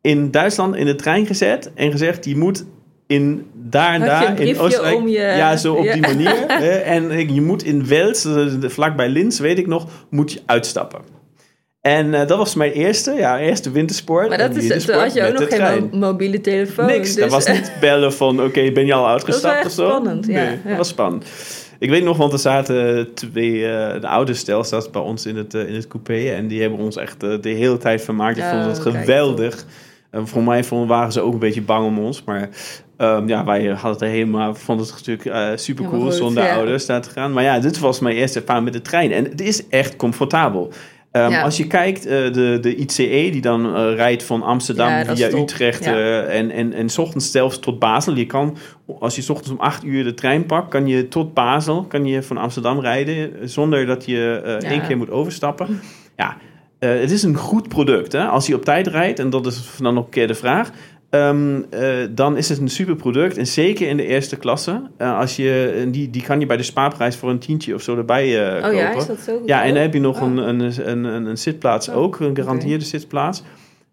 in 0.00 0.30
Duitsland 0.30 0.76
in 0.76 0.86
de 0.86 0.94
trein 0.94 1.26
gezet 1.26 1.70
en 1.74 1.90
gezegd, 1.90 2.24
je 2.24 2.36
moet 2.36 2.64
in 3.06 3.46
daar 3.54 3.94
en 3.94 4.00
daar 4.00 4.40
in 4.40 4.58
Oostenrijk. 4.58 4.96
om 4.96 5.08
je- 5.08 5.18
Ja, 5.18 5.56
zo 5.56 5.74
op 5.74 5.84
Ja. 5.84 5.92
die 5.92 6.00
manier. 6.02 6.44
hè. 6.48 6.70
en 6.70 7.34
je 7.34 7.40
moet 7.42 7.64
in 7.64 7.86
Wels, 7.86 8.26
vlakbij 8.60 9.08
Linz, 9.08 9.38
weet 9.38 9.58
ik 9.58 9.66
nog, 9.66 9.86
moet 10.10 10.32
je 10.32 10.40
uitstappen. 10.46 11.00
En 11.80 12.14
eh, 12.14 12.26
dat 12.26 12.38
was 12.38 12.54
mijn 12.54 12.72
eerste, 12.72 13.12
ja, 13.12 13.38
eerste 13.38 13.70
wintersport. 13.70 14.28
Maar 14.28 14.38
dat 14.38 14.56
is, 14.56 14.84
toen 14.84 14.94
had 14.94 15.14
je 15.14 15.26
ook 15.26 15.38
nog 15.38 15.48
geen 15.48 15.88
mo- 15.92 15.98
mobiele 15.98 16.40
telefoon. 16.40 16.86
Niks, 16.86 17.06
dus, 17.14 17.16
dat 17.16 17.30
was 17.30 17.46
niet 17.46 17.72
bellen 17.80 18.12
van, 18.12 18.42
oké, 18.42 18.70
ben 18.72 18.86
je 18.86 18.92
al 18.92 19.08
uitgestapt 19.14 19.66
of 19.66 19.72
zo? 19.72 19.88
spannend, 19.88 20.26
ja, 20.26 20.32
Nee, 20.32 20.44
ja. 20.50 20.68
dat 20.68 20.76
was 20.76 20.88
spannend. 20.88 21.24
Ik 21.80 21.90
weet 21.90 22.04
nog, 22.04 22.16
want 22.16 22.32
er 22.32 22.38
zaten 22.38 23.14
twee, 23.14 23.66
eh, 23.66 24.00
de 24.00 24.08
ouders 24.08 24.38
stel 24.38 24.64
zat 24.64 24.92
bij 24.92 25.02
ons 25.02 25.26
in 25.26 25.36
het, 25.36 25.54
eh, 25.54 25.68
in 25.68 25.74
het 25.74 25.86
coupé. 25.86 26.30
En 26.30 26.46
die 26.46 26.60
hebben 26.60 26.78
ons 26.78 26.96
echt 26.96 27.22
eh, 27.22 27.40
de 27.40 27.48
hele 27.48 27.78
tijd 27.78 28.02
vermaakt. 28.02 28.36
Ik 28.36 28.44
vond 28.44 28.62
Oh, 28.62 28.68
het 28.68 28.82
kijk, 28.82 28.96
geweldig. 28.96 29.64
En 30.10 30.28
voor 30.28 30.42
mij 30.42 30.64
vonden, 30.64 30.88
waren 30.88 31.12
ze 31.12 31.20
ook 31.20 31.32
een 31.32 31.38
beetje 31.38 31.62
bang 31.62 31.86
om 31.86 31.98
ons. 31.98 32.24
Maar 32.24 32.48
ehm, 32.96 33.28
ja, 33.28 33.44
wij 33.44 33.66
hadden 33.66 33.90
het 33.90 34.00
helemaal, 34.00 34.54
vonden 34.54 34.86
het 34.86 35.06
natuurlijk 35.06 35.58
super 35.58 35.84
cool 35.84 36.02
goed, 36.02 36.14
zonder 36.14 36.44
ja. 36.44 36.54
ouders 36.54 36.86
daar 36.86 37.02
te 37.02 37.10
gaan. 37.10 37.32
Maar 37.32 37.42
ja, 37.42 37.58
dit 37.58 37.78
was 37.78 38.00
mijn 38.00 38.16
eerste 38.16 38.38
ervaring 38.38 38.64
met 38.64 38.72
de 38.72 38.82
trein. 38.82 39.12
En 39.12 39.24
het 39.24 39.40
is 39.40 39.68
echt 39.68 39.96
comfortabel. 39.96 40.72
Ehm, 41.12 41.30
Ja. 41.30 41.42
Als 41.42 41.56
je 41.56 41.66
kijkt, 41.66 42.06
eh, 42.06 42.32
de, 42.32 42.58
de 42.60 42.76
ICE 42.76 43.28
die 43.32 43.40
dan 43.40 43.76
eh, 43.76 43.94
rijdt 43.94 44.22
van 44.22 44.42
Amsterdam 44.42 44.88
Ja, 44.88 45.16
via. 45.16 45.28
Utrecht 45.38 45.84
Ja. 45.84 45.94
eh, 45.94 46.38
en, 46.38 46.50
en, 46.50 46.72
en 46.72 46.88
's 46.88 46.98
ochtends 46.98 47.30
zelfs 47.30 47.58
tot 47.58 47.78
Basel. 47.78 48.16
Je 48.16 48.26
kan, 48.26 48.56
als 49.00 49.16
je 49.16 49.22
's 49.22 49.28
ochtends 49.30 49.50
om 49.50 49.58
8 49.60 49.84
uur 49.84 50.04
de 50.04 50.14
trein 50.14 50.46
pakt, 50.46 50.68
kan 50.68 50.86
je 50.86 51.08
tot 51.08 51.34
Basel, 51.34 51.82
kan 51.84 52.06
je 52.06 52.22
van 52.22 52.36
Amsterdam 52.36 52.80
rijden 52.80 53.48
zonder 53.48 53.86
dat 53.86 54.04
je 54.04 54.40
één 54.62 54.86
keer 54.86 54.96
moet 54.96 55.10
overstappen. 55.10 55.80
Ja, 56.16 56.36
het 56.78 57.10
is 57.10 57.22
een 57.22 57.36
goed 57.36 57.68
product. 57.68 58.12
Hè? 58.12 58.24
Als 58.24 58.46
je 58.46 58.54
op 58.54 58.64
tijd 58.64 58.86
rijdt, 58.86 59.18
en 59.18 59.30
dat 59.30 59.46
is 59.46 59.76
dan 59.78 59.94
nog 59.94 60.04
een 60.04 60.10
keer 60.10 60.26
de 60.26 60.34
vraag. 60.34 60.70
Ehm, 61.10 61.62
eh, 61.70 61.96
dan 62.10 62.36
is 62.36 62.48
het 62.48 62.58
een 62.58 62.68
super 62.68 62.96
product. 62.96 63.36
En 63.36 63.46
zeker 63.46 63.88
in 63.88 63.96
de 63.96 64.06
eerste 64.06 64.36
klasse. 64.36 64.82
eh, 64.96 65.18
als 65.18 65.36
je, 65.36 65.74
en 65.80 65.90
die, 65.90 66.10
die 66.10 66.22
kan 66.22 66.40
je 66.40 66.46
bij 66.46 66.56
de 66.56 66.62
spaarprijs 66.62 67.16
voor 67.16 67.30
een 67.30 67.38
tientje 67.38 67.74
of 67.74 67.82
zo 67.82 67.96
erbij 67.96 68.46
eh, 68.48 68.56
Oh 68.56 68.62
kopen. 68.62 68.76
ja, 68.78 68.90
is 68.92 69.06
dat 69.06 69.18
zo? 69.20 69.42
Ja, 69.46 69.62
en 69.64 69.72
dan 69.74 69.82
heb 69.82 69.94
je 69.94 70.00
nog 70.00 70.20
Oh. 70.20 70.26
een, 70.28 70.36
een, 70.38 70.88
een, 70.90 71.26
een, 71.26 71.38
zitplaats 71.38 71.88
Oh, 71.88 71.96
ook, 71.96 72.20
een 72.20 72.34
gegarandeerde 72.36 72.84
zitplaats. 72.84 73.42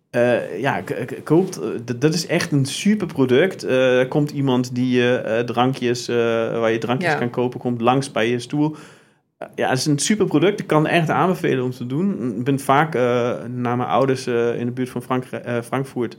Eh, 0.09 0.59
ja, 0.59 0.83
koopt, 1.23 1.59
eh, 1.61 1.67
dat 1.99 2.13
is 2.13 2.27
echt 2.27 2.51
een 2.51 2.65
super 2.65 3.07
product. 3.07 3.63
Eh, 3.63 3.99
er 3.99 4.07
komt 4.07 4.31
iemand 4.31 4.75
die 4.75 4.89
je 4.99 5.15
eh, 5.15 5.39
drankjes, 5.43 6.07
eh, 6.07 6.15
waar 6.59 6.71
je 6.71 6.77
drankjes 6.77 7.11
Ja. 7.11 7.17
kan 7.17 7.29
kopen, 7.29 7.59
komt 7.59 7.81
langs 7.81 8.11
bij 8.11 8.29
je 8.29 8.39
stoel. 8.39 8.75
Eh, 9.37 9.47
ja, 9.55 9.69
het 9.69 9.77
is 9.77 9.85
een 9.85 9.99
super 9.99 10.25
product. 10.25 10.59
Ik 10.59 10.67
kan 10.67 10.87
echt 10.87 11.09
aanbevelen 11.09 11.63
om 11.63 11.71
te 11.71 11.85
doen. 11.85 12.33
Ik 12.37 12.43
ben 12.43 12.59
vaak 12.59 12.95
eh, 12.95 13.01
naar 13.55 13.77
mijn 13.77 13.89
ouders 13.89 14.27
eh, 14.27 14.59
in 14.59 14.65
de 14.65 14.71
buurt 14.71 14.89
van 14.89 15.01
Frank, 15.03 15.23
eh, 15.25 15.55
Frankfurt 15.63 16.17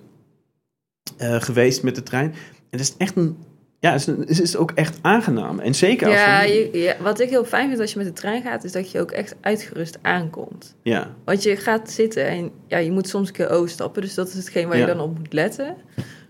eh, 1.18 1.40
geweest 1.40 1.83
met 1.83 1.94
de 1.94 2.02
trein. 2.02 2.35
Het 2.70 2.81
is 2.81 2.94
echt 2.98 3.16
een, 3.16 3.37
ja, 3.81 3.90
het 3.92 4.00
is, 4.00 4.07
een- 4.07 4.20
het 4.20 4.40
is 4.40 4.57
ook 4.57 4.70
echt 4.70 4.98
aangenaam. 5.02 5.59
En 5.59 5.74
zeker 5.74 6.07
als 6.07 6.16
Ja, 6.16 6.42
je, 6.42 6.68
ja, 6.72 6.94
wat 7.02 7.20
ik 7.20 7.28
heel 7.28 7.44
fijn 7.44 7.68
vind 7.68 7.81
als 7.81 7.92
je 7.92 7.98
met 7.98 8.07
de 8.07 8.12
trein 8.12 8.42
gaat, 8.42 8.64
is 8.64 8.72
dat 8.72 8.90
je 8.90 9.00
ook 9.00 9.11
echt 9.11 9.35
uitgerust 9.40 9.98
aankomt. 10.02 10.74
ja. 10.83 11.14
Want 11.24 11.42
je 11.42 11.57
gaat 11.57 11.90
zitten 11.90 12.26
en 12.26 12.50
ja, 12.66 12.78
je 12.78 12.90
moet 12.90 13.09
soms 13.09 13.28
een 13.28 13.35
keer 13.35 13.50
overstappen. 13.50 14.02
Dus 14.02 14.14
dat 14.14 14.28
is 14.28 14.35
hetgeen 14.35 14.68
waar 14.68 14.78
Ja. 14.78 14.87
je 14.87 14.92
dan 14.94 15.00
op 15.00 15.18
moet 15.18 15.33
letten. 15.33 15.76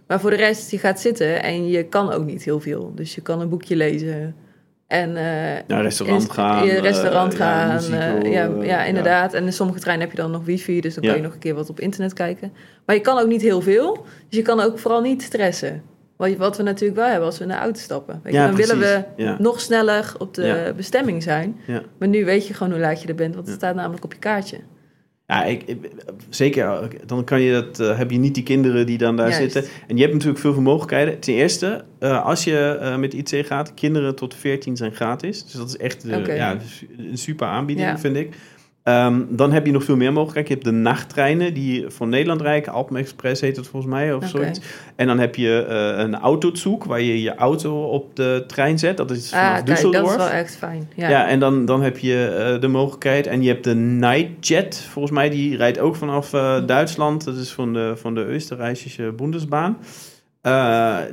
Maar 0.07 0.21
voor 0.21 0.31
de 0.31 0.37
rest, 0.37 0.71
je 0.71 0.79
gaat 0.79 1.01
zitten 1.01 1.43
en 1.43 1.69
je 1.69 1.85
kan 1.85 2.13
ook 2.13 2.25
niet 2.25 2.43
heel 2.43 2.61
veel. 2.61 2.93
Dus 2.95 3.15
je 3.15 3.21
kan 3.21 3.41
een 3.41 3.49
boekje 3.49 3.77
lezen. 3.77 4.35
En 4.89 5.17
eh, 5.17 5.23
Naar 5.67 5.83
restaurant 5.83 6.31
gaan. 6.31 6.65
restaurant 6.69 7.33
eh, 7.33 7.39
ja, 7.39 7.45
gaan. 7.67 7.75
muziek 7.75 7.95
eh, 7.95 8.33
ja, 8.33 8.49
eh, 8.49 8.67
ja, 8.67 8.85
inderdaad. 8.85 9.35
En 9.35 9.45
in 9.45 9.53
sommige 9.53 9.81
treinen 9.81 10.07
heb 10.07 10.17
je 10.17 10.23
dan 10.23 10.31
nog 10.31 10.45
wifi. 10.45 10.81
Dus 10.81 10.95
dan 10.95 11.03
Ja. 11.05 11.09
kan 11.09 11.19
je 11.19 11.25
nog 11.25 11.33
een 11.35 11.39
keer 11.41 11.55
wat 11.55 11.71
op 11.71 11.81
internet 11.81 12.13
kijken. 12.13 12.53
Maar 12.87 12.97
je 12.97 13.03
kan 13.03 13.19
ook 13.19 13.29
niet 13.29 13.43
heel 13.43 13.61
veel. 13.61 13.93
Dus 14.29 14.39
je 14.39 14.43
kan 14.43 14.61
ook 14.61 14.79
vooral 14.79 15.01
niet 15.01 15.23
stressen. 15.23 15.83
Wat, 16.17 16.37
wat 16.37 16.57
we 16.57 16.63
natuurlijk 16.63 16.99
wel 16.99 17.09
hebben 17.09 17.27
als 17.27 17.39
we 17.39 17.45
in 17.45 17.51
de 17.51 17.57
auto 17.57 17.81
stappen. 17.81 18.21
Weet 18.23 18.33
je, 18.33 18.39
Ja, 18.39 18.47
dan 18.47 18.57
willen 18.57 18.79
we 18.79 19.05
Ja. 19.17 19.37
nog 19.39 19.61
sneller 19.61 20.13
op 20.19 20.35
de 20.35 20.47
Ja. 20.47 20.73
bestemming 20.73 21.23
zijn. 21.23 21.57
Ja. 21.67 21.83
Maar 21.99 22.09
nu 22.09 22.25
weet 22.25 22.47
je 22.47 22.55
gewoon 22.55 22.73
hoe 22.73 22.81
laat 22.81 23.03
je 23.03 23.09
er 23.09 23.15
bent. 23.15 23.35
Want 23.35 23.47
het 23.47 23.61
Ja. 23.61 23.67
staat 23.67 23.75
namelijk 23.77 24.05
op 24.05 24.13
je 24.13 24.19
kaartje. 24.19 24.59
Ja, 25.31 25.45
ik, 25.45 25.63
ik- 25.67 25.91
zeker. 26.29 26.89
Dan 27.07 27.25
kan 27.25 27.41
je 27.41 27.53
dat, 27.53 27.81
eh, 27.81 27.99
heb 27.99 28.11
je 28.11 28.19
niet 28.19 28.35
die 28.35 28.43
kinderen 28.43 28.87
die 28.87 28.99
dan 28.99 29.17
daar 29.17 29.31
Juist. 29.31 29.53
zitten. 29.53 29.71
En 29.87 29.97
je 29.97 30.03
hebt 30.03 30.13
natuurlijk 30.15 30.41
veel 30.41 30.61
mogelijkheden. 30.61 31.19
Ten 31.21 31.35
eerste, 31.35 31.85
eh, 31.99 32.25
als 32.25 32.45
je 32.45 32.59
eh, 32.81 32.97
met 32.97 33.15
IC 33.15 33.47
gaat, 33.47 33.75
kinderen 33.75 34.15
tot 34.15 34.35
14 34.35 34.77
zijn 34.77 34.93
gratis. 34.93 35.43
Dus 35.45 35.53
dat 35.53 35.69
is 35.69 35.77
echt 35.77 36.05
Oké. 36.15 36.33
ja, 36.33 36.57
een 36.99 37.19
super 37.19 37.47
aanbieding, 37.47 37.89
Ja. 37.89 37.99
vind 37.99 38.17
ik. 38.17 38.35
Ehm, 38.89 39.23
dan 39.29 39.53
heb 39.53 39.67
je 39.67 39.73
nog 39.73 39.85
veel 39.85 39.97
meer 39.97 40.13
mogelijkheden. 40.13 40.49
Je 40.49 40.55
hebt 40.55 40.77
de 40.77 40.83
nachttreinen 40.83 41.55
die 41.55 41.85
van 41.89 42.09
Nederland 42.09 42.41
rijden. 42.41 42.73
Alpen 42.73 42.97
Express 42.97 43.41
heet 43.41 43.57
het 43.57 43.67
volgens 43.67 43.93
mij 43.93 44.15
of 44.15 44.29
zoiets. 44.29 44.61
En 44.97 45.07
dan 45.07 45.19
heb 45.19 45.35
je 45.35 45.65
eh, 45.69 46.05
een 46.05 46.15
autozoek 46.15 46.85
waar 46.85 47.01
je 47.01 47.23
je 47.23 47.35
auto 47.35 47.83
op 47.83 48.17
de 48.17 48.45
trein 48.47 48.79
zet. 48.79 48.97
Dat 48.97 49.11
is 49.11 49.29
vanaf 49.29 49.45
Ah, 49.45 49.55
kijk, 49.55 49.67
dat 49.67 49.77
Düsseldorf. 49.77 50.11
is 50.11 50.17
wel 50.17 50.29
echt 50.29 50.57
fijn. 50.57 50.91
Ja. 50.95 51.09
Ja, 51.09 51.29
en 51.29 51.39
dan, 51.39 51.65
dan 51.65 51.83
heb 51.83 51.99
je 51.99 52.27
eh, 52.27 52.61
de 52.61 52.69
mogelijkheid. 52.69 53.27
En 53.27 53.43
je 53.43 53.49
hebt 53.49 53.65
de 53.65 53.75
Nightjet, 53.75 54.87
volgens 54.91 55.15
mij, 55.15 55.31
die 55.31 55.57
rijdt 55.57 55.79
ook 55.79 55.97
vanaf 55.97 56.33
eh, 56.33 56.67
Duitsland. 56.67 57.25
Dat 57.25 57.37
is 57.37 57.53
van 57.53 57.73
de, 57.73 57.93
van 57.97 58.15
de 58.15 58.31
Oostenrijkse 58.35 59.13
Bundesbaan. 59.17 59.79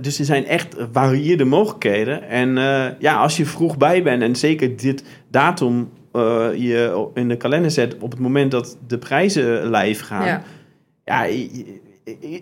Dus 0.01 0.19
er 0.19 0.25
zijn 0.25 0.45
echt 0.45 0.75
varieerde 0.91 1.45
mogelijkheden. 1.45 2.29
En 2.29 2.55
ja, 2.99 3.15
als 3.15 3.37
je 3.37 3.45
vroeg 3.45 3.77
bij 3.77 4.03
bent 4.03 4.21
en 4.21 4.35
zeker 4.35 4.77
dit 4.77 5.03
datum 5.31 5.89
eh, 6.15 6.47
je 6.53 7.07
in 7.13 7.27
de 7.27 7.37
kalender 7.37 7.71
zet 7.71 7.95
op 7.99 8.11
het 8.11 8.19
moment 8.19 8.51
dat 8.51 8.77
de 8.87 8.97
prijzen 8.97 9.69
live 9.69 10.03
gaan. 10.03 10.25
Ja. 10.25 10.43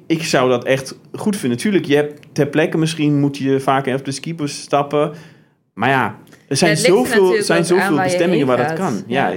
Ik 0.08 0.24
zou 0.24 0.50
dat 0.50 0.64
echt 0.64 1.00
goed 1.14 1.36
vinden. 1.38 1.58
Natuurlijk, 1.58 1.86
je 1.86 1.96
hebt 1.96 2.22
ter 2.32 2.48
plekke 2.48 2.78
misschien 2.78 3.20
moet 3.20 3.38
je 3.38 3.60
vaak 3.60 3.88
op 3.88 4.06
de 4.06 4.12
skibus 4.12 4.62
stappen. 4.62 5.12
Maar 5.74 5.90
ja, 5.90 6.18
er 6.48 6.58
zijn 6.58 6.72
Ja, 6.72 6.78
zoveel, 6.78 7.44
zijn 7.44 7.60
ook 7.60 7.66
zoveel 7.66 7.96
waar 7.96 8.04
bestemmingen 8.04 8.48
waar 8.48 8.58
dat 8.58 8.74
kan. 8.74 9.04
Ja. 9.08 9.34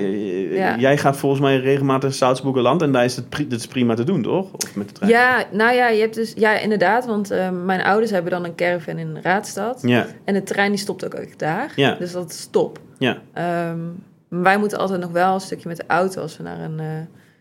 Jij 0.79 0.99
gaat 0.99 1.16
volgens 1.16 1.40
mij 1.40 1.57
regelmatig 1.57 2.14
Salzburgerland 2.14 2.83
en 2.83 2.92
daar 2.92 3.05
is 3.05 3.16
het, 3.16 3.51
dat 3.51 3.59
is 3.59 3.66
prima 3.66 3.94
te 3.94 4.05
doen, 4.05 4.22
toch? 4.22 4.53
Of 4.53 4.77
met 4.77 4.88
de 4.88 4.94
trein? 4.94 5.11
ja, 5.11 5.44
nou 5.53 5.75
ja, 5.75 5.88
je 5.88 6.01
hebt 6.01 6.14
dus, 6.14 6.33
ja, 6.37 6.59
inderdaad. 6.59 7.07
Want 7.07 7.31
eh, 7.31 7.51
mijn 7.64 7.83
ouders 7.83 8.11
hebben 8.11 8.31
dan 8.31 8.44
een 8.44 8.55
caravan 8.55 8.99
in 8.99 9.18
Raadstad. 9.22 9.81
Ja, 9.83 10.07
En 10.25 10.35
de 10.35 10.42
trein 10.42 10.70
die 10.70 10.81
stopt 10.81 11.05
ook 11.05 11.14
echt 11.14 11.38
daar. 11.38 11.72
Ja. 11.77 11.94
Dus 11.99 12.12
dat 12.12 12.31
is 12.31 12.49
top. 12.51 12.79
ja, 12.99 13.18
Ehm, 13.33 13.79
maar 14.28 14.42
wij 14.42 14.58
moeten 14.58 14.78
altijd 14.78 15.00
nog 15.00 15.10
wel 15.10 15.34
een 15.34 15.40
stukje 15.40 15.68
met 15.68 15.76
de 15.76 15.84
auto 15.86 16.20
als 16.20 16.36
we 16.36 16.42
naar 16.42 16.60
een 16.60 16.80
eh, 16.80 16.86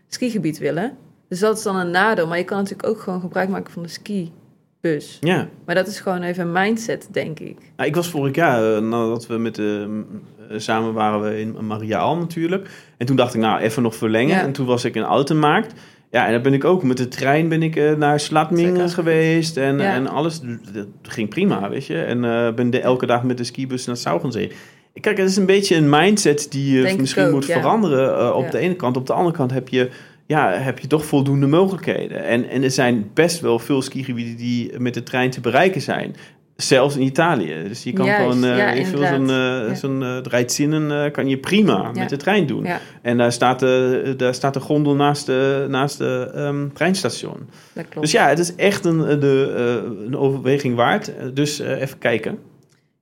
skigebied 0.08 0.58
willen. 0.58 0.96
Dus 1.28 1.38
dat 1.38 1.56
is 1.56 1.62
dan 1.62 1.76
een 1.76 1.90
nadeel. 1.90 2.26
Maar 2.26 2.38
je 2.38 2.44
kan 2.44 2.56
natuurlijk 2.58 2.88
ook 2.88 3.00
gewoon 3.00 3.20
gebruik 3.20 3.48
maken 3.48 3.72
van 3.72 3.82
de 3.82 3.88
skibus. 3.88 5.18
ja. 5.20 5.48
Maar 5.64 5.74
dat 5.74 5.86
is 5.86 6.00
gewoon 6.00 6.22
even 6.22 6.46
een 6.46 6.52
mindset, 6.52 7.08
denk 7.10 7.40
ik. 7.40 7.58
Nou, 7.76 7.88
ik 7.88 7.94
was 7.94 8.08
vorig 8.08 8.34
jaar, 8.34 8.76
eh, 8.76 8.82
nadat 8.82 9.26
we 9.26 9.36
met 9.38 9.54
de, 9.54 10.02
eh, 10.50 10.58
samen 10.58 10.92
waren 10.92 11.20
we 11.22 11.40
in 11.40 11.66
Mariaal 11.66 12.16
natuurlijk. 12.16 12.68
En 12.98 13.06
toen 13.06 13.16
dacht 13.16 13.34
ik, 13.34 13.40
nou, 13.40 13.60
even 13.60 13.82
nog 13.82 13.94
verlengen. 13.94 14.36
Ja. 14.36 14.42
En 14.42 14.52
toen 14.52 14.66
was 14.66 14.84
ik 14.84 14.94
in 14.94 15.04
Altenmarkt. 15.04 15.72
Ja, 16.10 16.26
en 16.26 16.32
dan 16.32 16.42
ben 16.42 16.52
ik 16.54 16.64
ook 16.64 16.82
met 16.82 16.96
de 16.96 17.08
trein 17.08 17.48
ben 17.48 17.62
ik 17.62 17.96
naar 17.96 18.20
Slatmingen 18.20 18.90
geweest. 18.90 19.56
En, 19.56 19.78
Ja. 19.78 19.94
en 19.94 20.06
alles, 20.06 20.40
dat 20.72 20.86
ging 21.02 21.28
prima, 21.28 21.68
weet 21.68 21.86
je. 21.86 22.02
En 22.02 22.20
ben 22.54 22.70
de, 22.70 22.80
elke 22.80 23.06
dag 23.06 23.22
met 23.22 23.38
de 23.38 23.44
skibus 23.44 23.86
naar 23.86 23.96
Saugenzee. 23.96 24.52
Kijk, 25.00 25.18
het 25.18 25.28
is 25.28 25.36
een 25.36 25.46
beetje 25.46 25.76
een 25.76 25.90
mindset 25.90 26.46
die 26.50 26.72
je 26.80 26.94
misschien 26.98 27.24
ook, 27.24 27.32
moet 27.32 27.46
ja. 27.46 27.60
veranderen 27.60 28.18
eh, 28.18 28.34
op 28.36 28.44
Ja. 28.44 28.50
de 28.50 28.58
ene 28.58 28.74
kant. 28.76 28.96
Op 28.96 29.06
de 29.06 29.12
andere 29.12 29.36
kant 29.36 29.50
heb 29.50 29.68
je 29.68 29.88
ja, 30.26 30.52
heb 30.52 30.78
je 30.78 30.86
toch 30.86 31.04
voldoende 31.04 31.46
mogelijkheden. 31.46 32.24
En, 32.24 32.48
en 32.48 32.62
er 32.62 32.70
zijn 32.70 33.10
best 33.14 33.40
wel 33.40 33.58
veel 33.58 33.82
skigebieden 33.82 34.36
die 34.36 34.78
met 34.78 34.94
de 34.94 35.02
trein 35.02 35.30
te 35.30 35.40
bereiken 35.40 35.80
zijn. 35.82 36.14
Zelfs 36.56 36.96
in 36.96 37.02
Italië. 37.02 37.54
Dus 37.68 37.82
je 37.82 37.92
kan 37.92 38.04
Juist, 38.06 38.22
gewoon, 38.22 38.44
eh 38.50 38.56
ja, 38.58 38.70
ik 38.70 38.86
veel 38.86 38.98
zo'n, 38.98 39.14
inderdaad. 39.14 39.62
eh 39.62 39.68
Ja. 39.68 39.74
zo'n 39.74 40.02
eh, 40.02 40.16
Draaidzinnen 40.18 41.04
eh, 41.04 41.12
kan 41.12 41.28
je 41.28 41.38
prima 41.38 41.72
Ja. 41.94 42.00
met 42.00 42.08
de 42.08 42.16
trein 42.16 42.46
doen. 42.46 42.66
En 43.02 43.16
daar 43.18 43.32
staat 43.32 43.58
de, 43.58 44.14
daar 44.16 44.34
staat 44.34 44.54
de 44.54 44.60
gondel 44.60 44.94
naast 44.94 45.26
de, 45.26 45.66
naast 45.68 45.98
de 45.98 46.30
ehm, 46.34 46.68
treinstation. 46.74 47.48
Dus 48.00 48.10
ja, 48.10 48.28
het 48.28 48.38
is 48.38 48.54
echt 48.54 48.84
een, 48.84 49.00
eh, 49.06 49.20
de, 49.20 49.52
eh, 49.56 50.06
een 50.06 50.16
overweging 50.16 50.74
waard. 50.74 51.16
Eh, 51.16 51.26
Dus 51.34 51.60
eh, 51.60 51.80
even 51.80 51.98
kijken. 51.98 52.38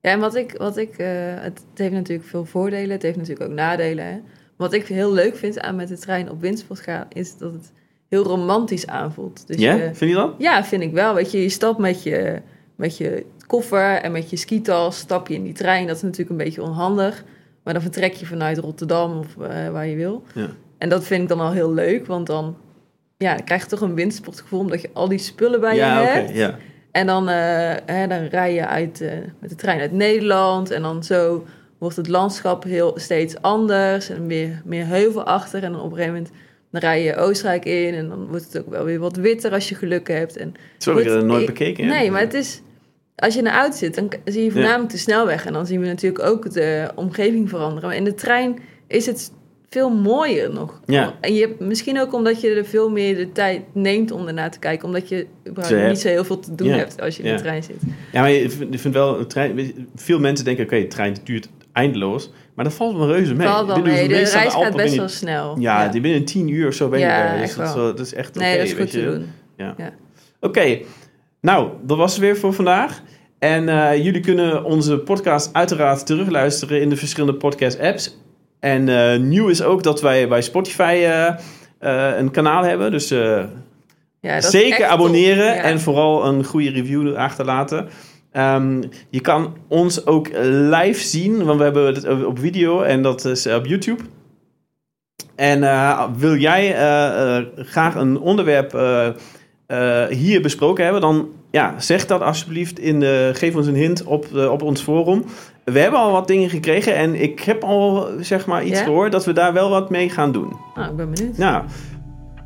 Ja, 0.05 0.11
en 0.11 0.19
wat 0.19 0.35
ik, 0.35 0.55
wat 0.57 0.77
ik 0.77 0.97
eh, 0.97 1.07
het, 1.19 1.63
heeft 1.75 1.93
natuurlijk 1.93 2.27
veel 2.29 2.45
voordelen, 2.45 2.89
het 2.91 3.01
heeft 3.01 3.17
natuurlijk 3.17 3.49
ook 3.49 3.55
nadelen. 3.55 4.05
Hè. 4.05 4.19
Wat 4.55 4.73
ik 4.73 4.85
heel 4.87 5.13
leuk 5.13 5.35
vind 5.35 5.59
aan 5.59 5.75
met 5.75 5.87
de 5.87 5.97
trein 5.97 6.29
op 6.31 6.41
windsport 6.41 6.79
gaan, 6.79 7.05
is 7.09 7.37
dat 7.37 7.53
het 7.53 7.71
heel 8.09 8.23
romantisch 8.23 8.87
aanvoelt. 8.87 9.47
Dus 9.47 9.57
ja, 9.57 9.73
je- 9.73 9.93
vind 9.93 10.11
je 10.11 10.15
dat? 10.17 10.33
ja, 10.37 10.63
vind 10.63 10.81
ik 10.81 10.91
wel. 10.91 11.13
Weet 11.13 11.31
je, 11.31 11.41
je 11.41 11.49
stapt 11.49 11.77
met 11.77 12.03
je, 12.03 12.41
met 12.75 12.97
je 12.97 13.25
koffer 13.47 13.95
en 14.01 14.11
met 14.11 14.29
je 14.29 14.35
skitas, 14.35 14.97
stap 14.97 15.27
je 15.27 15.33
in 15.33 15.43
die 15.43 15.53
trein. 15.53 15.87
Dat 15.87 15.95
is 15.95 16.01
natuurlijk 16.01 16.29
een 16.29 16.45
beetje 16.45 16.61
onhandig. 16.63 17.23
Maar 17.63 17.73
dan 17.73 17.81
vertrek 17.83 18.13
je 18.13 18.25
vanuit 18.25 18.57
Rotterdam 18.57 19.17
of 19.17 19.37
eh, 19.37 19.69
waar 19.69 19.87
je 19.87 19.95
wil. 19.95 20.23
Ja. 20.33 20.49
En 20.77 20.89
dat 20.89 21.03
vind 21.03 21.21
ik 21.21 21.27
dan 21.27 21.39
al 21.39 21.51
heel 21.51 21.73
leuk, 21.73 22.05
want 22.05 22.27
dan, 22.27 22.57
ja, 23.17 23.35
dan 23.35 23.45
krijg 23.45 23.61
je 23.61 23.67
toch 23.69 23.81
een 23.81 23.95
windsportgevoel 23.95 24.59
omdat 24.59 24.81
je 24.81 24.89
al 24.93 25.07
die 25.07 25.17
spullen 25.17 25.59
bij 25.59 25.75
ja, 25.75 25.99
je 25.99 26.03
oké, 26.07 26.11
hebt. 26.19 26.35
ja. 26.35 26.57
En 26.95 27.05
dan, 27.05 27.29
eh, 27.29 27.73
hè, 27.85 28.07
dan 28.07 28.25
rij 28.25 28.53
je 28.53 28.67
uit, 28.67 29.01
eh, 29.01 29.11
met 29.39 29.49
de 29.49 29.55
trein 29.55 29.79
uit 29.79 29.91
Nederland. 29.91 30.71
En 30.71 30.81
dan 30.81 31.03
zo 31.03 31.45
wordt 31.77 31.95
het 31.95 32.07
landschap 32.07 32.63
heel, 32.63 32.93
steeds 32.95 33.41
anders. 33.41 34.09
En 34.09 34.25
meer, 34.25 34.61
meer 34.65 34.85
heuvelachtig. 34.85 35.61
En 35.61 35.71
dan 35.71 35.81
op 35.81 35.91
een 35.91 35.97
gegeven 35.97 36.13
moment 36.13 36.31
dan 36.71 36.81
rij 36.81 37.03
je 37.03 37.15
Oostenrijk 37.15 37.65
in. 37.65 37.93
En 37.93 38.09
dan 38.09 38.27
wordt 38.27 38.45
het 38.45 38.57
ook 38.57 38.69
wel 38.69 38.83
weer 38.83 38.99
wat 38.99 39.15
witter 39.15 39.51
als 39.51 39.69
je 39.69 39.75
geluk 39.75 40.07
hebt. 40.07 40.37
En 40.37 40.53
Sorry, 40.77 40.99
ik 40.99 41.05
heb 41.05 41.13
Goed, 41.13 41.21
dat 41.21 41.31
nooit 41.31 41.45
bekeken. 41.45 41.87
Nee, 41.87 42.11
maar 42.11 42.21
het 42.21 42.33
is... 42.33 42.61
Als 43.15 43.33
je 43.33 43.39
in 43.39 43.45
de 43.45 43.51
auto 43.51 43.77
zit, 43.77 43.95
dan 43.95 44.11
zie 44.25 44.43
je 44.43 44.51
voornamelijk 44.51 44.91
de 44.91 44.97
snelweg. 44.97 45.45
En 45.45 45.53
dan 45.53 45.65
zien 45.65 45.81
we 45.81 45.87
natuurlijk 45.87 46.23
ook 46.23 46.51
de 46.51 46.91
omgeving 46.95 47.49
veranderen. 47.49 47.89
Maar 47.89 47.97
in 47.97 48.03
de 48.03 48.13
trein 48.13 48.59
is 48.87 49.05
het 49.05 49.31
veel 49.75 49.89
mooier 49.89 50.53
nog. 50.53 50.79
Ja. 50.85 51.13
En 51.21 51.33
je 51.33 51.41
hebt, 51.41 51.59
misschien 51.59 51.99
ook 51.99 52.13
omdat 52.13 52.41
je 52.41 52.49
er 52.49 52.65
veel 52.65 52.89
meer 52.89 53.15
de 53.15 53.31
tijd 53.31 53.61
neemt 53.73 54.11
om 54.11 54.27
ernaar 54.27 54.51
te 54.51 54.59
kijken. 54.59 54.87
Omdat 54.87 55.09
je 55.09 55.25
überhaupt 55.47 55.87
niet 55.87 55.99
zo 55.99 56.07
heel 56.07 56.23
veel 56.23 56.39
te 56.39 56.55
doen 56.55 56.67
Ja. 56.67 56.75
hebt 56.75 57.01
als 57.01 57.17
je 57.17 57.23
in 57.23 57.35
de 57.35 57.41
trein 57.41 57.63
zit. 57.63 57.75
Ja, 58.11 58.21
maar 58.21 58.31
je 58.31 58.49
vindt, 58.49 58.83
wel, 58.91 59.19
een 59.19 59.27
trein, 59.27 59.73
veel 59.95 60.19
mensen 60.19 60.45
denken, 60.45 60.63
oké, 60.63 60.79
de 60.79 60.87
trein 60.87 61.15
duurt 61.23 61.49
eindeloos. 61.73 62.31
Maar 62.55 62.65
dat 62.65 62.73
valt 62.73 62.97
wel 62.97 63.07
reuze 63.07 63.33
mee. 63.33 63.47
Valt 63.47 63.67
wel 63.67 63.81
mee. 63.81 64.07
De 64.07 64.13
meestal 64.13 64.39
reis 64.41 64.53
gaat 64.53 64.63
best 64.63 64.75
binnen- 64.77 64.97
wel 64.97 65.07
snel. 65.07 65.55
Ja, 65.59 65.87
die 65.87 66.01
binnen 66.01 66.25
tien 66.25 66.49
uur 66.49 66.67
of 66.67 66.73
zo 66.73 66.89
ben 66.89 66.99
je 66.99 67.05
Ja, 67.05 67.33
er. 67.33 67.39
Dus 67.39 67.47
echt 67.57 67.57
dat, 67.57 67.75
dat 67.97 67.99
is 67.99 68.13
echt 68.13 68.29
oké. 68.29 68.39
Nee, 68.39 68.57
dat 68.57 68.65
is 68.65 68.73
goed 68.73 68.91
te 68.91 68.99
je. 68.99 69.05
doen. 69.05 69.25
Ja. 69.57 69.73
Ja. 69.77 69.91
Oké, 70.39 70.79
nou, 71.41 71.69
dat 71.83 71.97
was 71.97 72.11
het 72.11 72.21
weer 72.21 72.37
voor 72.37 72.53
vandaag. 72.53 73.01
En 73.39 73.69
eh, 73.69 74.03
jullie 74.03 74.21
kunnen 74.21 74.63
onze 74.63 74.97
podcast 74.97 75.49
uiteraard 75.53 76.05
terugluisteren 76.05 76.81
in 76.81 76.89
de 76.89 76.95
verschillende 76.95 77.37
podcast-apps. 77.37 78.17
En 78.65 78.89
eh, 78.89 79.19
nieuw 79.19 79.47
is 79.47 79.63
ook 79.63 79.83
dat 79.83 80.01
wij 80.01 80.27
bij 80.27 80.41
Spotify 80.41 81.01
eh, 81.03 81.27
eh, 81.79 82.17
een 82.17 82.31
kanaal 82.31 82.63
hebben. 82.63 82.91
Dus 82.91 83.09
Ja, 84.21 84.41
zeker 84.41 84.85
abonneren. 84.85 85.45
Ja. 85.45 85.61
en 85.61 85.79
vooral 85.79 86.25
een 86.25 86.43
goede 86.43 86.69
review 86.69 87.15
achterlaten. 87.15 87.87
Ehm, 88.31 88.83
je 89.09 89.19
kan 89.21 89.57
ons 89.67 90.05
ook 90.05 90.29
live 90.43 91.03
zien, 91.03 91.43
want 91.43 91.57
we 91.57 91.63
hebben 91.63 91.85
het 91.85 92.25
op 92.25 92.39
video 92.39 92.81
en 92.81 93.01
dat 93.01 93.25
is 93.25 93.47
op 93.47 93.65
YouTube. 93.65 94.03
En 95.35 95.59
wil 96.17 96.35
jij 96.35 96.75
graag 97.55 97.95
een 97.95 98.19
onderwerp 98.19 98.71
hier 100.09 100.41
besproken 100.41 100.83
hebben, 100.83 101.01
dan 101.01 101.29
ja, 101.51 101.79
zeg 101.79 102.05
dat 102.05 102.21
alsjeblieft. 102.21 102.79
In 102.79 102.99
de, 102.99 103.31
geef 103.33 103.55
ons 103.55 103.67
een 103.67 103.75
hint 103.75 104.03
op, 104.03 104.35
op 104.35 104.61
ons 104.61 104.81
forum. 104.81 105.23
We 105.65 105.79
hebben 105.79 105.99
al 105.99 106.11
wat 106.11 106.27
dingen 106.27 106.49
gekregen 106.49 106.95
en 106.95 107.21
ik 107.21 107.39
heb 107.39 107.63
al 107.63 108.07
zeg 108.19 108.45
maar 108.45 108.63
iets 108.63 108.79
Ja? 108.79 108.83
gehoord 108.83 109.11
dat 109.11 109.25
we 109.25 109.33
daar 109.33 109.53
wel 109.53 109.69
wat 109.69 109.89
mee 109.89 110.09
gaan 110.09 110.31
doen. 110.31 110.55
Nou, 110.75 110.89
ik 110.89 110.95
ben 110.95 111.11
benieuwd. 111.13 111.37
Nou, 111.37 111.63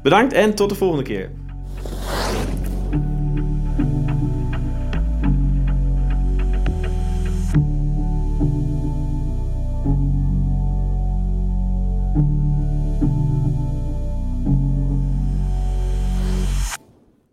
bedankt 0.04 0.34
en 0.34 0.56
tot 0.56 0.70
de 0.70 0.76
volgende 0.76 1.04
keer. 1.04 1.30